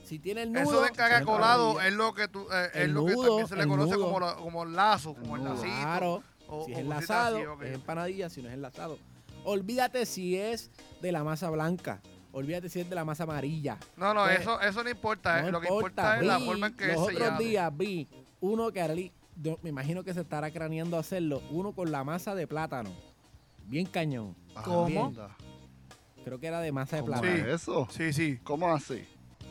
Si 0.05 0.21
tiene 0.21 0.43
el 0.45 0.53
nudo. 0.53 0.63
Eso 0.63 0.83
de 0.83 0.89
encaracolado 0.89 1.81
es 1.81 1.93
lo 1.93 2.15
que 2.15 2.29
tú, 2.29 2.47
eh, 2.53 2.69
es 2.75 2.81
El 2.83 2.93
lo 2.93 3.05
que 3.05 3.15
también 3.17 3.47
se 3.49 3.57
le 3.57 3.63
el 3.63 3.69
conoce 3.69 3.95
nudo. 3.97 4.05
como, 4.05 4.21
la- 4.21 4.35
como 4.37 4.63
el 4.63 4.73
lazo, 4.75 5.15
como 5.15 5.35
el 5.35 5.43
nudo. 5.43 5.55
lacito. 5.55 5.73
Claro. 5.83 6.23
O- 6.49 6.65
Si 6.67 6.73
es 6.73 6.79
enlazado, 6.79 7.37
así, 7.37 7.67
es 7.69 7.75
empanadilla. 7.75 8.29
Si 8.31 8.43
no 8.43 8.49
es 8.49 8.55
enlazado, 8.55 8.99
olvídate 9.45 10.05
si 10.07 10.37
es 10.37 10.71
de 11.01 11.13
la 11.13 11.25
masa 11.25 11.51
blanca. 11.51 12.01
Olvídate 12.33 12.69
si 12.69 12.81
es 12.81 12.89
de 12.89 12.95
la 12.95 13.05
masa 13.05 13.23
amarilla. 13.25 13.79
No, 13.97 14.13
no, 14.13 14.25
Pues, 14.25 14.41
eso, 14.41 14.61
eso 14.61 14.85
no 14.85 14.91
importa. 14.91 15.41
No 15.43 15.49
eh, 15.49 15.53
lo 15.53 15.61
que 15.61 15.69
importa 15.69 16.19
es 16.21 16.27
la 16.27 16.39
forma 16.39 16.67
en 16.69 16.77
que 16.77 16.87
los 16.89 16.97
se 17.07 17.15
otros 17.15 17.19
llame. 17.31 17.45
días 17.45 17.77
vi 17.77 18.09
uno 18.41 18.71
que 18.71 19.13
yo 19.41 19.59
me 19.63 19.71
imagino 19.71 20.05
que 20.05 20.13
se 20.13 20.21
estará 20.21 20.51
craneando 20.51 20.99
hacerlo, 20.99 21.43
uno 21.51 21.73
con 21.73 21.91
la 21.91 22.05
masa 22.05 22.35
de 22.35 22.47
plátano. 22.47 22.91
Bien 23.67 23.87
cañón. 23.87 24.35
¿Cómo? 24.65 25.07
Anda. 25.07 25.37
Creo 26.25 26.39
que 26.39 26.47
era 26.47 26.61
de 26.61 26.71
masa 26.73 26.97
de 26.97 27.03
¿Cómo 27.03 27.13
plátano. 27.15 27.35
Sí. 27.35 27.41
es 27.41 27.63
eso? 27.63 27.89
Sí, 27.91 28.13
sí, 28.13 28.39
¿Cómo 28.45 28.71
así? 28.71 29.07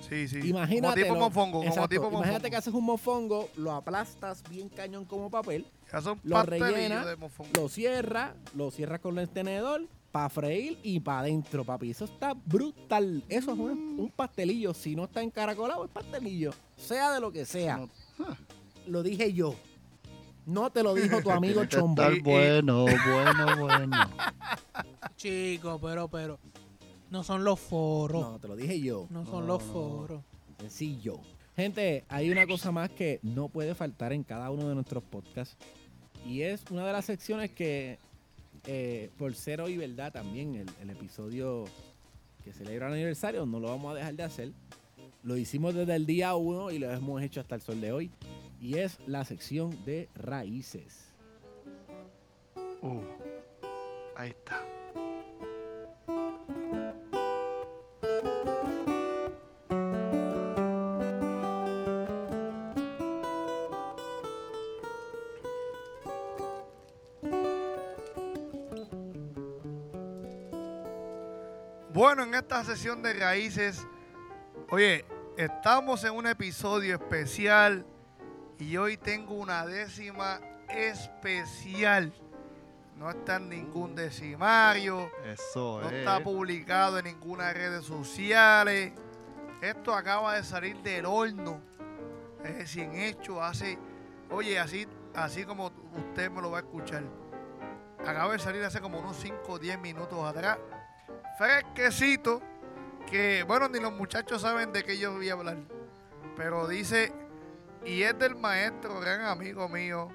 Sí, 0.10 0.28
sí. 0.28 0.50
Imagínate. 0.50 1.02
Como 1.08 1.16
tipo 1.16 1.16
mofongo, 1.16 1.64
como 1.64 1.88
tipo 1.90 2.08
Imagínate 2.10 2.32
mofongo. 2.32 2.50
que 2.50 2.56
haces 2.56 2.74
un 2.74 2.86
mofongo, 2.86 3.50
lo 3.58 3.72
aplastas 3.74 4.44
bien 4.50 4.70
cañón 4.70 5.06
como 5.06 5.30
papel, 5.30 5.66
Ya 5.92 6.02
son 6.02 6.20
lo 6.24 6.42
rellena, 6.44 7.06
de 7.06 7.16
mofongo. 7.16 7.50
lo 7.56 7.70
cierras, 7.70 8.32
lo 8.56 8.72
cierras 8.72 9.00
con 9.00 9.18
el 9.20 9.30
tenedor 9.30 9.82
para 10.12 10.30
freír 10.30 10.80
y 10.84 11.00
para 11.00 11.20
adentro, 11.20 11.64
papi. 11.64 11.92
Eso 11.92 12.06
está 12.06 12.34
brutal. 12.34 13.24
Eso 13.30 13.52
es 13.54 13.60
un, 13.60 13.96
un 14.00 14.10
pastelillo. 14.16 14.74
Si 14.74 14.96
no 14.96 15.04
está 15.06 15.22
encaracolado, 15.22 15.86
es 15.86 15.92
pastelillo. 15.92 16.52
Sea 16.76 17.12
de 17.12 17.20
lo 17.20 17.32
que 17.32 17.46
sea. 17.46 17.78
No- 17.78 17.90
Lo 18.88 19.04
dije 19.04 19.34
yo. 19.34 19.54
No 20.46 20.70
te 20.72 20.82
lo 20.82 20.94
dijo 20.94 21.22
tu 21.22 21.30
amigo 21.32 21.66
Chombo. 21.66 22.02
bueno, 22.24 22.86
bueno, 22.86 23.58
bueno. 23.58 23.98
Chico, 25.18 25.80
pero, 25.82 26.08
pero. 26.08 26.40
No 27.10 27.24
son 27.24 27.44
los 27.44 27.60
foros. 27.60 28.22
No, 28.22 28.40
te 28.40 28.48
lo 28.48 28.56
dije 28.56 28.80
yo. 28.80 29.08
No, 29.10 29.26
son 29.26 29.42
No, 29.48 29.54
los 29.54 29.66
no. 29.68 29.74
foros. 29.74 30.22
Sencillo. 30.60 31.20
Gente, 31.56 32.04
hay 32.10 32.30
una 32.30 32.46
cosa 32.46 32.72
más 32.72 32.90
que 32.90 33.20
no 33.24 33.48
puede 33.50 33.74
faltar 33.76 34.14
en 34.14 34.24
cada 34.24 34.50
uno 34.52 34.68
de 34.70 34.76
nuestros 34.76 35.04
podcasts. 35.04 35.56
Y 36.26 36.42
es 36.42 36.64
una 36.70 36.86
de 36.86 36.94
las 36.94 37.06
secciones 37.06 37.52
que, 37.52 37.98
eh, 38.66 39.10
por 39.18 39.34
ser 39.36 39.62
hoy 39.62 39.78
verdad 39.78 40.12
también, 40.12 40.56
el, 40.56 40.70
el 40.82 40.90
episodio 40.90 41.66
que 42.44 42.52
celebra 42.54 42.88
el 42.88 42.94
aniversario, 42.94 43.46
no 43.46 43.60
lo 43.60 43.70
vamos 43.70 43.92
a 43.92 43.96
dejar 43.96 44.16
de 44.16 44.24
hacer. 44.24 44.52
Lo 45.24 45.36
hicimos 45.38 45.74
desde 45.74 45.96
el 45.96 46.06
día 46.06 46.36
uno 46.36 46.70
y 46.72 46.80
lo 46.80 46.92
hemos 46.92 47.22
hecho 47.22 47.40
hasta 47.42 47.56
el 47.56 47.62
sol 47.62 47.82
de 47.82 47.92
hoy. 47.92 48.12
Y 48.62 48.76
es 48.76 48.98
la 49.08 49.24
sección 49.26 49.78
de 49.86 50.10
raíces. 50.16 51.06
Uh, 52.82 53.02
ahí 54.16 54.30
está. 54.30 54.64
Bueno, 72.08 72.24
en 72.24 72.36
esta 72.36 72.64
sesión 72.64 73.02
de 73.04 73.14
raíces, 73.16 73.86
oye, 74.70 75.04
estamos 75.36 76.06
en 76.06 76.14
un 76.14 76.26
episodio 76.26 76.96
especial 76.96 77.86
y 78.58 78.78
hoy 78.78 78.96
tengo 78.96 79.34
una 79.34 79.66
décima 79.66 80.40
especial. 80.70 82.14
No 82.96 83.10
está 83.10 83.36
en 83.36 83.50
ningún 83.50 83.94
decimario, 83.94 85.12
Eso 85.26 85.82
no 85.82 85.90
es. 85.90 85.96
está 85.96 86.24
publicado 86.24 86.98
en 86.98 87.04
ninguna 87.04 87.52
red 87.52 87.82
sociales. 87.82 88.94
Esto 89.62 89.94
acaba 89.94 90.36
de 90.36 90.44
salir 90.46 90.78
del 90.78 91.06
horno. 91.06 91.60
Es 92.42 92.56
recién 92.56 92.96
hecho 92.96 93.44
hace, 93.44 93.78
oye, 94.30 94.58
así, 94.58 94.88
así 95.14 95.44
como 95.44 95.74
usted 95.94 96.32
me 96.32 96.42
lo 96.42 96.52
va 96.52 96.60
a 96.60 96.62
escuchar. 96.62 97.04
Acaba 98.00 98.32
de 98.32 98.40
salir 98.40 98.64
hace 98.64 98.80
como 98.80 98.98
unos 98.98 99.18
5 99.18 99.40
o 99.46 99.60
10 99.60 99.78
minutos 99.82 100.24
atrás. 100.24 100.58
Fresquecito. 101.38 102.42
Que, 103.10 103.44
bueno, 103.44 103.70
ni 103.70 103.80
los 103.80 103.94
muchachos 103.94 104.42
saben 104.42 104.74
de 104.74 104.84
qué 104.84 104.98
yo 104.98 105.14
voy 105.14 105.30
a 105.30 105.34
hablar. 105.34 105.58
Pero 106.36 106.68
dice, 106.68 107.14
y 107.86 108.04
es 108.04 108.18
del 108.20 108.36
maestro, 108.36 109.00
gran 109.00 109.22
amigo 109.22 109.70
mío. 109.70 110.10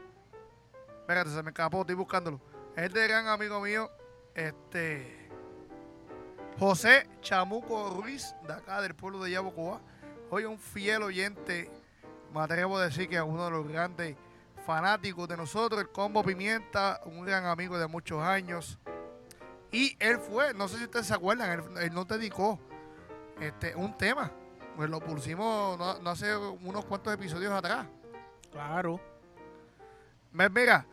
Espérate, 1.01 1.31
se 1.31 1.43
me 1.43 1.51
escapó, 1.51 1.81
estoy 1.81 1.95
buscándolo. 1.95 2.41
Es 2.77 2.93
del 2.93 3.09
gran 3.09 3.27
amigo 3.29 3.61
mío, 3.61 3.91
este. 4.35 5.31
José 6.59 7.09
Chamuco 7.23 7.91
Ruiz, 7.91 8.35
de 8.47 8.53
acá 8.53 8.81
del 8.83 8.95
pueblo 8.95 9.23
de 9.25 9.31
Yabucoa. 9.31 9.81
Hoy 10.31 10.45
un 10.45 10.59
fiel 10.59 11.03
oyente, 11.03 11.71
me 12.33 12.41
atrevo 12.41 12.79
a 12.79 12.85
decir 12.85 13.09
que 13.09 13.17
es 13.17 13.23
uno 13.23 13.47
de 13.47 13.51
los 13.51 13.67
grandes 13.67 14.17
fanáticos 14.65 15.29
de 15.29 15.37
nosotros, 15.37 15.81
el 15.81 15.89
Combo 15.91 16.23
Pimienta, 16.23 17.01
un 17.05 17.25
gran 17.25 17.47
amigo 17.47 17.79
de 17.79 17.87
muchos 17.87 18.23
años. 18.23 18.79
Y 19.73 19.97
él 19.99 20.19
fue, 20.19 20.53
no 20.53 20.69
sé 20.69 20.77
si 20.77 20.85
ustedes 20.85 21.07
se 21.07 21.15
acuerdan, 21.15 21.51
él, 21.51 21.83
él 21.85 21.95
nos 21.95 22.07
dedicó 22.07 22.61
este, 23.41 23.75
un 23.75 23.97
tema. 23.97 24.31
Pues 24.77 24.89
lo 24.89 25.01
pusimos 25.01 25.79
no, 25.79 25.99
no 25.99 26.11
hace 26.11 26.35
unos 26.37 26.85
cuantos 26.85 27.13
episodios 27.13 27.53
atrás. 27.53 27.87
Claro. 28.51 29.01
Mira, 30.33 30.87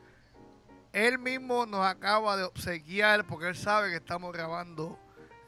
él 0.92 1.20
mismo 1.20 1.66
nos 1.66 1.86
acaba 1.86 2.36
de 2.36 2.44
obsequiar 2.44 3.26
porque 3.26 3.48
él 3.50 3.56
sabe 3.56 3.90
que 3.90 3.98
estamos 3.98 4.34
grabando 4.34 4.98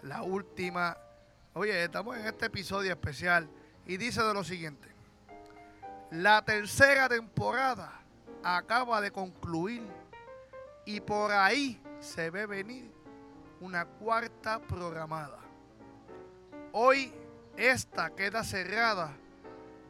la 0.02 0.24
última. 0.24 0.98
Oye, 1.54 1.84
estamos 1.84 2.18
en 2.18 2.26
este 2.26 2.46
episodio 2.46 2.92
especial 2.92 3.50
y 3.86 3.98
dice 3.98 4.22
de 4.24 4.34
lo 4.34 4.44
siguiente. 4.44 4.90
La 6.12 6.44
tercera 6.44 7.08
temporada 7.10 8.02
acaba 8.44 9.02
de 9.02 9.12
concluir 9.12 9.82
y 10.86 11.00
por 11.00 11.32
ahí 11.32 11.82
se 12.00 12.30
ve 12.30 12.46
venir 12.46 12.91
una 13.62 13.86
cuarta 13.86 14.60
programada. 14.60 15.38
Hoy 16.74 17.14
esta 17.56 18.10
queda 18.10 18.44
cerrada, 18.44 19.16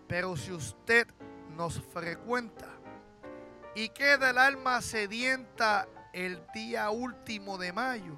pero 0.07 0.35
si 0.35 0.51
usted 0.51 1.07
nos 1.55 1.81
frecuenta 1.93 2.67
y 3.73 3.89
queda 3.89 4.31
el 4.31 4.37
alma 4.37 4.81
sedienta 4.81 5.87
el 6.13 6.41
día 6.53 6.89
último 6.89 7.57
de 7.57 7.71
mayo, 7.71 8.13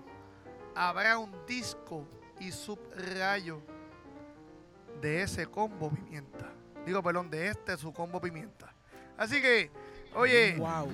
habrá 0.76 1.20
un 1.20 1.32
disco 1.45 2.08
y 2.39 2.51
subrayo 2.51 3.62
de 5.01 5.22
ese 5.22 5.45
combo 5.45 5.91
pimienta. 5.91 6.49
Digo, 6.86 7.04
perdón, 7.04 7.30
de 7.30 7.49
este 7.49 7.78
su 7.78 7.93
combo 7.93 8.20
pimienta. 8.20 8.74
Así 9.18 9.39
que, 9.39 9.70
oye, 10.16 10.56
Wow. 10.58 10.91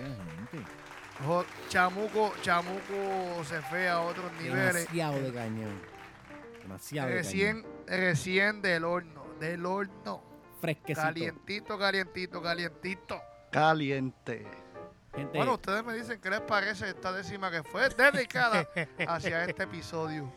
Jo- 1.26 1.46
Chamuco, 1.68 2.34
Chamuco 2.42 3.44
se 3.44 3.62
fue 3.64 3.90
a 3.90 4.02
otros 4.02 4.32
niveles. 4.42 4.74
Demasiado 4.74 5.22
de 5.22 5.34
cañón. 5.34 5.82
Demasiado. 6.62 7.10
Recién, 7.10 7.66
recién 7.88 8.62
del 8.62 8.84
horno, 8.86 9.26
del 9.40 9.66
horno. 9.66 10.24
Fresquecito. 10.62 11.02
Calientito, 11.02 11.78
calientito, 11.78 12.42
calientito. 12.42 13.22
Caliente. 13.52 14.46
Gente, 15.16 15.38
Bueno, 15.38 15.56
ustedes 15.56 15.84
me 15.84 15.94
dicen 15.94 16.20
qué 16.22 16.30
les 16.30 16.42
parece 16.42 16.90
esta 16.90 17.12
décima 17.12 17.50
que 17.50 17.64
fue 17.64 17.90
dedicada 17.90 18.68
hacia 19.08 19.44
este 19.46 19.64
episodio 19.64 20.32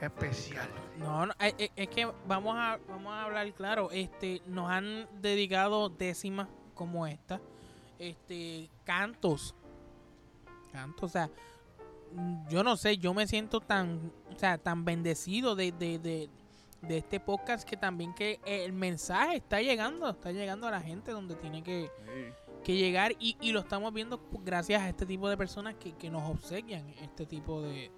especial. 0.00 0.68
No, 0.98 1.26
no, 1.26 1.34
es, 1.40 1.54
es- 1.58 1.70
es 1.74 1.88
que 1.88 2.06
vamos 2.26 2.54
a, 2.56 2.78
vamos 2.88 3.12
a 3.12 3.24
hablar 3.24 3.52
claro. 3.54 3.90
Este, 3.90 4.40
nos 4.46 4.70
han 4.70 5.08
dedicado 5.20 5.88
décimas 5.88 6.48
como 6.74 7.06
esta. 7.06 7.40
Este, 7.98 8.70
cantos. 8.84 9.54
Cantos, 10.68 11.10
o 11.10 11.12
sea, 11.12 11.30
mm, 12.12 12.48
yo 12.48 12.62
no 12.62 12.76
sé, 12.76 12.98
yo 12.98 13.14
me 13.14 13.26
siento 13.26 13.60
tan, 13.60 14.12
o 14.34 14.38
sea, 14.38 14.58
tan 14.58 14.84
bendecido 14.84 15.54
de, 15.54 15.72
de, 15.72 15.98
de, 15.98 16.28
de 16.82 16.98
este 16.98 17.20
podcast 17.20 17.68
que 17.68 17.76
también 17.76 18.14
que 18.14 18.40
el 18.44 18.72
mensaje 18.72 19.36
está 19.36 19.60
llegando, 19.60 20.08
está 20.10 20.30
llegando 20.32 20.66
a 20.66 20.70
la 20.70 20.80
gente 20.80 21.10
donde 21.12 21.34
tiene 21.36 21.62
que, 21.62 21.90
que 22.64 22.76
llegar 22.76 23.12
y, 23.18 23.36
y 23.40 23.52
lo 23.52 23.60
estamos 23.60 23.92
viendo 23.92 24.20
gracias 24.44 24.82
a 24.82 24.88
este 24.88 25.06
tipo 25.06 25.28
de 25.28 25.36
personas 25.36 25.74
que, 25.76 25.92
que 25.96 26.10
nos 26.10 26.28
obsequian 26.30 26.88
este 27.02 27.26
tipo 27.26 27.62
de, 27.62 27.90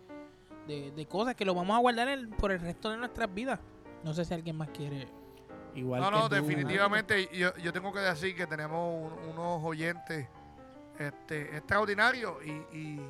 de, 0.66 0.90
de 0.92 1.06
cosas 1.06 1.34
que 1.34 1.44
lo 1.44 1.54
vamos 1.54 1.76
a 1.76 1.80
guardar 1.80 2.08
el- 2.08 2.28
por 2.28 2.52
el 2.52 2.60
resto 2.60 2.90
de 2.90 2.96
nuestras 2.96 3.32
vidas. 3.34 3.58
No 4.04 4.14
sé 4.14 4.24
si 4.24 4.32
alguien 4.32 4.56
más 4.56 4.68
quiere. 4.70 5.08
igual 5.74 6.00
No, 6.00 6.08
que 6.10 6.16
no, 6.16 6.28
tú, 6.28 6.34
definitivamente 6.36 7.28
yo, 7.36 7.54
yo 7.56 7.72
tengo 7.72 7.92
que 7.92 8.00
decir 8.00 8.34
que 8.34 8.46
tenemos 8.46 9.12
un- 9.12 9.30
unos 9.30 9.62
oyentes 9.62 10.26
este, 11.00 11.56
extraordinarios 11.56 12.36
y, 12.44 13.00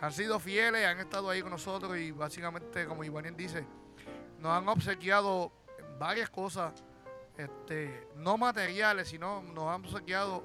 han 0.00 0.12
sido 0.12 0.38
fieles, 0.38 0.86
han 0.86 1.00
estado 1.00 1.28
ahí 1.28 1.42
con 1.42 1.50
nosotros 1.50 1.96
y 1.96 2.12
básicamente, 2.12 2.86
como 2.86 3.02
Ivaniel 3.02 3.34
dice, 3.34 3.66
nos 4.38 4.52
han 4.52 4.68
obsequiado 4.68 5.50
varias 5.98 6.30
cosas, 6.30 6.72
este, 7.36 8.06
no 8.14 8.36
materiales, 8.38 9.08
sino 9.08 9.42
nos 9.42 9.74
han 9.74 9.84
obsequiado 9.84 10.44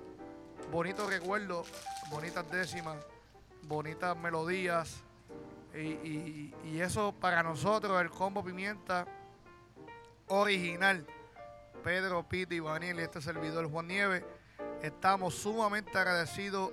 bonitos 0.72 1.08
recuerdos, 1.08 1.72
bonitas 2.10 2.50
décimas, 2.50 2.98
bonitas 3.62 4.18
melodías 4.18 5.04
y, 5.76 6.52
y- 6.66 6.82
eso 6.82 7.14
para 7.14 7.44
nosotros, 7.44 8.02
el 8.02 8.10
combo 8.10 8.44
pimienta 8.44 9.06
original. 10.30 11.06
Pedro, 11.84 12.24
Pete, 12.28 12.56
Ivaniel 12.56 13.00
y 13.00 13.04
este 13.04 13.22
servidor 13.22 13.70
Juan 13.70 13.88
Nieves. 13.88 14.24
Estamos 14.84 15.34
sumamente 15.36 15.98
agradecidos 15.98 16.72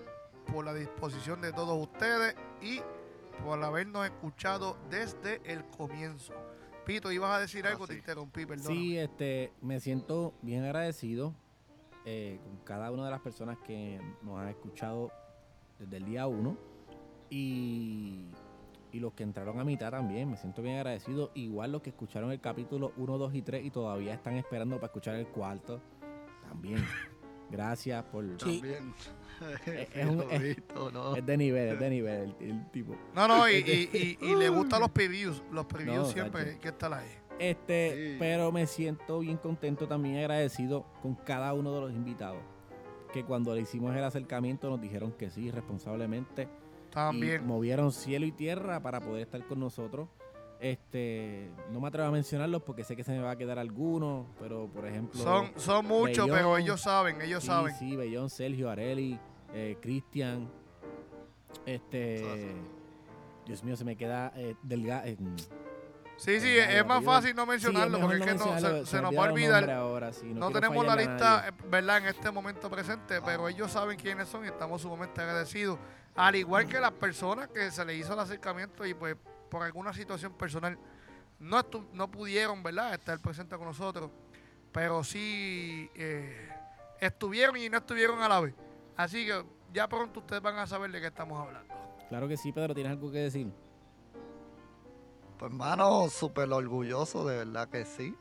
por 0.52 0.64
la 0.64 0.74
disposición 0.74 1.40
de 1.40 1.52
todos 1.52 1.80
ustedes 1.80 2.34
y 2.61 2.80
por 3.44 3.62
habernos 3.62 4.04
escuchado 4.04 4.76
desde 4.90 5.40
el 5.44 5.64
comienzo. 5.66 6.34
Pito, 6.84 7.12
ibas 7.12 7.30
a 7.30 7.38
decir 7.38 7.68
algo, 7.68 7.86
te 7.86 7.92
Así. 7.92 8.00
interrumpí, 8.00 8.46
perdón. 8.46 8.66
Sí, 8.66 8.98
este, 8.98 9.52
me 9.62 9.78
siento 9.78 10.34
bien 10.42 10.64
agradecido 10.64 11.36
eh, 12.04 12.40
con 12.42 12.56
cada 12.64 12.90
una 12.90 13.04
de 13.04 13.12
las 13.12 13.20
personas 13.20 13.58
que 13.58 14.00
nos 14.22 14.40
han 14.40 14.48
escuchado 14.48 15.12
desde 15.78 15.98
el 15.98 16.04
día 16.04 16.26
uno 16.26 16.56
y, 17.30 18.24
y 18.90 18.98
los 18.98 19.12
que 19.12 19.22
entraron 19.22 19.61
a 19.61 19.64
mitad 19.64 19.92
también. 19.92 20.28
Me 20.28 20.36
siento 20.36 20.62
bien 20.62 20.78
agradecido. 20.78 21.30
Igual 21.34 21.70
los 21.70 21.82
que 21.82 21.90
escucharon 21.90 22.32
el 22.32 22.40
capítulo 22.40 22.92
1, 22.96 23.18
2 23.18 23.34
y 23.36 23.42
3 23.42 23.64
y 23.66 23.70
todavía 23.70 24.14
están 24.14 24.34
esperando 24.34 24.74
para 24.78 24.86
escuchar 24.86 25.14
el 25.14 25.28
cuarto. 25.28 25.80
También. 26.48 26.84
Gracias 27.51 28.03
por... 28.05 28.24
Sí. 28.42 28.61
También. 28.61 28.94
Es- 29.66 29.88
es 29.96 30.07
un- 30.07 30.22
es-. 30.30 30.57
Es 31.16 31.26
de 31.26 31.36
nivel, 31.36 31.68
es 31.74 31.80
de 31.80 31.90
nivel 31.90 32.34
el, 32.40 32.51
el 32.51 32.70
tipo. 32.70 32.94
No, 33.14 33.26
no, 33.26 33.48
y, 33.48 33.55
y- 33.57 34.18
y- 34.20 34.26
y 34.26 34.36
le 34.36 34.48
gustan 34.51 34.80
los 34.80 34.90
previews. 34.90 35.42
Los 35.51 35.66
previews 35.66 35.96
No, 35.96 36.05
siempre 36.07 36.42
hay 36.51 36.57
que 36.59 36.68
estar 36.68 36.92
ahí. 36.92 37.09
Este, 37.38 38.11
Sí. 38.12 38.16
pero 38.18 38.53
me 38.53 38.66
siento 38.66 39.20
bien 39.20 39.38
contento, 39.38 39.88
también 39.88 40.18
agradecido 40.18 40.84
con 41.03 41.14
cada 41.14 41.55
uno 41.55 41.74
de 41.74 41.80
los 41.80 41.92
invitados. 41.92 42.42
Que 43.14 43.24
cuando 43.24 43.55
le 43.55 43.62
hicimos 43.62 43.96
el 43.96 44.05
acercamiento 44.05 44.68
nos 44.68 44.80
dijeron 44.80 45.12
que 45.12 45.30
sí, 45.30 45.51
responsablemente. 45.51 46.42
Y 46.42 46.92
También. 46.92 47.46
movieron 47.46 47.92
cielo 47.92 48.26
y 48.26 48.32
tierra 48.32 48.80
para 48.82 49.01
poder 49.01 49.22
estar 49.22 49.42
con 49.46 49.59
nosotros. 49.61 50.09
Este, 50.61 51.50
no 51.70 51.80
me 51.80 51.88
atrevo 51.88 52.08
a 52.08 52.11
mencionarlos 52.11 52.62
porque 52.62 52.84
sé 52.84 52.94
que 52.94 53.02
se 53.02 53.12
me 53.12 53.20
va 53.20 53.30
a 53.30 53.36
quedar 53.36 53.58
alguno, 53.58 54.26
pero 54.38 54.68
por 54.68 54.86
ejemplo. 54.86 55.22
Son, 55.22 55.52
son 55.56 55.86
muchos, 55.86 56.26
Bellón. 56.26 56.36
pero 56.36 56.58
ellos 56.58 56.82
saben, 56.82 57.22
ellos 57.22 57.42
sí, 57.42 57.46
saben. 57.46 57.74
Sí, 57.78 57.96
Bellón, 57.96 58.28
Sergio, 58.28 58.68
Areli, 58.68 59.18
eh, 59.54 59.78
Cristian. 59.80 60.50
Este. 61.64 62.54
Dios 63.46 63.64
mío, 63.64 63.74
se 63.74 63.84
me 63.84 63.96
queda 63.96 64.32
eh, 64.36 64.54
delgado. 64.62 65.06
Sí, 66.16 66.38
sí, 66.38 66.54
Ya, 66.54 66.78
es 66.78 66.86
más 66.86 67.02
fácil 67.02 67.34
no 67.34 67.46
mencionarlo 67.46 67.98
porque 67.98 68.18
es 68.18 68.24
que 68.26 68.34
no, 68.34 68.61
se, 68.61 68.86
se 68.86 69.00
nos 69.00 69.16
va 69.16 69.24
a 69.26 69.32
olvidar. 69.32 69.70
Ahora, 69.70 70.12
sí, 70.12 70.26
No, 70.34 70.50
tenemos 70.50 70.84
la 70.84 70.94
lista, 70.94 71.48
eh, 71.48 71.52
¿verdad? 71.70 71.96
En 71.96 72.04
este 72.08 72.30
momento 72.30 72.68
presente, 72.68 73.22
pero 73.22 73.48
ellos 73.48 73.72
saben 73.72 73.98
quiénes 73.98 74.28
son 74.28 74.44
y 74.44 74.48
estamos 74.48 74.82
sumamente 74.82 75.22
agradecidos. 75.22 75.78
Al 76.14 76.36
igual 76.36 76.66
que 76.66 76.78
las 76.78 76.92
personas 76.92 77.48
que 77.48 77.70
se 77.70 77.82
les 77.86 77.96
hizo 78.00 78.12
el 78.12 78.18
acercamiento 78.18 78.84
y 78.84 78.92
pues 78.92 79.16
por 79.51 79.62
alguna 79.62 79.92
situación 79.92 80.32
personal 80.34 80.78
no, 81.40 81.59
estu- 81.59 81.86
no 81.92 82.11
pudieron, 82.11 82.62
¿verdad? 82.62 82.94
Estar 82.94 83.18
presentes 83.20 83.57
con 83.59 83.66
nosotros, 83.66 84.11
pero 84.72 85.03
sí 85.05 85.90
eh, 85.94 86.48
estuvieron 87.01 87.57
y 87.57 87.68
no 87.68 87.78
estuvieron 87.78 88.20
a 88.22 88.28
la 88.28 88.40
vez. 88.40 88.55
Así 88.96 89.26
que 89.26 89.42
ya 89.72 89.88
pronto 89.88 90.20
ustedes 90.20 90.42
van 90.42 90.57
a 90.59 90.66
saber 90.66 90.90
de 90.92 91.01
qué 91.01 91.07
estamos 91.09 91.38
hablando. 91.40 91.74
Claro 92.09 92.28
que 92.28 92.36
sí, 92.36 92.53
Pedro, 92.53 92.74
¿tienes 92.74 92.92
algo 92.92 93.11
que 93.11 93.18
decir? 93.18 93.53
Pues 95.38 95.51
hermano, 95.51 96.09
súper 96.11 96.53
orgulloso, 96.53 97.26
de 97.26 97.38
verdad 97.38 97.68
que 97.68 97.84
sí. 97.86 98.14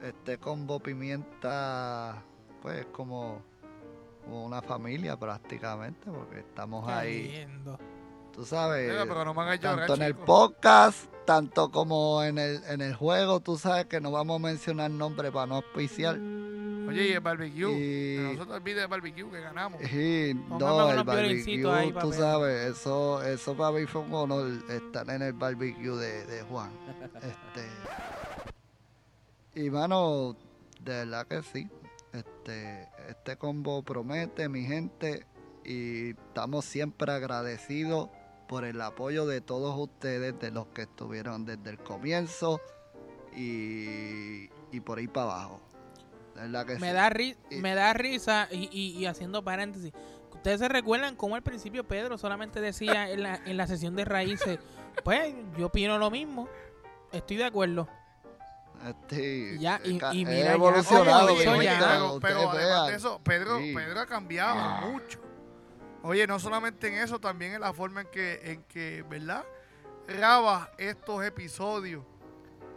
Este 0.00 0.38
combo 0.38 0.78
pimienta, 0.80 2.22
pues 2.60 2.80
es 2.80 2.86
como, 2.86 3.42
como 4.24 4.44
una 4.44 4.62
familia 4.62 5.16
prácticamente, 5.16 6.10
porque 6.10 6.40
estamos 6.40 6.88
ahí, 6.88 7.44
lindo. 7.46 7.78
Tú 8.34 8.44
sabes, 8.44 8.90
Mira, 8.90 9.04
pero 9.04 9.24
no 9.24 9.34
me 9.34 9.42
hagan 9.42 9.58
llorar, 9.58 9.78
tanto 9.86 9.94
en 9.94 10.02
el 10.02 10.14
podcast, 10.14 11.12
tanto 11.24 11.70
como 11.70 12.22
en 12.22 12.38
el, 12.38 12.62
en 12.64 12.80
el 12.80 12.94
juego, 12.94 13.40
tú 13.40 13.56
sabes 13.56 13.86
que 13.86 14.00
no 14.00 14.10
vamos 14.10 14.36
a 14.36 14.38
mencionar 14.46 14.90
nombres 14.90 15.30
para 15.32 15.46
no 15.46 15.56
auspiciar. 15.56 16.16
Oye, 16.88 17.08
y 17.08 17.12
el 17.12 17.20
barbecue. 17.20 17.70
Y- 17.72 18.16
Que 18.16 18.34
no 18.36 18.42
se 18.42 18.46
te 18.48 18.54
olvide 18.54 18.82
el 18.82 18.88
barbecue 18.88 19.30
que 19.30 19.40
ganamos. 19.40 19.80
Y 19.82 20.34
no, 20.34 20.90
el 20.90 20.98
ahí, 20.98 21.04
barbecue, 21.04 21.92
tú 22.00 22.12
sabes, 22.12 22.70
eso, 22.72 23.22
eso 23.22 23.56
para 23.56 23.78
mí 23.78 23.86
fue 23.86 24.00
un 24.02 24.12
honor 24.14 24.50
estar 24.68 25.08
en 25.08 25.22
el 25.22 25.32
barbecue 25.32 25.96
de, 25.96 26.26
de 26.26 26.42
Juan. 26.42 26.70
Este, 27.22 27.68
y 29.54 29.70
mano, 29.70 30.36
de 30.80 30.92
verdad 30.92 31.26
que 31.26 31.42
sí. 31.42 31.68
Este, 32.12 32.88
este 33.08 33.36
combo 33.36 33.82
promete, 33.82 34.48
mi 34.48 34.64
gente, 34.64 35.26
y 35.64 36.10
estamos 36.10 36.64
siempre 36.64 37.12
agradecidos 37.12 38.08
por 38.52 38.66
el 38.66 38.82
apoyo 38.82 39.24
de 39.24 39.40
todos 39.40 39.74
ustedes, 39.78 40.38
de 40.38 40.50
los 40.50 40.66
que 40.74 40.82
estuvieron 40.82 41.46
desde 41.46 41.70
el 41.70 41.78
comienzo 41.78 42.60
y, 43.34 44.50
y 44.70 44.80
por 44.84 44.98
ahí 44.98 45.08
para 45.08 45.24
abajo. 45.32 45.60
Que 46.34 46.74
Me 46.78 46.88
sí. 46.88 46.92
da, 46.94 47.08
ri- 47.08 47.36
Y- 47.50 47.56
me 47.56 47.74
da 47.74 47.94
risa 47.94 48.48
y, 48.50 48.68
y- 48.70 48.98
y 48.98 49.06
haciendo 49.06 49.42
paréntesis. 49.42 49.90
Ustedes 50.34 50.60
se 50.60 50.68
recuerdan 50.68 51.16
cómo 51.16 51.34
al 51.34 51.42
principio 51.42 51.88
Pedro 51.88 52.18
solamente 52.18 52.60
decía 52.60 53.10
en 53.10 53.22
la, 53.22 53.36
en 53.36 53.56
la 53.56 53.66
sesión 53.66 53.96
de 53.96 54.04
raíces, 54.04 54.58
pues 55.02 55.34
yo 55.56 55.68
opino 55.68 55.96
lo 55.96 56.10
mismo, 56.10 56.46
estoy 57.10 57.38
de 57.38 57.44
acuerdo. 57.46 57.88
Este, 58.86 59.56
Ya, 59.60 59.80
y- 59.82 59.96
ca- 59.96 60.12
y 60.12 60.26
mira, 60.26 60.44
ya 60.44 60.52
evolucionado, 60.52 61.28
ya. 61.42 61.52
gente, 61.52 62.18
pero, 62.20 62.50
además 62.50 62.88
de 62.88 62.94
eso, 62.96 63.18
Pedro, 63.24 63.58
Sí. 63.60 63.72
Pedro 63.74 64.00
ha 64.00 64.06
cambiado 64.06 64.90
mucho. 64.90 65.20
Oye, 66.02 66.26
no 66.26 66.38
solamente 66.38 66.88
en 66.88 66.94
eso, 66.94 67.18
también 67.20 67.54
en 67.54 67.60
la 67.60 67.72
forma 67.72 68.00
en 68.02 68.06
que, 68.08 68.40
en 68.52 68.62
que 68.64 69.04
¿verdad? 69.08 69.44
Graba 70.08 70.70
estos 70.78 71.24
episodios. 71.24 72.04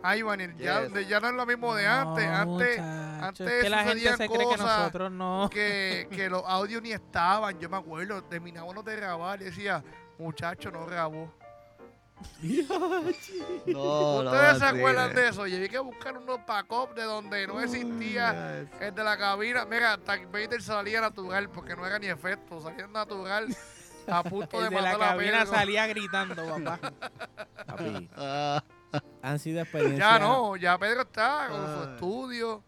Ay, 0.04 0.22
ya, 0.60 0.84
Yes. 0.84 0.94
de- 0.94 1.06
ya 1.08 1.20
no 1.20 1.30
es 1.30 1.34
lo 1.34 1.46
mismo 1.48 1.74
de 1.74 1.88
antes. 1.88 2.28
No, 2.28 2.36
Antes, 2.36 2.80
antes 2.80 3.48
es 3.52 3.64
que 3.64 3.70
la 3.70 3.84
gente 3.84 4.16
se 4.16 4.28
cree 4.28 4.38
que 4.38 4.44
cosas 4.46 4.80
nosotros 4.80 5.12
no. 5.12 5.50
que, 5.52 6.08
que 6.12 6.30
los 6.30 6.44
audios 6.46 6.84
ni 6.84 6.92
estaban. 6.92 7.58
Yo 7.60 7.68
me 7.70 7.78
acuerdo, 7.78 8.24
terminábamos 8.26 8.86
de 8.86 8.96
grabar 8.96 9.42
y 9.42 9.46
decía, 9.46 9.84
muchacho, 10.20 10.70
no 10.70 10.86
grabó. 10.86 11.34
No, 12.42 12.80
no, 13.66 14.32
¿Ustedes 14.32 14.58
se 14.60 14.66
acuerdan 14.66 15.14
de 15.14 15.28
eso? 15.30 15.48
Llegué 15.48 15.70
que 15.70 15.80
buscar 15.80 16.18
unos 16.18 16.40
backups 16.46 16.96
de 16.96 17.04
donde 17.04 17.46
no 17.48 17.60
existía 17.60 18.66
el 18.80 18.96
de 18.96 19.04
la 19.04 19.18
cabina. 19.18 19.66
Mira, 19.66 19.94
hasta 19.94 20.18
Vader 20.26 20.62
salía 20.62 21.02
natural 21.02 21.50
porque 21.50 21.76
no 21.76 21.86
era 21.86 22.00
ni 22.00 22.08
efecto, 22.08 22.62
salía 22.62 22.88
natural 22.88 23.48
a 24.08 24.24
punto 24.24 24.60
de 24.62 24.68
El 24.70 24.74
de 24.76 24.82
la 24.82 24.92
matar 24.94 25.04
a 25.08 25.12
cabina 25.12 25.40
Pedro. 25.44 25.56
salía 25.56 25.88
gritando, 25.88 26.36
papá. 26.48 26.80
Papi, 27.66 28.10
Ah, 28.16 28.64
han 29.22 29.40
sido 29.40 29.62
experiencias. 29.62 30.00
Ya 30.00 30.20
no, 30.20 30.56
ya 30.56 30.78
Pedro 30.78 31.02
está 31.02 31.48
con 31.50 31.66
su 31.66 31.84
Ay. 31.84 31.94
estudio, 31.96 32.64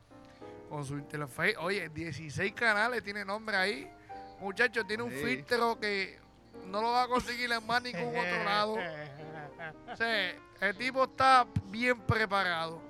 con 0.70 0.86
su 0.86 0.98
interface. 0.98 1.56
Oye, 1.60 1.88
16 1.90 2.52
canales 2.54 3.02
tiene 3.04 3.24
nombre 3.24 3.56
ahí. 3.56 3.90
Muchachos, 4.42 4.86
tiene 4.88 5.04
un 5.04 5.12
Sí. 5.12 5.24
filtro 5.24 5.80
que 5.80 6.20
no 6.66 6.82
lo 6.82 6.92
va 6.92 7.04
a 7.04 7.08
conseguir 7.08 7.50
en 7.52 7.66
más 7.66 7.82
ningún 7.82 8.10
otro 8.10 8.44
lado. 8.44 8.76
Sí, 9.98 10.04
el 10.62 10.78
tipo 10.78 11.04
está 11.04 11.48
bien 11.70 12.00
preparado. 12.02 12.82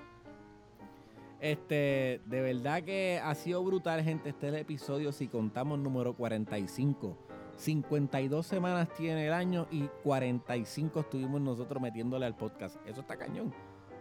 Este, 1.40 2.20
de 2.26 2.42
verdad 2.42 2.84
que 2.84 3.22
ha 3.24 3.36
sido 3.36 3.64
brutal, 3.64 4.04
gente. 4.04 4.30
Este 4.30 4.48
es 4.48 4.54
el 4.54 4.60
episodio, 4.60 5.12
si 5.12 5.28
contamos 5.28 5.80
número 5.80 6.14
45. 6.14 7.18
52 7.58 8.46
semanas 8.46 8.88
tiene 8.96 9.28
el 9.28 9.34
año 9.34 9.68
y 9.72 9.88
45 10.04 11.00
estuvimos 11.00 11.42
nosotros 11.42 11.82
metiéndole 11.82 12.26
al 12.26 12.36
podcast. 12.36 12.78
Eso 12.86 13.02
está 13.02 13.18
cañón. 13.18 13.54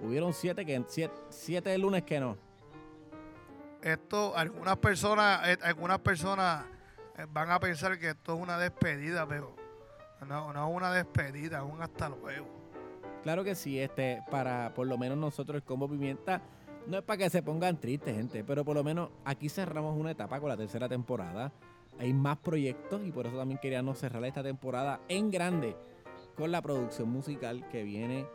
Hubieron 0.02 0.34
7 0.34 0.64
que 0.66 0.84
7 1.30 1.70
de 1.70 1.78
lunes 1.78 2.02
que 2.02 2.20
no. 2.20 2.36
Esto, 3.80 4.36
algunas 4.36 4.76
personas, 4.78 5.48
eh, 5.48 5.58
algunas 5.62 5.98
personas 6.00 6.64
eh, 7.16 7.26
van 7.30 7.50
a 7.50 7.60
pensar 7.60 7.98
que 7.98 8.10
esto 8.10 8.34
es 8.34 8.40
una 8.40 8.58
despedida, 8.58 9.26
pero 9.26 9.54
no, 10.26 10.52
no 10.52 10.68
es 10.68 10.76
una 10.76 10.92
despedida, 10.92 11.58
es 11.58 11.64
un 11.64 11.80
hasta 11.80 12.08
luego. 12.08 12.55
Claro 13.26 13.42
que 13.42 13.56
sí, 13.56 13.80
este, 13.80 14.22
para 14.30 14.72
por 14.72 14.86
lo 14.86 14.96
menos 14.96 15.18
nosotros 15.18 15.56
el 15.56 15.64
Combo 15.64 15.88
Pimienta, 15.88 16.42
no 16.86 16.98
es 16.98 17.02
para 17.02 17.24
que 17.24 17.28
se 17.28 17.42
pongan 17.42 17.76
tristes, 17.80 18.14
gente, 18.14 18.44
pero 18.44 18.64
por 18.64 18.76
lo 18.76 18.84
menos 18.84 19.10
aquí 19.24 19.48
cerramos 19.48 19.98
una 19.98 20.12
etapa 20.12 20.38
con 20.38 20.48
la 20.48 20.56
tercera 20.56 20.88
temporada. 20.88 21.52
Hay 21.98 22.14
más 22.14 22.38
proyectos 22.38 23.04
y 23.04 23.10
por 23.10 23.26
eso 23.26 23.36
también 23.36 23.58
queríamos 23.60 23.98
cerrar 23.98 24.24
esta 24.24 24.44
temporada 24.44 25.00
en 25.08 25.32
grande 25.32 25.74
con 26.36 26.52
la 26.52 26.62
producción 26.62 27.10
musical 27.10 27.68
que 27.68 27.82
viene 27.82 28.26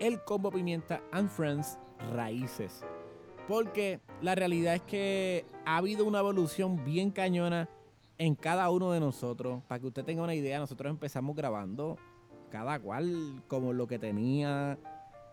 el 0.00 0.24
Combo 0.24 0.50
Pimienta 0.50 1.00
and 1.12 1.28
Friends 1.28 1.78
Raíces. 2.12 2.84
Porque 3.46 4.00
la 4.22 4.34
realidad 4.34 4.74
es 4.74 4.82
que 4.82 5.46
ha 5.64 5.76
habido 5.76 6.04
una 6.04 6.18
evolución 6.18 6.84
bien 6.84 7.12
cañona 7.12 7.68
en 8.18 8.34
cada 8.34 8.68
uno 8.70 8.90
de 8.90 8.98
nosotros. 8.98 9.62
Para 9.68 9.78
que 9.78 9.86
usted 9.86 10.04
tenga 10.04 10.24
una 10.24 10.34
idea, 10.34 10.58
nosotros 10.58 10.90
empezamos 10.90 11.36
grabando 11.36 11.96
cada 12.52 12.78
cual 12.78 13.42
como 13.48 13.72
lo 13.72 13.86
que 13.86 13.98
tenía 13.98 14.78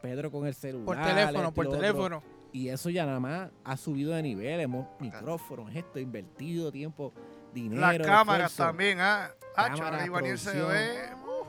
Pedro 0.02 0.32
con 0.32 0.48
el 0.48 0.54
celular. 0.54 0.86
Por 0.86 0.96
teléfono, 0.96 1.40
esto 1.40 1.50
y 1.50 1.54
por 1.54 1.68
otro. 1.68 1.80
teléfono. 1.80 2.24
Y 2.54 2.70
eso 2.70 2.90
ya 2.90 3.06
nada 3.06 3.20
más 3.20 3.52
ha 3.66 3.76
subido 3.76 4.14
de 4.14 4.24
nivel. 4.24 4.60
Hemos 4.62 4.88
micrófonos, 5.00 5.76
esto, 5.76 6.00
invertido 6.00 6.72
tiempo, 6.72 7.14
dinero. 7.54 7.82
Las 7.82 7.98
cámaras 8.00 8.52
esfuerzo. 8.52 8.64
también, 8.72 9.00
¿ah? 9.02 9.30
Ah, 9.56 9.68
Cámara, 9.68 9.90
ahora 9.90 10.06
Ivaniel 10.06 10.38
se 10.40 10.60
ve. 10.62 11.14
uh, 11.28 11.46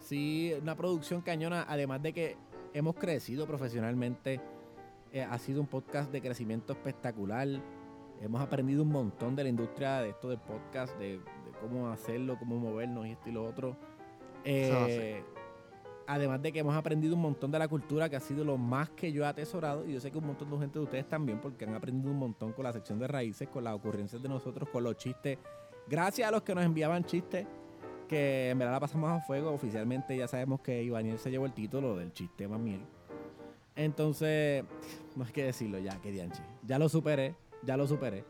Sí, 0.00 0.52
una 0.60 0.74
producción 0.74 1.22
cañona. 1.22 1.64
Además 1.68 2.02
de 2.02 2.12
que 2.12 2.36
hemos 2.74 2.96
crecido 2.96 3.46
profesionalmente. 3.46 4.40
Eh, 5.12 5.22
ha 5.22 5.38
sido 5.38 5.60
un 5.60 5.68
podcast 5.68 6.10
de 6.10 6.20
crecimiento 6.20 6.72
espectacular. 6.72 7.46
Hemos 8.20 8.42
aprendido 8.42 8.82
un 8.82 8.90
montón 8.90 9.36
de 9.36 9.44
la 9.44 9.48
industria 9.48 10.00
de 10.00 10.08
esto 10.10 10.28
del 10.28 10.40
podcast, 10.40 10.98
de, 10.98 11.18
de 11.18 11.52
cómo 11.60 11.88
hacerlo, 11.88 12.36
cómo 12.36 12.58
movernos 12.58 13.06
y 13.06 13.12
esto 13.12 13.28
y 13.28 13.32
lo 13.32 13.44
otro. 13.46 13.76
Eh, 14.44 15.22
además 16.06 16.42
de 16.42 16.52
que 16.52 16.58
hemos 16.60 16.74
aprendido 16.76 17.14
un 17.14 17.22
montón 17.22 17.50
de 17.50 17.58
la 17.58 17.66
cultura, 17.68 18.08
que 18.08 18.16
ha 18.16 18.20
sido 18.20 18.44
lo 18.44 18.56
más 18.58 18.90
que 18.90 19.10
yo 19.12 19.22
he 19.24 19.26
atesorado. 19.26 19.86
Y 19.86 19.92
yo 19.94 20.00
sé 20.00 20.10
que 20.10 20.18
un 20.18 20.26
montón 20.26 20.50
de 20.50 20.58
gente 20.58 20.78
de 20.78 20.84
ustedes 20.84 21.08
también, 21.08 21.40
porque 21.40 21.64
han 21.64 21.74
aprendido 21.74 22.10
un 22.10 22.18
montón 22.18 22.52
con 22.52 22.64
la 22.64 22.72
sección 22.72 22.98
de 22.98 23.06
raíces, 23.08 23.48
con 23.48 23.64
las 23.64 23.74
ocurrencias 23.74 24.22
de 24.22 24.28
nosotros, 24.28 24.68
con 24.68 24.84
los 24.84 24.96
chistes. 24.96 25.38
Gracias 25.88 26.28
a 26.28 26.30
los 26.30 26.42
que 26.42 26.54
nos 26.54 26.64
enviaban 26.64 27.04
chistes, 27.04 27.46
que 28.08 28.50
en 28.50 28.58
verdad 28.58 28.74
la 28.74 28.80
pasamos 28.80 29.10
a 29.10 29.20
fuego. 29.20 29.50
Oficialmente 29.52 30.16
ya 30.16 30.28
sabemos 30.28 30.60
que 30.60 30.82
Ivaniel 30.82 31.18
se 31.18 31.30
llevó 31.30 31.46
el 31.46 31.52
título 31.52 31.96
del 31.96 32.12
chiste 32.12 32.46
más 32.48 32.60
miel. 32.60 32.80
Entonces, 33.76 34.64
no 35.16 35.24
hay 35.24 35.32
que 35.32 35.44
decirlo 35.44 35.78
ya, 35.78 36.00
que 36.00 36.10
dianche. 36.12 36.42
Ya 36.66 36.78
lo 36.78 36.88
superé, 36.88 37.34
ya 37.62 37.76
lo 37.76 37.86
superé. 37.86 38.24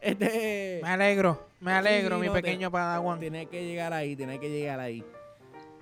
Este. 0.00 0.80
Me 0.82 0.88
alegro, 0.90 1.46
me 1.60 1.72
alegro, 1.72 2.16
Sí, 2.16 2.20
mi 2.20 2.26
no, 2.26 2.32
te- 2.34 2.42
pequeño 2.42 2.70
padawan. 2.70 3.18
Tiene 3.18 3.46
que 3.46 3.64
llegar 3.64 3.92
ahí, 3.94 4.14
tiene 4.14 4.38
que 4.38 4.50
llegar 4.50 4.78
ahí. 4.80 5.02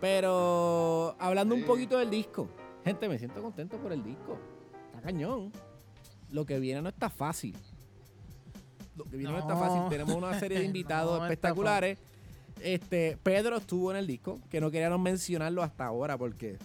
Pero 0.03 1.15
hablando 1.21 1.55
un 1.55 1.63
poquito 1.63 1.97
del 1.97 2.11
disco, 2.11 2.49
gente, 2.85 3.09
me 3.09 3.21
siento 3.21 3.41
contento 3.41 3.77
por 3.77 3.93
el 3.93 4.03
disco. 4.03 4.37
Está 4.87 5.01
cañón. 5.01 5.53
Lo 6.33 6.45
que 6.45 6.59
viene 6.59 6.83
no 6.83 6.89
está 6.89 7.09
fácil. 7.09 7.55
Lo 8.97 9.05
que 9.05 9.17
viene 9.17 9.33
no, 9.33 9.39
está 9.39 9.57
fácil. 9.57 9.83
Tenemos 9.89 10.17
una 10.17 10.37
serie 10.41 10.59
de 10.59 10.65
invitados 10.67 11.21
No 11.21 11.25
espectaculares. 11.27 11.99
Este, 12.61 13.17
Pedro 13.23 13.59
estuvo 13.59 13.93
en 13.93 13.97
el 13.97 14.09
disco, 14.09 14.41
que 14.51 14.61
no 14.61 14.73
queríamos 14.73 14.99
mencionarlo 14.99 15.63
hasta 15.63 15.87
ahora 15.87 16.19
porque 16.19 16.59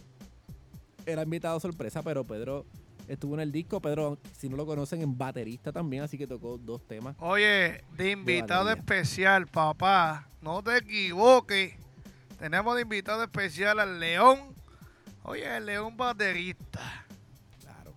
era 1.05 1.21
invitado 1.21 1.59
sorpresa, 1.59 2.01
pero 2.01 2.23
Pedro 2.23 2.65
estuvo 3.07 3.35
en 3.35 3.41
el 3.41 3.51
disco. 3.51 3.79
Pedro, 3.79 4.17
si 4.35 4.49
no 4.49 4.57
lo 4.57 4.65
conocen, 4.65 5.03
en 5.03 5.15
baterista 5.15 5.71
también, 5.71 6.01
así 6.01 6.17
que 6.17 6.25
tocó 6.25 6.57
dos 6.57 6.87
temas. 6.87 7.15
Oye, 7.19 7.83
de 7.97 8.11
invitado 8.11 8.71
especial, 8.71 9.45
papá. 9.45 10.27
No 10.41 10.63
te 10.63 10.77
equivoques. 10.77 11.86
Tenemos 12.39 12.75
de 12.75 12.81
invitado 12.83 13.23
especial 13.23 13.79
al 13.79 13.99
León. 13.99 14.39
Oye, 15.23 15.57
el 15.57 15.65
León 15.65 15.97
baterista. 15.97 17.05
Claro. 17.61 17.93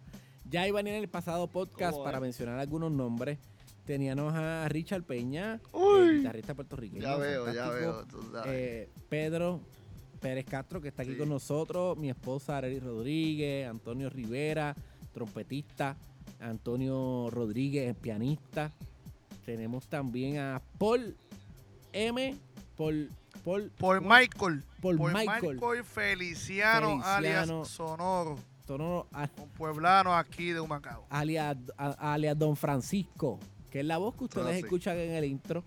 Ya 0.50 0.66
iban 0.66 0.86
en 0.86 0.94
el 0.94 1.08
pasado 1.08 1.46
podcast 1.46 1.92
¿Cómo 1.92 2.04
para 2.04 2.18
es? 2.18 2.22
mencionar 2.22 2.58
algunos 2.58 2.90
nombres. 2.90 3.38
Teníamos 3.84 4.32
a 4.34 4.68
Richard 4.68 5.02
Peña, 5.02 5.60
Uy. 5.72 6.18
guitarrista 6.18 6.54
puertorriqueño. 6.54 7.02
Ya 7.02 7.16
veo, 7.16 7.52
ya 7.52 7.68
veo. 7.70 8.04
tú 8.06 8.22
sabes. 8.32 8.46
Eh, 8.52 8.88
Pedro 9.08 9.60
Pérez 10.20 10.44
Castro, 10.46 10.80
que 10.80 10.88
está 10.88 11.02
aquí 11.02 11.12
Sí. 11.12 11.18
con 11.18 11.28
nosotros. 11.28 11.96
Mi 11.98 12.08
esposa 12.10 12.56
Arely 12.58 12.78
Rodríguez. 12.78 13.68
Antonio 13.68 14.08
Rivera, 14.08 14.74
trompetista. 15.12 15.96
Antonio 16.40 17.28
Rodríguez, 17.30 17.94
pianista. 17.96 18.70
Tenemos 19.44 19.86
también 19.88 20.38
a 20.38 20.62
Paul 20.78 21.16
M. 21.92 22.36
Paul, 22.76 23.10
Paul, 23.44 23.70
Por 23.78 24.00
Michael. 24.00 24.64
Paul 24.80 24.96
por 24.98 25.12
Michael. 25.12 25.54
Michael 25.54 25.84
Feliciano, 25.84 27.00
alias 27.04 27.16
Feliciano. 27.40 27.64
Sonoro. 27.64 28.38
Sonoro, 28.66 29.06
a- 29.12 29.28
Un 29.36 29.48
pueblano 29.50 30.14
aquí 30.16 30.52
de 30.52 30.60
Humacao. 30.60 31.04
alias, 31.10 31.56
a- 31.76 32.12
alias 32.14 32.38
Don 32.38 32.56
Francisco, 32.56 33.38
que 33.70 33.80
es 33.80 33.86
la 33.86 33.98
voz 33.98 34.14
que 34.14 34.24
ustedes 34.24 34.46
Ah, 34.46 34.52
sí. 34.52 34.58
escuchan 34.60 34.96
en 34.96 35.10
el 35.12 35.24
intro. 35.24 35.64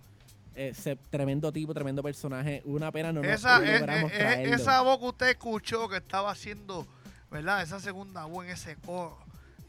Ese 0.55 0.95
tremendo 1.09 1.51
tipo, 1.51 1.73
tremendo 1.73 2.03
personaje. 2.03 2.61
Una 2.65 2.91
pena 2.91 3.11
no 3.11 3.21
nos 3.23 3.31
Esa, 3.31 3.57
eh, 3.57 3.79
logramos 3.79 4.11
eh, 4.11 4.15
eh, 4.15 4.19
traerlo. 4.19 4.55
esa 4.55 4.81
voz 4.81 4.99
que 4.99 5.05
usted 5.05 5.29
escuchó 5.31 5.89
que 5.89 5.97
estaba 5.97 6.29
haciendo, 6.31 6.85
¿verdad? 7.31 7.63
Esa 7.63 7.79
segunda 7.79 8.25
voz 8.25 8.45
en 8.45 8.51
ese 8.51 8.75
coro. 8.75 9.17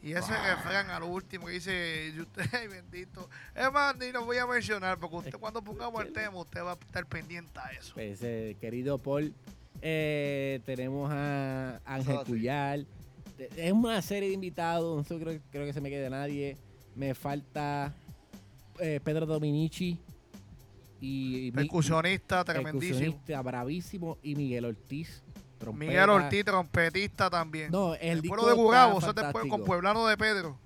Y 0.05 0.13
ese 0.13 0.37
refrán 0.37 0.91
a 0.91 0.99
lo 0.99 1.07
último 1.07 1.47
que 1.47 1.53
dice, 1.53 2.13
y 2.15 2.19
usted, 2.19 2.43
ay 2.53 2.67
bendito. 2.67 3.27
Es 3.55 3.71
más, 3.71 3.97
ni 3.97 4.11
lo 4.11 4.23
voy 4.23 4.37
a 4.37 4.45
mencionar 4.45 4.99
porque 4.99 5.15
usted 5.15 5.39
cuando 5.39 5.63
pongamos 5.63 5.99
el 6.05 6.13
tema, 6.13 6.37
usted 6.39 6.61
va 6.61 6.73
a 6.73 6.75
estar 6.75 7.07
pendiente 7.07 7.59
a 7.59 7.71
eso. 7.71 7.95
Pues, 7.95 8.19
eh, 8.21 8.55
querido 8.61 8.99
Paul. 8.99 9.33
Eh, 9.81 10.61
tenemos 10.63 11.09
a 11.11 11.81
Ángel. 11.85 12.19
Cuyal. 12.23 12.85
Es 13.57 13.71
una 13.71 13.99
serie 14.03 14.29
de 14.29 14.35
invitados. 14.35 14.95
No 14.95 15.03
sé, 15.03 15.19
creo, 15.19 15.41
creo 15.51 15.65
que 15.65 15.73
se 15.73 15.81
me 15.81 15.89
quede 15.89 16.07
nadie. 16.07 16.55
Me 16.95 17.15
falta 17.15 17.91
eh, 18.79 18.99
Pedro 19.03 19.25
Dominici. 19.25 19.99
Y, 21.01 21.47
y 21.47 21.51
Percusionista, 21.51 22.43
tremendísimo. 22.45 22.99
percusionista 22.99 23.41
bravísimo. 23.41 24.19
Y 24.21 24.35
Miguel 24.35 24.65
Ortiz. 24.65 25.23
Trompeta. 25.57 25.91
Miguel 25.91 26.09
Ortiz, 26.09 26.45
trompetista 26.45 27.29
también. 27.29 27.71
No, 27.71 27.95
el 27.95 28.01
el 28.01 28.21
disco 28.21 28.35
pueblo 28.35 28.47
de 28.47 28.53
está 28.53 28.63
Gurabo, 28.63 28.99
eso 28.99 29.13
después 29.13 29.45
con 29.49 29.63
Pueblano 29.63 30.05
de 30.07 30.17
Pedro. 30.17 30.57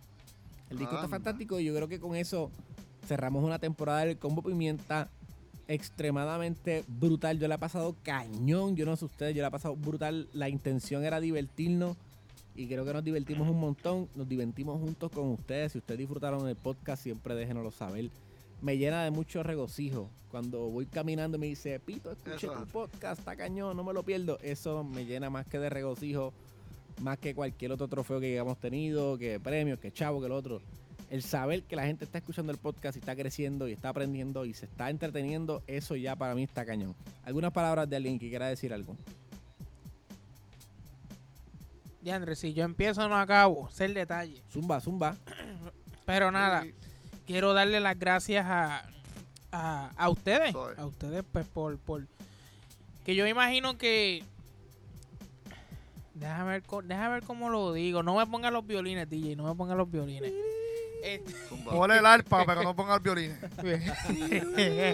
El 0.69 0.77
disco 0.77 0.95
está 0.95 1.07
fantástico 1.07 1.59
y 1.59 1.65
yo 1.65 1.75
creo 1.75 1.87
que 1.87 1.99
con 1.99 2.15
eso 2.15 2.51
cerramos 3.07 3.43
una 3.43 3.59
temporada 3.59 4.05
del 4.05 4.17
Combo 4.17 4.43
Pimienta 4.43 5.09
extremadamente 5.67 6.83
brutal. 6.87 7.39
Yo 7.39 7.47
la 7.47 7.55
he 7.55 7.59
pasado 7.59 7.95
cañón, 8.03 8.75
yo 8.75 8.85
no 8.85 8.95
sé 8.95 9.05
ustedes, 9.05 9.35
yo 9.35 9.41
la 9.41 9.47
he 9.47 9.51
pasado 9.51 9.75
brutal. 9.75 10.27
La 10.33 10.49
intención 10.49 11.03
era 11.03 11.19
divertirnos 11.19 11.95
y 12.55 12.67
creo 12.67 12.83
que 12.85 12.93
nos 12.93 13.03
divertimos 13.03 13.47
un 13.47 13.59
montón. 13.59 14.09
Nos 14.15 14.27
divertimos 14.27 14.79
juntos 14.79 15.11
con 15.11 15.29
ustedes. 15.29 15.71
Si 15.71 15.77
ustedes 15.77 15.99
disfrutaron 15.99 16.47
el 16.47 16.55
podcast, 16.55 17.01
siempre 17.01 17.35
déjenoslo 17.35 17.71
saber. 17.71 18.09
Me 18.61 18.77
llena 18.77 19.03
de 19.03 19.11
mucho 19.11 19.41
regocijo. 19.43 20.09
Cuando 20.29 20.69
voy 20.69 20.85
caminando 20.85 21.37
y 21.37 21.39
me 21.39 21.47
dice, 21.47 21.79
Pito, 21.79 22.11
escuché 22.11 22.35
Eso 22.47 22.51
tu 22.53 22.63
es. 22.63 22.69
podcast, 22.71 23.19
está 23.19 23.35
cañón, 23.35 23.75
no 23.77 23.83
me 23.83 23.93
lo 23.93 24.03
pierdo. 24.03 24.37
Eso 24.41 24.83
me 24.83 25.05
llena 25.05 25.29
más 25.29 25.47
que 25.47 25.57
de 25.59 25.69
regocijo, 25.69 26.33
más 27.01 27.17
que 27.17 27.33
cualquier 27.33 27.71
otro 27.71 27.87
trofeo 27.87 28.19
que 28.19 28.33
hayamos 28.33 28.59
tenido, 28.59 29.17
que 29.17 29.39
premios, 29.39 29.79
que 29.79 29.91
chavo, 29.91 30.19
que 30.19 30.25
el 30.27 30.33
otro 30.33 30.61
el 31.09 31.23
saber 31.23 31.63
que 31.63 31.75
la 31.75 31.87
gente 31.87 32.05
está 32.05 32.19
escuchando 32.19 32.51
el 32.51 32.59
podcast 32.59 32.95
y 32.95 32.99
está 32.99 33.15
creciendo 33.15 33.67
y 33.67 33.71
está 33.71 33.89
aprendiendo 33.89 34.45
y 34.45 34.53
se 34.53 34.65
está 34.67 34.91
entreteniendo, 34.91 35.63
eso 35.65 35.95
ya 35.95 36.15
para 36.15 36.35
mí 36.35 36.43
está 36.43 36.63
cañón. 36.67 36.93
¿Algunas 37.23 37.51
palabras 37.51 37.89
de 37.89 37.95
alguien 37.95 38.19
que 38.19 38.29
quiera 38.29 38.45
decir 38.47 38.71
algo? 38.71 38.95
Ya, 42.01 42.15
Andrés, 42.15 42.39
si 42.39 42.53
yo 42.53 42.63
empiezo 42.63 43.07
no 43.09 43.15
acabo, 43.17 43.69
sé 43.71 43.85
el 43.85 43.95
detalle. 43.95 44.41
Zumba, 44.51 44.79
zumba. 44.79 45.17
Pero 46.05 46.31
nada, 46.31 46.61
Sí. 46.63 46.73
Quiero 47.29 47.53
darle 47.53 47.79
las 47.79 47.97
gracias 47.99 48.43
a, 48.47 48.83
a, 49.51 49.91
a 49.95 50.09
ustedes. 50.09 50.51
Soy. 50.51 50.73
A 50.77 50.85
ustedes, 50.87 51.23
pues, 51.31 51.45
por, 51.45 51.77
por. 51.77 52.07
Que 53.05 53.13
yo 53.13 53.27
imagino 53.27 53.77
que. 53.77 54.23
Déjame 56.15 56.51
ver, 56.59 56.63
déjame 56.85 57.09
ver 57.13 57.23
cómo 57.23 57.49
lo 57.51 57.71
digo. 57.71 58.01
No 58.01 58.15
me 58.15 58.25
pongan 58.25 58.51
los 58.51 58.65
violines, 58.65 59.07
DJ. 59.07 59.35
No 59.35 59.43
me 59.43 59.53
pongan 59.53 59.77
los 59.77 59.89
violines. 59.91 60.33
Este-. 61.03 61.33
Ponle 61.63 61.99
el 61.99 62.05
arpa, 62.07 62.43
pero 62.47 62.63
no 62.63 62.75
ponga 62.75 62.95
el 62.95 63.01
violín. 63.01 63.37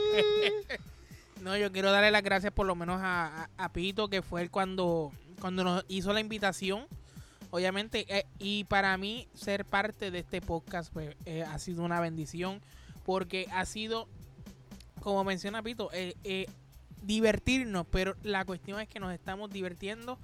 no, 1.42 1.56
yo 1.58 1.72
quiero 1.72 1.92
darle 1.92 2.12
las 2.12 2.22
gracias 2.24 2.52
por 2.54 2.66
lo 2.68 2.76
menos 2.76 3.02
a, 3.02 3.44
a- 3.44 3.50
a 3.66 3.70
Pito, 3.72 4.10
que 4.10 4.22
fue 4.22 4.50
cuando, 4.50 5.12
cuando 5.40 5.64
nos 5.64 5.86
hizo 5.88 6.12
la 6.14 6.20
invitación. 6.20 6.86
Obviamente, 7.52 8.06
eh, 8.10 8.26
y 8.40 8.66
para 8.66 8.98
mí 8.98 9.28
ser 9.34 9.66
parte 9.66 10.12
de 10.12 10.20
este 10.20 10.42
podcast 10.42 10.92
pues, 10.92 11.16
eh, 11.26 11.44
ha 11.44 11.58
sido 11.60 11.84
una 11.84 12.00
bendición 12.00 12.62
porque 13.06 13.48
ha 13.52 13.66
sido, 13.66 14.08
como 15.02 15.24
menciona 15.24 15.62
Pito, 15.62 15.90
eh, 15.94 16.48
divertirnos, 17.04 17.86
pero 17.88 18.16
la 18.24 18.46
cuestión 18.46 18.80
es 18.80 18.88
que 18.88 19.00
nos 19.00 19.14
estamos 19.14 19.52
divirtiendo, 19.52 20.18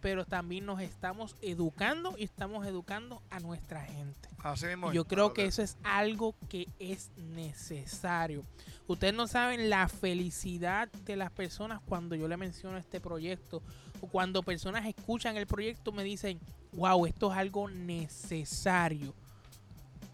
pero 0.00 0.24
también 0.24 0.64
nos 0.66 0.80
estamos 0.80 1.34
educando 1.42 2.14
y 2.16 2.24
estamos 2.24 2.66
educando 2.66 3.22
a 3.30 3.40
nuestra 3.40 3.82
gente. 3.82 4.28
Así 4.38 4.66
mismo. 4.66 4.92
Yo 4.92 5.04
creo 5.04 5.34
que 5.34 5.46
eso 5.46 5.62
es 5.62 5.76
algo 5.82 6.34
que 6.48 6.68
es 6.78 7.10
necesario. 7.16 8.44
Ustedes 8.86 9.14
no 9.14 9.26
saben 9.26 9.68
la 9.68 9.88
felicidad 9.88 10.88
de 11.04 11.16
las 11.16 11.30
personas 11.30 11.80
cuando 11.84 12.14
yo 12.14 12.28
le 12.28 12.36
menciono 12.36 12.78
este 12.78 13.00
proyecto 13.00 13.62
o 14.00 14.06
cuando 14.06 14.42
personas 14.42 14.86
escuchan 14.86 15.36
el 15.36 15.46
proyecto 15.46 15.92
me 15.92 16.04
dicen, 16.04 16.40
wow, 16.72 17.06
esto 17.06 17.30
es 17.32 17.38
algo 17.38 17.68
necesario. 17.68 19.14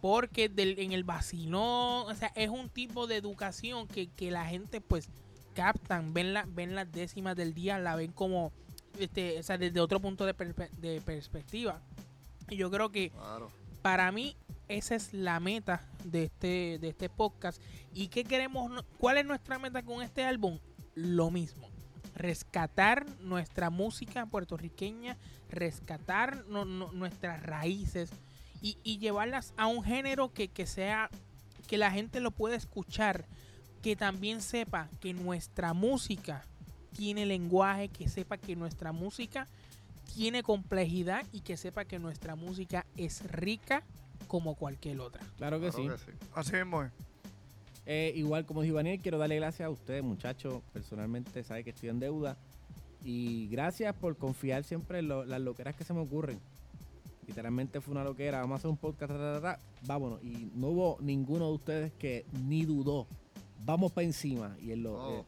Porque 0.01 0.49
del- 0.49 0.79
en 0.79 0.93
el 0.93 1.03
vacilón, 1.05 2.11
o 2.11 2.15
sea, 2.15 2.31
es 2.35 2.51
un 2.51 2.69
tipo 2.69 3.07
de 3.07 3.17
educación 3.17 3.89
que, 3.89 4.09
que 4.09 4.31
la 4.31 4.45
gente 4.47 4.81
pues 4.81 5.09
captan, 5.55 6.13
ven, 6.13 6.35
la, 6.35 6.45
ven 6.49 6.75
las 6.75 6.91
décimas 6.93 7.37
del 7.37 7.55
día, 7.55 7.79
la 7.79 7.97
ven 7.97 8.13
como, 8.13 8.53
este, 8.99 9.39
o 9.39 9.43
sea, 9.43 9.57
desde 9.57 9.81
otro 9.81 10.01
punto 10.01 10.27
de, 10.27 10.37
perspe- 10.37 10.71
de 10.73 11.01
perspectiva. 11.01 11.81
Y 12.51 12.57
yo 12.57 12.71
creo 12.71 12.91
que 12.91 13.11
Claro. 13.11 13.51
para 13.81 14.13
mí 14.13 14.37
esa 14.69 14.95
es 14.95 15.15
la 15.15 15.41
meta 15.41 15.87
de 16.05 16.25
este 16.25 16.79
de 16.81 16.89
este 16.89 17.09
podcast 17.11 17.61
y 17.93 18.09
qué 18.09 18.25
queremos 18.25 18.83
cuál 18.99 19.19
es 19.19 19.25
nuestra 19.27 19.59
meta 19.59 19.83
con 19.83 20.03
este 20.03 20.25
álbum 20.25 20.59
lo 20.95 21.31
mismo 21.31 21.69
rescatar 22.15 23.05
nuestra 23.21 23.69
música 23.69 24.25
puertorriqueña 24.25 25.19
rescatar 25.55 26.45
no- 26.49 26.65
no- 26.65 26.93
nuestras 26.93 27.43
raíces 27.43 28.11
y, 28.63 28.79
y 28.83 28.99
llevarlas 28.99 29.53
a 29.57 29.67
un 29.67 29.83
género 29.83 30.33
que, 30.33 30.49
que 30.49 30.67
sea 30.67 31.11
que 31.67 31.79
la 31.79 31.91
gente 31.91 32.21
lo 32.21 32.31
pueda 32.31 32.57
escuchar 32.57 33.25
que 33.83 33.97
también 33.97 34.41
sepa 34.43 34.89
que 35.01 35.13
nuestra 35.15 35.73
música 35.75 36.45
tiene 36.97 37.27
lenguaje 37.27 37.89
que 37.89 38.09
sepa 38.09 38.37
que 38.39 38.57
nuestra 38.57 38.93
música 38.93 39.47
tiene 40.15 40.43
complejidad 40.43 41.25
y 41.33 41.41
que 41.41 41.57
sepa 41.57 41.85
que 41.85 41.99
nuestra 41.99 42.37
música 42.37 42.87
es 42.97 43.23
rica 43.31 43.83
como 44.29 44.55
cualquier 44.55 45.01
otra. 45.01 45.23
Claro 45.37 45.61
que 45.61 45.71
Claro 45.71 45.99
sí. 45.99 46.05
que 46.07 46.13
sí. 46.13 46.19
Así 46.35 46.53
mismo. 46.53 46.83
es. 46.85 46.93
Eh, 47.87 48.13
igual 48.17 48.47
como 48.47 48.63
dijo 48.63 48.77
Daniel, 48.77 49.01
quiero 49.03 49.19
darle 49.19 49.37
gracias 49.37 49.67
a 49.67 49.71
ustedes, 49.71 50.03
muchachos. 50.03 50.63
Personalmente, 50.73 51.43
sabe 51.45 51.65
que 51.65 51.71
estoy 51.71 51.89
en 51.91 52.01
deuda. 52.01 52.37
Y 53.05 53.49
gracias 53.49 53.95
por 53.95 54.17
confiar 54.17 54.65
siempre 54.65 55.01
en 55.01 55.09
lo- 55.09 55.25
las 55.25 55.41
loqueras 55.41 55.77
que 55.77 55.85
se 55.85 55.93
me 55.93 56.01
ocurren. 56.01 56.39
Literalmente 57.27 57.81
fue 57.81 57.93
una 57.93 58.05
loquera. 58.05 58.41
Vamos 58.41 58.57
a 58.57 58.59
hacer 58.59 58.71
un 58.71 58.77
podcast. 58.77 59.13
ta, 59.13 59.19
ta, 59.19 59.33
ta, 59.35 59.41
ta. 59.41 59.59
Vámonos. 59.87 60.23
Y 60.23 60.51
no 60.55 60.69
hubo 60.69 60.99
ninguno 61.01 61.49
de 61.49 61.53
ustedes 61.55 61.93
que 61.93 62.25
ni 62.47 62.65
dudó. 62.65 63.07
Vamos 63.65 63.93
para 63.93 64.07
encima. 64.07 64.57
Y 64.63 64.73
en, 64.73 64.83
lo, 64.83 64.95
Oh, 64.95 65.21
eh, 65.21 65.25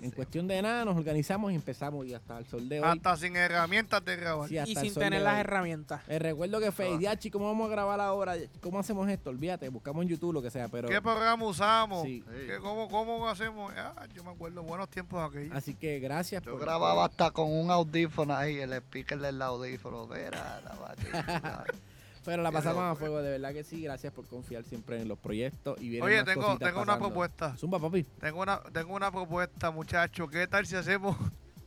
en 0.00 0.10
sí. 0.10 0.16
cuestión 0.16 0.48
de 0.48 0.60
nada 0.62 0.84
nos 0.84 0.96
organizamos 0.96 1.52
y 1.52 1.54
empezamos. 1.54 2.06
Y 2.06 2.14
hasta 2.14 2.38
el 2.38 2.46
sol 2.46 2.68
de 2.68 2.80
hoy. 2.80 2.86
Hasta 2.88 3.16
sin 3.16 3.36
herramientas 3.36 4.04
de 4.04 4.16
grabar. 4.16 4.48
sí, 4.48 4.54
Y 4.54 4.58
el 4.58 4.76
sin 4.76 4.94
tener 4.94 5.22
las 5.22 5.38
herramientas. 5.38 6.02
Eh, 6.08 6.18
recuerdo 6.18 6.60
que 6.60 6.72
fue, 6.72 6.92
Ah. 6.94 6.96
Diachi, 6.98 7.30
¿cómo 7.30 7.46
vamos 7.46 7.68
a 7.68 7.70
grabar 7.72 8.00
ahora? 8.00 8.34
¿Cómo 8.60 8.78
hacemos 8.78 9.08
esto? 9.08 9.30
Olvídate, 9.30 9.68
buscamos 9.68 10.02
en 10.02 10.08
YouTube 10.08 10.32
lo 10.34 10.42
que 10.42 10.50
sea, 10.50 10.68
pero... 10.68 10.88
¿Qué 10.88 11.00
programa 11.00 11.44
usamos? 11.44 12.02
Sí. 12.04 12.22
Sí. 12.26 12.46
¿Qué- 12.46 12.58
cómo, 12.58 12.88
¿Cómo 12.88 13.28
hacemos? 13.28 13.72
Ah, 13.76 14.06
yo 14.14 14.22
me 14.24 14.30
acuerdo, 14.30 14.62
buenos 14.62 14.88
tiempos 14.88 15.28
aquellos. 15.28 15.54
Así 15.56 15.74
que 15.74 15.98
gracias 16.00 16.42
Yo 16.42 16.52
por... 16.52 16.60
grababa 16.60 17.04
hasta 17.06 17.30
con 17.30 17.52
un 17.52 17.70
audífono 17.70 18.34
ahí, 18.34 18.58
el 18.58 18.72
speaker 18.74 19.18
del 19.18 19.40
audífono. 19.42 20.06
Mira, 20.06 20.60
la. 20.64 21.64
Pero 22.24 22.42
la 22.42 22.52
pasamos 22.52 22.84
a 22.84 22.94
fuego, 22.94 23.20
de 23.20 23.30
verdad 23.32 23.52
que 23.52 23.64
sí. 23.64 23.82
Gracias 23.82 24.12
por 24.12 24.26
confiar 24.28 24.62
siempre 24.64 25.00
en 25.00 25.08
los 25.08 25.18
proyectos 25.18 25.80
y 25.80 26.00
Oye, 26.00 26.16
más 26.22 26.58
tengo, 26.60 26.82
una 26.82 26.98
propuesta. 26.98 27.56
Zumba, 27.56 27.78
papi. 27.80 28.04
Tengo 28.20 28.42
una, 28.42 28.60
tengo 28.72 28.94
una 28.94 29.10
propuesta, 29.10 29.70
muchachos. 29.72 30.30
¿Qué 30.30 30.46
tal 30.46 30.64
si 30.66 30.76
hacemos 30.76 31.16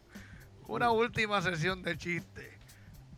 una 0.68 0.92
última 0.92 1.42
sesión 1.42 1.82
de 1.84 1.98
chiste? 1.98 2.52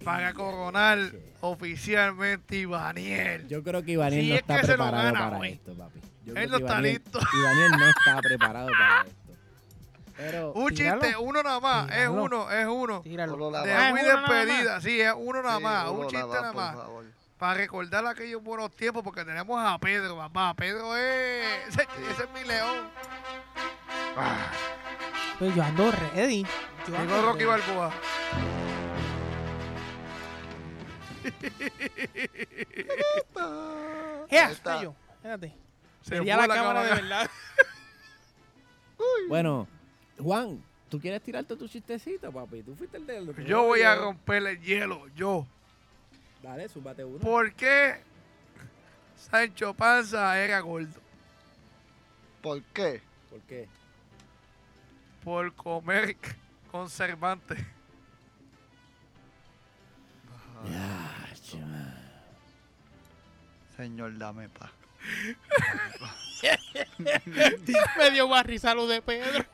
Para 0.03 0.33
coronar 0.33 0.99
oficialmente 1.41 2.55
Ivaniel. 2.57 3.47
Yo 3.47 3.63
creo 3.63 3.83
que 3.83 3.91
Ivaniel 3.93 4.21
Sí, 4.21 4.29
no 4.29 4.35
es 4.35 4.41
está 4.41 4.61
preparado 4.61 5.03
gana, 5.03 5.31
para 5.31 5.47
esto, 5.47 5.73
papi. 5.73 5.99
Yo 6.25 6.33
Él 6.35 6.49
no 6.51 6.57
está 6.57 6.73
Ivaniel- 6.79 6.93
listo. 7.03 7.19
Ivaniel 7.33 7.71
no 7.71 7.89
está 7.89 8.21
preparado 8.21 8.67
para 8.67 9.01
esto. 9.07 9.17
Pero 10.17 10.53
Un 10.53 10.73
Tíralo. 10.73 11.01
chiste, 11.01 11.17
uno 11.17 11.43
nada 11.43 11.59
más. 11.59 11.91
Es 11.91 12.07
uno, 12.09 12.51
es 12.51 12.65
uno. 12.67 13.01
Tíralo. 13.01 13.31
Solo 13.33 13.51
la 13.51 13.63
De 13.63 13.71
es 13.71 13.91
muy 13.91 14.01
uno 14.01 14.13
nada 14.13 14.21
más. 14.27 14.45
despedida. 14.45 14.81
Sí, 14.81 15.01
es 15.01 15.13
uno 15.15 15.43
nada 15.43 15.59
más. 15.59 15.89
Un 15.89 16.07
chiste 16.07 16.25
nada 16.27 16.53
más. 16.53 16.75
Para 17.37 17.53
recordar 17.53 18.05
aquellos 18.07 18.41
buenos 18.43 18.71
tiempos, 18.75 19.03
porque 19.03 19.23
tenemos 19.23 19.59
a 19.63 19.77
Pedro, 19.77 20.17
papá. 20.17 20.53
Pedro 20.55 20.95
es. 20.97 21.67
Ese, 21.69 21.83
ese 22.11 22.23
es 22.23 22.29
mi 22.33 22.43
león. 22.47 22.89
Ah, 24.15 24.51
Pues 25.37 25.53
yo 25.55 25.63
ando 25.63 25.91
ready. 25.91 26.43
Yo 26.43 26.49
Digo 26.87 26.97
ando 26.97 27.21
Rocky 27.21 27.45
ready. 27.45 27.61
Balboa. 27.61 27.93
¡Eh, 34.29 34.39
Ahí 34.39 34.51
está. 34.51 34.81
yo! 34.81 34.93
Espérate. 35.15 35.53
Se 36.01 36.17
fue 36.17 36.25
la 36.25 36.47
cámara 36.47 36.83
de 36.83 36.89
cámara. 36.89 36.95
verdad. 36.95 37.29
bueno, 39.29 39.67
Juan, 40.19 40.63
¿tú 40.89 40.99
quieres 40.99 41.21
tirarte 41.21 41.55
tu 41.55 41.67
chistecito, 41.67 42.31
papi? 42.31 42.63
Tú 42.63 42.75
fuiste 42.75 42.97
el 42.97 43.05
de... 43.05 43.43
Yo 43.45 43.63
voy 43.63 43.81
a 43.81 43.95
romper 43.95 44.47
el 44.47 44.61
hielo, 44.61 45.07
yo. 45.15 45.45
Dale, 46.47 46.69
súbate 46.69 47.03
uno. 47.03 47.19
¿Por 47.19 47.51
qué 47.55 47.97
Sancho 49.17 49.73
Panza 49.73 50.39
era 50.39 50.61
gordo? 50.61 51.01
¿Por 52.41 52.63
qué? 52.63 53.01
¿Por 53.29 53.41
qué? 53.41 53.67
Por 55.25 55.53
comer 55.55 56.15
conservante. 56.71 57.57
Ya. 60.71 61.17
Señor, 63.75 64.17
dame 64.17 64.47
paz. 64.47 64.71
Me 67.97 68.11
dio 68.11 68.29
más 68.29 68.45
risa 68.45 68.73
lo 68.73 68.87
de 68.87 69.01
Pedro. 69.01 69.45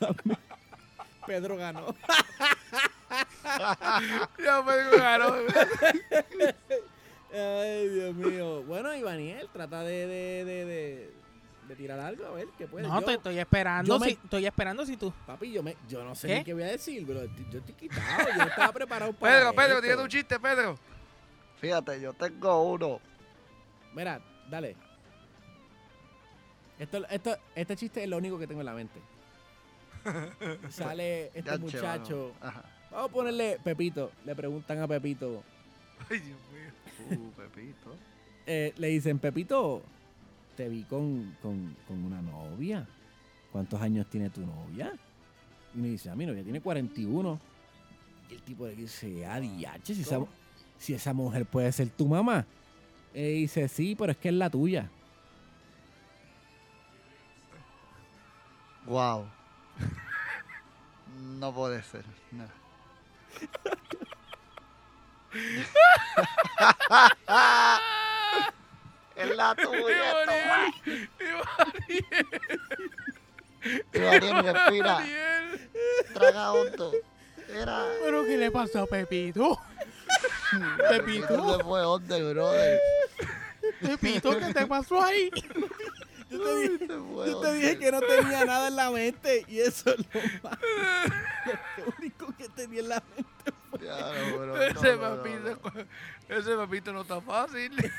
Pedro 1.26 1.56
ganó. 1.56 1.94
Ya 4.38 4.62
me 4.62 4.96
ganó. 4.98 5.34
Ay, 7.32 7.88
Dios 7.88 8.14
mío. 8.14 8.62
Bueno, 8.62 8.94
Ivaniel, 8.94 9.48
trata 9.52 9.82
de, 9.82 10.06
de, 10.06 10.44
de, 10.44 10.64
de, 10.64 11.12
de 11.68 11.76
tirar 11.76 11.98
algo, 11.98 12.26
a 12.26 12.30
ver 12.30 12.46
qué 12.56 12.66
puede. 12.66 12.86
No, 12.86 13.00
Yo- 13.00 13.06
te 13.06 13.14
estoy 13.14 13.38
esperando. 13.38 13.88
yo 13.92 13.98
me- 13.98 14.06
si, 14.06 14.12
estoy 14.12 14.46
esperando 14.46 14.86
si 14.86 14.96
tú. 14.96 15.12
Papi, 15.26 15.50
yo, 15.52 15.62
me, 15.62 15.76
yo 15.88 16.04
no 16.04 16.14
sé 16.14 16.28
¿Qué? 16.28 16.38
ni 16.38 16.44
qué 16.44 16.54
voy 16.54 16.62
a 16.62 16.66
decir, 16.68 17.04
pero 17.06 17.24
yo 17.50 17.58
estoy 17.58 17.74
quitado. 17.74 18.02
Yo 18.36 18.42
estaba 18.44 18.72
preparado 18.72 19.12
para 19.14 19.36
Pedro, 19.38 19.52
Pedro, 19.54 19.82
tiene 19.82 20.02
un 20.02 20.08
chiste, 20.08 20.38
Pedro. 20.38 20.78
Fíjate, 21.60 22.00
yo 22.00 22.12
tengo 22.12 22.62
uno. 22.62 23.00
Mira, 23.94 24.20
dale. 24.48 24.76
Esto, 26.78 27.04
esto, 27.08 27.36
este 27.54 27.76
chiste 27.76 28.02
es 28.02 28.08
lo 28.08 28.18
único 28.18 28.38
que 28.38 28.46
tengo 28.46 28.60
en 28.60 28.66
la 28.66 28.74
mente. 28.74 29.00
Sale 30.70 31.30
este 31.34 31.58
muchacho. 31.58 32.34
mano. 32.40 32.48
Ajá. 32.48 32.64
Vamos 32.94 33.10
a 33.10 33.12
ponerle 33.12 33.58
Pepito. 33.62 34.12
Le 34.24 34.34
preguntan 34.36 34.78
a 34.80 34.86
Pepito. 34.86 35.42
Ay, 36.08 36.20
Dios 36.20 36.38
mío. 36.52 37.18
Uh, 37.18 37.30
Pepito. 37.32 37.96
eh, 38.46 38.72
le 38.76 38.88
dicen, 38.88 39.18
Pepito, 39.18 39.82
te 40.56 40.68
vi 40.68 40.84
con, 40.84 41.36
con, 41.42 41.76
con 41.88 42.04
una 42.04 42.22
novia. 42.22 42.86
¿Cuántos 43.50 43.80
años 43.80 44.06
tiene 44.08 44.30
tu 44.30 44.42
novia? 44.46 44.92
Y 45.74 45.78
me 45.78 45.88
dice, 45.88 46.08
a 46.08 46.14
mi 46.14 46.24
novia 46.24 46.44
tiene 46.44 46.60
41. 46.60 47.40
Y 48.30 48.34
el 48.34 48.42
tipo 48.42 48.66
le 48.66 48.76
dice, 48.76 49.26
ah, 49.26 49.40
diache, 49.40 49.92
si 49.94 50.02
esa, 50.02 50.20
si 50.78 50.94
esa 50.94 51.12
mujer 51.12 51.46
puede 51.46 51.72
ser 51.72 51.90
tu 51.90 52.06
mamá. 52.06 52.46
Y 53.12 53.40
dice, 53.42 53.66
sí, 53.68 53.96
pero 53.96 54.12
es 54.12 54.18
que 54.18 54.28
es 54.28 54.34
la 54.34 54.48
tuya. 54.50 54.88
Wow. 58.86 59.26
No 61.38 61.54
puede 61.54 61.82
ser. 61.82 62.04
No. 62.32 62.44
es 69.16 69.36
la 69.36 69.54
tuya. 69.54 70.26
toma. 70.26 70.66
Ivaniel, 73.92 74.42
respira. 74.42 74.98
Ariel. 74.98 75.70
Traga 76.12 76.52
hondo. 76.52 76.92
Era. 77.48 77.86
¿Pero 78.02 78.24
qué 78.24 78.36
le 78.36 78.50
pasó 78.50 78.82
a 78.82 78.86
Pepito? 78.86 79.58
Pepito. 80.90 81.56
se 81.56 81.64
fue 81.64 81.82
hondo, 81.82 82.30
brother. 82.30 82.78
Pepito, 83.80 84.38
¿qué 84.38 84.52
te 84.52 84.66
pasó 84.66 85.02
ahí? 85.02 85.30
Yo 86.30 86.40
te 86.42 86.56
dije, 86.56 86.78
Se 86.78 86.86
fue 86.86 86.96
yo 86.96 87.24
te 87.24 87.32
hondo. 87.48 87.52
dije 87.52 87.78
que 87.78 87.92
no 87.92 88.00
tenía 88.00 88.44
nada 88.44 88.68
en 88.68 88.76
la 88.76 88.90
mente 88.90 89.44
y 89.48 89.60
eso 89.60 89.90
es 89.90 89.98
lo 89.98 90.20
más. 90.42 90.58
Lo 91.76 91.92
único 91.98 92.34
que 92.36 92.48
tenía 92.48 92.80
en 92.80 92.88
la 92.88 93.02
mente. 93.14 93.52
No, 93.84 94.56
Ese 94.62 94.96
no, 94.96 95.16
no, 95.16 95.16
papito, 95.22 95.60
no. 95.74 96.36
ese 96.36 96.56
papito 96.56 96.92
no 96.92 97.00
está 97.02 97.20
fácil. 97.20 97.72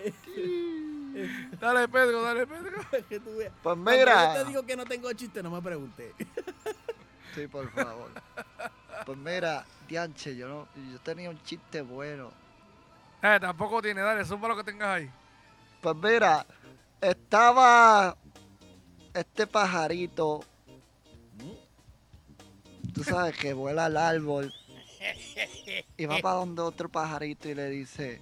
dale, 1.60 1.88
Pedro, 1.88 2.22
dale, 2.22 2.46
Pedro. 2.46 2.80
que 3.08 3.20
tú 3.20 3.36
veas. 3.36 3.52
Pues 3.62 3.76
mira. 3.76 4.34
yo 4.34 4.42
te 4.42 4.48
digo 4.48 4.62
que 4.64 4.76
no 4.76 4.84
tengo 4.84 5.12
chiste, 5.12 5.42
no 5.42 5.50
me 5.50 5.60
pregunté. 5.60 6.14
Sí, 7.34 7.46
por 7.48 7.70
favor. 7.72 8.10
Pues 9.06 9.18
mira, 9.18 9.64
Dianche, 9.88 10.36
yo 10.36 10.48
no, 10.48 10.68
yo 10.92 10.98
tenía 11.00 11.30
un 11.30 11.42
chiste 11.42 11.80
bueno. 11.82 12.30
Eh, 13.22 13.38
tampoco 13.40 13.82
tiene, 13.82 14.00
dale, 14.00 14.24
suma 14.24 14.48
lo 14.48 14.56
que 14.56 14.64
tengas 14.64 14.88
ahí. 14.88 15.10
Pues 15.80 15.96
mira, 15.96 16.46
estaba 17.00 18.16
este 19.14 19.46
pajarito, 19.46 20.44
tú 22.92 23.04
sabes 23.04 23.36
que 23.36 23.52
vuela 23.52 23.86
al 23.86 23.96
árbol 23.96 24.52
y 25.96 26.04
va 26.04 26.18
para 26.18 26.36
donde 26.36 26.62
otro 26.62 26.88
pajarito 26.88 27.48
y 27.48 27.54
le 27.54 27.68
dice, 27.70 28.20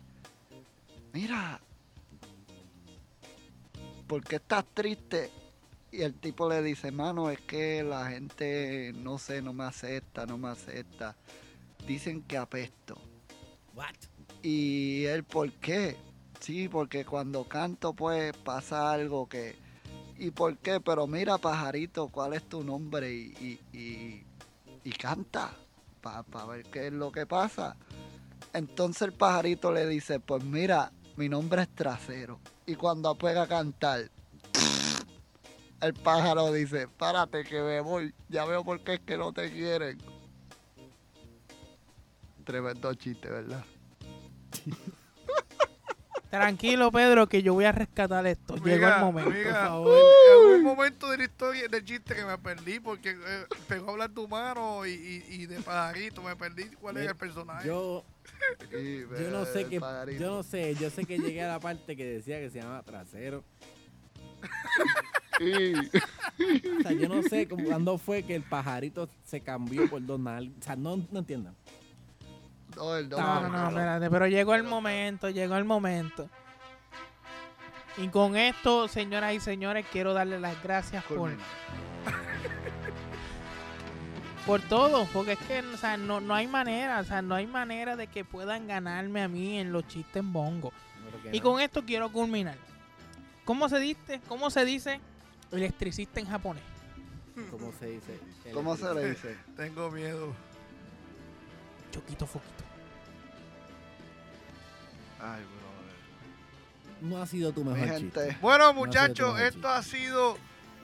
mira, 1.12 1.61
¿por 4.07 4.22
qué 4.24 4.37
estás 4.37 4.64
triste? 4.72 5.31
Y 5.91 6.03
el 6.03 6.14
tipo 6.14 6.49
le 6.49 6.62
dice, 6.62 6.93
mano, 6.93 7.31
es 7.31 7.41
que 7.41 7.83
la 7.83 8.11
gente, 8.11 8.93
no 8.95 9.18
sé, 9.18 9.41
no 9.41 9.53
me 9.53 9.64
acepta, 9.64 10.26
no 10.26 10.37
me 10.37 10.49
acepta. 10.49 11.16
Dicen 11.87 12.22
que 12.22 12.37
apesto. 12.37 12.99
What? 13.74 13.95
Y 14.43 15.05
él, 15.07 15.24
¿por 15.24 15.51
qué? 15.53 15.97
Sí, 16.41 16.68
porque 16.68 17.05
cuando 17.05 17.45
canto, 17.45 17.93
pues 17.93 18.36
pasa 18.36 18.93
algo 18.93 19.28
que. 19.28 19.57
¿Y 20.16 20.30
por 20.30 20.57
qué? 20.59 20.80
Pero 20.80 21.07
mira, 21.07 21.39
pajarito, 21.39 22.09
¿cuál 22.09 22.34
es 22.34 22.49
tu 22.49 22.64
nombre? 22.64 23.12
Y, 23.12 23.61
y, 23.72 24.24
y, 24.84 24.93
canta, 24.93 25.53
para 26.01 26.45
ver 26.47 26.64
qué 26.66 26.89
es 26.89 26.93
lo 26.93 27.12
que 27.12 27.26
pasa. 27.26 27.76
Entonces 28.53 29.03
el 29.03 29.12
pajarito 29.12 29.72
le 29.72 29.86
dice: 29.86 30.20
Pues 30.20 30.43
mira, 30.45 30.93
mi 31.16 31.28
nombre 31.28 31.62
es 31.62 31.68
trasero. 31.74 32.41
Y 32.66 32.74
cuando 32.74 33.14
pega 33.16 33.43
a 33.43 33.49
cantar, 33.49 34.11
el 35.80 35.95
pájaro 35.95 36.53
dice: 36.53 36.89
Párate 36.89 37.45
que 37.45 37.61
me 37.61 37.80
voy, 37.80 38.14
ya 38.28 38.45
veo 38.45 38.64
por 38.64 38.80
qué 38.80 38.95
es 38.95 39.01
que 39.01 39.16
no 39.16 39.32
te 39.32 39.53
quieren. 39.53 39.99
Tremendo 42.45 42.95
chiste, 42.95 43.28
¿verdad? 43.28 43.64
Tranquilo, 46.31 46.93
Pedro, 46.93 47.26
que 47.26 47.43
yo 47.43 47.55
voy 47.55 47.64
a 47.64 47.72
rescatar 47.72 48.26
esto. 48.26 48.57
Llegó 48.57 48.87
el 48.87 49.01
momento. 49.01 49.31
por 49.31 49.39
amiga, 49.39 49.55
favor. 49.55 49.99
en 50.31 50.55
un 50.57 50.62
momento 50.62 51.11
de 51.11 51.18
la 51.18 51.24
historia, 51.24 51.68
del 51.68 51.85
chiste 51.85 52.14
que 52.14 52.24
me 52.24 52.37
perdí, 52.37 52.81
porque 52.81 53.11
eh, 53.12 53.45
pegó 53.66 53.89
a 53.89 53.93
hablar 53.93 54.11
tu 54.11 54.29
mano 54.29 54.85
y, 54.85 54.91
y, 54.91 55.24
y 55.35 55.47
de 55.47 55.61
pajarito, 55.61 56.22
me 56.22 56.37
perdí 56.37 56.64
cuál 56.81 56.97
es 56.97 57.01
Mira, 57.03 57.12
el 57.12 57.16
personaje. 57.16 57.66
Yo, 57.66 58.05
yo 58.70 59.31
no 59.31 59.47
sé 59.47 59.64
pajarito. 59.81 60.20
yo 60.22 60.31
no 60.37 60.43
sé, 60.43 60.74
yo 60.74 60.91
sé 60.91 61.07
que 61.07 61.18
llegué 61.18 61.43
a 61.43 61.49
la 61.49 61.61
parte 61.61 61.97
que 61.97 62.05
decía 62.05 62.39
que 62.41 62.51
se 62.51 62.61
llama 62.61 62.83
trasero. 62.83 63.43
O 65.41 66.83
sea, 66.83 66.93
yo 66.93 67.09
no 67.09 67.22
sé 67.22 67.49
cuándo 67.49 67.97
fue 67.97 68.22
que 68.22 68.35
el 68.35 68.43
pajarito 68.43 69.09
se 69.24 69.41
cambió 69.41 69.89
por 69.89 70.05
dos 70.05 70.20
nalgas. 70.20 70.53
O 70.61 70.62
sea, 70.62 70.76
no, 70.76 70.97
no 71.11 71.18
entiendo. 71.20 71.55
No, 72.79 72.97
el 72.97 73.09
No, 73.09 73.16
doble, 73.16 73.49
no, 73.51 73.68
espérate, 73.68 74.11
pero 74.11 74.26
llegó 74.26 74.55
el 74.55 74.64
momento, 74.64 75.31
llegó 75.31 75.57
el 75.57 75.64
momento. 75.64 76.29
Y 77.97 78.09
con 78.09 78.37
esto, 78.37 78.87
señoras 78.89 79.35
y 79.35 79.41
señores, 79.41 79.87
quiero 79.91 80.12
darle 80.14 80.39
las 80.39 80.62
gracias 80.62 81.03
por, 81.05 81.33
por 84.47 84.61
todo, 84.62 85.07
porque 85.12 85.33
es 85.33 85.39
que 85.41 85.61
o 85.61 85.76
sea, 85.76 85.97
no, 85.97 86.20
no 86.20 86.35
hay 86.35 86.47
manera, 86.47 87.01
o 87.01 87.05
sea, 87.05 87.22
no 87.22 87.35
hay 87.35 87.47
manera 87.47 87.97
de 87.97 88.07
que 88.07 88.24
puedan 88.24 88.68
ganarme 88.68 89.22
a 89.22 89.29
mí 89.29 89.59
en 89.59 89.72
los 89.72 89.87
chistes 89.89 90.16
en 90.16 90.33
bongo. 90.33 90.72
Creo 91.09 91.22
que 91.22 91.37
Y 91.37 91.41
no. 91.41 91.45
con 91.51 91.61
esto 91.61 91.85
quiero 91.85 92.11
culminar. 92.12 92.57
¿Cómo 93.45 93.68
se 93.68 93.79
dice? 93.81 94.20
¿Cómo 94.29 94.51
se 94.51 94.64
dice 94.64 95.01
electricista 95.51 96.20
en 96.20 96.26
japonés? 96.26 96.62
¿Cómo 97.51 97.72
se 97.72 97.87
dice? 97.87 98.20
¿Cómo 98.53 98.76
se 98.76 98.95
le 98.95 99.11
dice? 99.11 99.37
Tengo 99.57 99.91
miedo. 99.91 100.35
Choquito 101.93 102.26
foquito. 102.26 102.64
Ay, 105.21 105.43
brother. 105.43 107.01
No 107.01 107.23
ha 107.23 107.27
sido 107.27 107.53
tu 107.53 107.64
Mi 107.64 107.73
mejor 107.73 107.89
gente, 107.89 108.21
chiste. 108.21 108.39
Bueno, 108.41 108.73
muchachos, 108.75 109.39
esto 109.41 109.69
ha 109.69 109.83
sido 109.83 110.37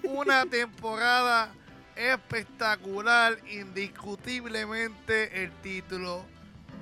una 0.03 0.47
temporada 0.47 1.53
espectacular. 1.97 3.39
Indiscutiblemente 3.49 5.45
el 5.45 5.53
título 5.63 6.25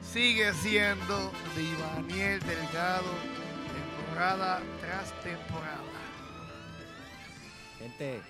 sigue 0.02 0.52
siendo 0.54 1.32
de 1.54 1.62
Ivaniel 1.62 2.40
Delgado, 2.40 3.10
temporada 3.96 4.60
tras 4.80 5.12
temporada. 5.22 5.82
Gente, 7.78 8.20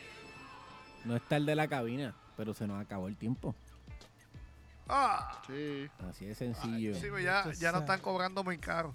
no 1.04 1.16
está 1.16 1.36
el 1.36 1.46
de 1.46 1.54
la 1.54 1.68
cabina, 1.68 2.14
pero 2.36 2.54
se 2.54 2.66
nos 2.66 2.80
acabó 2.80 3.08
el 3.08 3.16
tiempo. 3.16 3.54
Ah, 4.88 5.42
sí. 5.46 5.88
Así 6.08 6.26
de 6.26 6.34
sencillo. 6.34 6.94
sí, 6.94 7.08
ya, 7.22 7.50
ya 7.52 7.72
no 7.72 7.78
están 7.78 8.00
cobrando 8.00 8.44
muy 8.44 8.58
caro. 8.58 8.94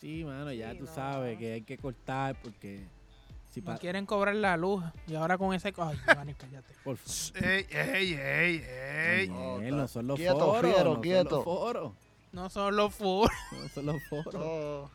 Sí, 0.00 0.24
mano, 0.24 0.52
ya 0.52 0.72
Sí, 0.72 0.78
tú 0.78 0.84
no. 0.84 0.94
sabes 0.94 1.38
que 1.38 1.54
hay 1.54 1.62
que 1.62 1.76
cortar 1.78 2.36
porque 2.42 2.86
si 3.50 3.60
No 3.62 3.76
quieren 3.78 4.06
cobrar 4.06 4.34
la 4.36 4.56
luz. 4.56 4.84
Y 5.06 5.14
ahora 5.14 5.36
con 5.38 5.52
ese... 5.54 5.72
Ay, 5.76 5.96
Giovanni, 6.06 6.34
cállate. 6.34 6.72
por 6.84 6.96
favor. 6.96 7.44
Ey, 7.48 7.66
ey, 7.70 8.12
ey, 8.14 8.64
ey. 8.64 9.28
Daniel, 9.28 9.76
no 9.76 9.88
son 9.88 10.06
los 10.06 10.16
Quieto, 10.18 10.38
foros, 10.38 10.60
fiero, 10.72 10.84
no 10.84 10.92
son 10.94 11.02
quieto. 11.02 11.36
los 11.36 11.44
foros, 11.44 11.92
No 12.32 12.50
son 12.50 12.76
los 12.76 12.94
full. 12.94 13.28
no 13.62 13.68
son 13.70 13.86
los 13.86 14.02
foros. 14.08 14.34
Oh, 14.36 14.90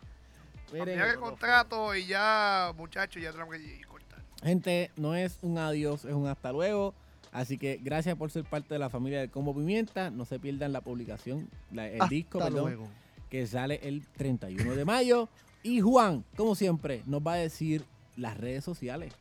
Miren, 0.71 0.99
el 1.01 1.15
contrato 1.17 1.93
y 1.95 2.05
ya, 2.07 2.71
muchachos, 2.77 3.21
ya 3.21 3.31
tenemos 3.31 3.55
que 3.57 3.81
cortar. 3.87 4.19
gente, 4.41 4.89
no 4.95 5.13
es 5.15 5.37
un 5.41 5.57
adiós, 5.57 6.05
es 6.05 6.13
un 6.13 6.27
hasta 6.27 6.51
luego. 6.51 6.93
Así 7.31 7.57
que 7.57 7.79
gracias 7.83 8.15
por 8.15 8.31
ser 8.31 8.43
parte 8.45 8.73
de 8.75 8.79
la 8.79 8.89
familia 8.89 9.19
del 9.19 9.29
Combo 9.31 9.53
Pimienta. 9.55 10.09
No 10.11 10.23
se 10.25 10.39
pierdan 10.39 10.71
la 10.71 10.81
publicación, 10.81 11.49
la- 11.71 11.87
el 11.87 12.07
disco, 12.07 12.37
hasta 12.39 12.49
perdón, 12.51 12.65
luego. 12.75 12.87
Que 13.33 13.47
sale 13.47 13.79
el 13.81 14.05
31 14.15 14.75
de 14.75 14.85
mayo. 14.85 15.27
Y 15.63 15.81
Juan, 15.81 16.23
como 16.37 16.53
siempre, 16.53 17.01
nos 17.07 17.19
va 17.25 17.33
a 17.33 17.37
decir 17.37 17.83
las 18.15 18.37
redes 18.37 18.63
sociales. 18.63 19.11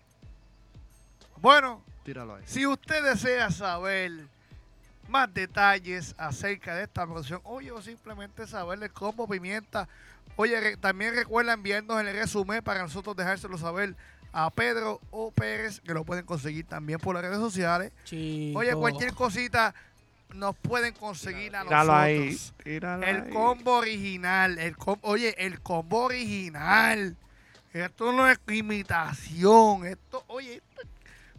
Bueno, 1.40 1.82
Tíralo 2.04 2.34
ahí. 2.34 2.42
Si 2.44 2.66
usted 2.66 3.02
desea 3.02 3.50
saber 3.50 4.12
más 5.08 5.32
detalles 5.32 6.14
acerca 6.18 6.74
de 6.74 6.82
esta 6.82 7.06
producción, 7.06 7.40
oye, 7.44 7.70
o 7.72 7.80
simplemente 7.80 8.46
saber 8.46 8.80
del 8.80 8.92
combo 8.92 9.26
pimienta, 9.26 9.88
oye, 10.36 10.60
re- 10.60 10.76
también 10.76 11.14
recuerda 11.14 11.54
enviarnos 11.54 11.98
el 11.98 12.12
resumen 12.12 12.62
para 12.62 12.82
nosotros 12.82 13.16
dejárselo 13.16 13.56
saber 13.56 13.96
a 14.30 14.50
Pedro 14.50 15.00
o 15.10 15.30
Pérez, 15.30 15.80
que 15.80 15.94
lo 15.94 16.04
pueden 16.04 16.26
conseguir 16.26 16.66
también 16.66 16.98
por 16.98 17.14
las 17.14 17.24
redes 17.24 17.38
sociales. 17.38 17.92
Chico. 18.04 18.58
Oye, 18.58 18.74
cualquier 18.76 19.14
cosita 19.14 19.74
nos 20.34 20.56
pueden 20.56 20.94
conseguir 20.94 21.54
a 21.56 21.60
ahí. 21.60 22.18
nosotros. 22.18 22.54
Tíralo 22.64 23.04
El 23.06 23.22
ahí. 23.24 23.30
combo 23.32 23.76
original, 23.78 24.58
el 24.58 24.76
com- 24.76 24.98
oye, 25.02 25.34
el 25.44 25.60
combo 25.60 26.04
original. 26.04 27.16
Esto 27.72 28.12
no 28.12 28.28
es 28.28 28.38
imitación. 28.48 29.86
Esto, 29.86 30.24
oye, 30.28 30.54
esto- 30.56 30.82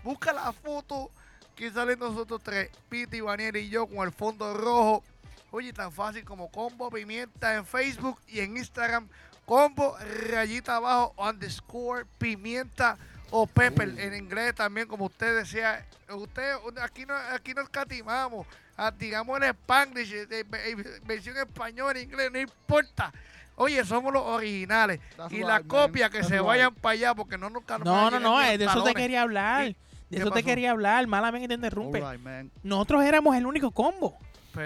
busca 0.03 0.33
la 0.33 0.51
foto 0.51 1.11
que 1.55 1.69
salen 1.71 1.99
nosotros 1.99 2.41
tres, 2.43 2.69
Piti, 2.89 3.21
Vaniel 3.21 3.55
y 3.57 3.69
yo 3.69 3.85
con 3.87 4.05
el 4.07 4.11
fondo 4.13 4.53
rojo. 4.55 5.03
Oye, 5.51 5.71
tan 5.71 5.91
fácil 5.91 6.23
como 6.25 6.49
combo 6.49 6.89
pimienta 6.89 7.55
en 7.55 7.65
Facebook 7.65 8.19
y 8.27 8.39
en 8.39 8.57
Instagram. 8.57 9.07
Combo 9.45 9.95
rayita 10.29 10.77
abajo 10.77 11.13
underscore 11.17 12.05
pimienta 12.17 12.97
o 13.29 13.45
pepper 13.45 13.89
en 13.99 14.15
inglés 14.15 14.55
también 14.55 14.87
como 14.87 15.05
usted 15.05 15.35
desea. 15.37 15.85
Usted 16.09 16.53
aquí 16.81 17.05
no 17.05 17.13
aquí 17.15 17.53
no 17.53 17.61
escatimamos. 17.61 18.47
Ah, 18.77 18.91
digamos 18.91 19.37
en 19.37 19.43
Spanglish, 19.49 20.13
eh, 20.13 20.27
eh, 20.31 20.75
versión 21.05 21.37
español, 21.37 21.95
inglés, 21.97 22.31
no 22.31 22.39
importa. 22.39 23.13
Oye, 23.55 23.85
somos 23.85 24.11
los 24.11 24.23
originales. 24.23 24.99
That's 25.15 25.31
y 25.31 25.37
right, 25.37 25.45
las 25.45 25.61
copias 25.63 26.09
que 26.09 26.17
That's 26.19 26.29
se 26.29 26.37
right. 26.37 26.45
vayan 26.45 26.73
para 26.73 26.93
allá 26.93 27.13
porque 27.13 27.37
no 27.37 27.49
nos 27.51 27.63
No, 27.83 28.09
no, 28.09 28.19
no, 28.19 28.41
eh, 28.41 28.57
de 28.57 28.65
eso 28.65 28.83
te 28.83 28.93
quería 28.95 29.21
hablar. 29.21 29.67
¿Y 29.67 29.75
De 30.09 30.17
eso 30.17 30.31
te 30.31 30.43
quería 30.43 30.71
hablar. 30.71 31.05
Malamente 31.07 31.47
te 31.47 31.53
interrumpe. 31.53 31.99
Right. 32.01 32.51
Nosotros 32.63 33.03
éramos 33.03 33.35
el 33.35 33.45
único 33.45 33.69
combo. 33.71 34.17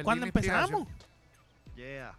cuando 0.03 0.25
empezamos. 0.25 0.87
Yeah. 1.75 2.13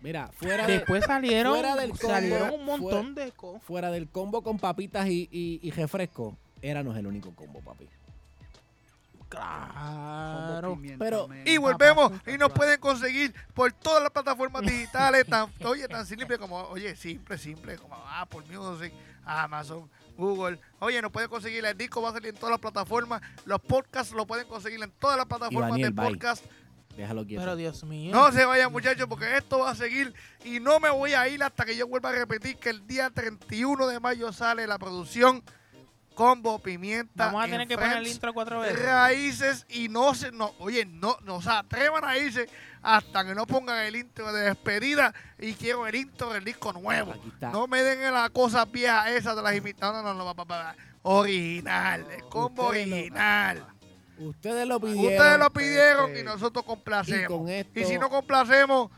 Mira, 0.00 0.28
fuera, 0.28 0.66
de- 0.66 0.78
Después 0.78 1.04
salieron, 1.04 1.52
fuera 1.54 1.76
del 1.76 1.90
combo, 1.90 2.08
salieron 2.08 2.50
un 2.52 2.64
montón 2.64 3.14
de 3.14 3.32
fuera 3.60 3.90
del 3.90 4.08
combo 4.08 4.42
con 4.42 4.58
papitas 4.58 5.06
y, 5.08 5.28
y, 5.30 5.60
y 5.62 5.70
refresco, 5.72 6.36
éramos 6.62 6.96
el 6.96 7.06
único 7.06 7.34
combo, 7.34 7.60
papi. 7.60 7.86
Claro. 9.30 10.78
Pero-. 10.98 11.28
Y 11.44 11.56
volvemos 11.56 12.12
y 12.26 12.36
nos 12.36 12.52
pueden 12.52 12.80
conseguir 12.80 13.32
por 13.54 13.72
todas 13.72 14.02
las 14.02 14.10
plataformas 14.10 14.62
digitales, 14.62 15.24
tan, 15.26 15.48
oye, 15.64 15.86
tan 15.88 16.04
simple 16.04 16.36
como, 16.36 16.56
oye, 16.64 16.96
simple, 16.96 17.38
simple, 17.38 17.78
como 17.78 17.94
Apple 17.94 18.42
Music, 18.50 18.92
Amazon, 19.24 19.88
Google. 20.16 20.58
Oye, 20.80 21.00
nos 21.00 21.12
pueden 21.12 21.30
conseguir 21.30 21.64
el 21.64 21.78
disco, 21.78 22.02
va 22.02 22.10
a 22.10 22.12
salir 22.12 22.30
en 22.30 22.34
todas 22.34 22.50
las 22.50 22.60
plataformas. 22.60 23.22
Los 23.44 23.60
podcasts 23.60 24.12
lo 24.12 24.26
pueden 24.26 24.48
conseguir 24.48 24.82
en 24.82 24.90
todas 24.90 25.16
las 25.16 25.26
plataformas 25.26 25.70
Daniel, 25.70 25.94
de 25.94 26.02
bye. 26.02 26.10
podcast. 26.10 26.44
Déjalo 26.96 27.24
quieto. 27.24 27.42
Pero 27.42 27.54
Dios 27.54 27.84
mío. 27.84 28.12
No 28.12 28.32
se 28.32 28.44
vayan, 28.44 28.72
muchachos, 28.72 29.06
porque 29.08 29.36
esto 29.36 29.60
va 29.60 29.70
a 29.70 29.74
seguir 29.76 30.12
y 30.44 30.58
no 30.58 30.80
me 30.80 30.90
voy 30.90 31.12
a 31.14 31.28
ir 31.28 31.42
hasta 31.44 31.64
que 31.64 31.76
yo 31.76 31.86
vuelva 31.86 32.08
a 32.08 32.12
repetir 32.12 32.56
que 32.56 32.70
el 32.70 32.84
día 32.86 33.10
31 33.10 33.86
de 33.86 34.00
mayo 34.00 34.32
sale 34.32 34.66
la 34.66 34.76
producción 34.76 35.42
Combo 36.20 36.58
Pimienta. 36.58 37.26
Vamos 37.26 37.40
a 37.40 37.44
en 37.46 37.50
tener 37.52 37.66
que 37.68 37.78
poner 37.78 37.96
el 37.96 38.06
intro 38.06 38.34
cuatro 38.34 38.60
veces. 38.60 38.78
Raíces 38.82 39.64
y 39.70 39.88
no 39.88 40.14
se, 40.14 40.30
no, 40.30 40.52
oye, 40.58 40.84
no, 40.84 41.16
no 41.24 41.40
se 41.40 41.48
atrevan 41.48 42.04
a 42.04 42.18
irse 42.18 42.46
hasta 42.82 43.24
que 43.24 43.34
no 43.34 43.46
pongan 43.46 43.86
el 43.86 43.96
intro 43.96 44.30
de 44.30 44.42
despedida 44.42 45.14
y 45.38 45.54
quiero 45.54 45.86
el 45.86 45.94
intro 45.94 46.30
del 46.34 46.44
disco 46.44 46.74
nuevo. 46.74 47.12
Aquí 47.12 47.28
está. 47.32 47.48
No 47.50 47.66
me 47.66 47.82
den 47.82 48.12
la 48.12 48.28
cosa 48.28 48.66
vieja 48.66 49.10
esa 49.16 49.34
de 49.34 49.40
las 49.42 49.56
imitaciones, 49.56 50.02
no, 50.04 50.12
no, 50.12 50.24
no, 50.24 50.34
papá, 50.36 50.76
original, 51.00 52.06
el 52.14 52.22
combo 52.24 52.66
Ustedes 52.66 52.86
lo- 52.88 52.96
original. 52.96 53.66
Ustedes 54.18 54.68
lo 54.68 54.78
pidieron. 54.78 55.06
Ustedes 55.14 55.38
lo 55.38 55.50
pidieron 55.54 56.10
este, 56.10 56.20
y 56.20 56.24
nosotros 56.24 56.64
y 56.64 56.68
complacemos. 56.68 57.38
con 57.38 57.48
esto, 57.48 57.80
Y 57.80 57.84
si 57.86 57.96
no 57.96 58.10
complacemos, 58.10 58.90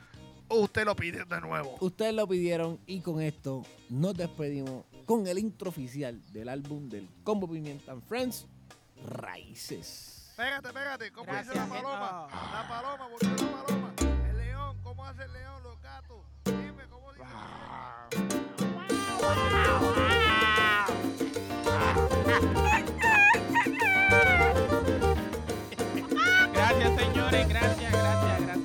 usted 0.49 0.85
lo 0.85 0.97
pide 0.97 1.25
de 1.25 1.41
nuevo. 1.41 1.77
ustedes 1.79 2.12
lo 2.14 2.27
pidieron 2.27 2.81
y 2.87 3.01
con 3.01 3.20
esto 3.23 3.64
nos 3.89 4.14
despedimos 4.14 4.85
con 5.05 5.27
el 5.27 5.39
intro 5.39 5.71
oficial 5.71 6.21
del 6.33 6.49
álbum 6.49 6.89
del 6.89 7.09
Combo 7.25 7.49
Pimienta 7.49 7.93
and 7.93 8.03
Friends, 8.03 8.47
Raíces. 9.05 10.33
Pégate, 10.37 10.73
pégate. 10.73 11.13
¿Cómo 11.13 11.27
Gracias, 11.27 11.55
dice 11.55 11.69
la 11.69 11.83
paloma? 11.83 12.29
La 12.31 12.69
paloma, 12.69 13.09
volvió 13.09 13.47
la 13.47 13.63
paloma. 13.63 13.93
El 14.31 14.37
león, 14.39 14.77
¿cómo 14.83 15.05
hace 15.05 15.25
el 15.25 15.33
león? 15.33 15.63
Los 15.63 15.81
gatos. 15.83 16.25
Dime, 16.45 16.85
¿cómo 16.91 17.13
dice? 17.13 17.25
Gracias, 26.53 27.01
señores. 27.01 27.49
Gracias, 27.49 27.93
gracias, 27.93 28.41
gracias. 28.41 28.62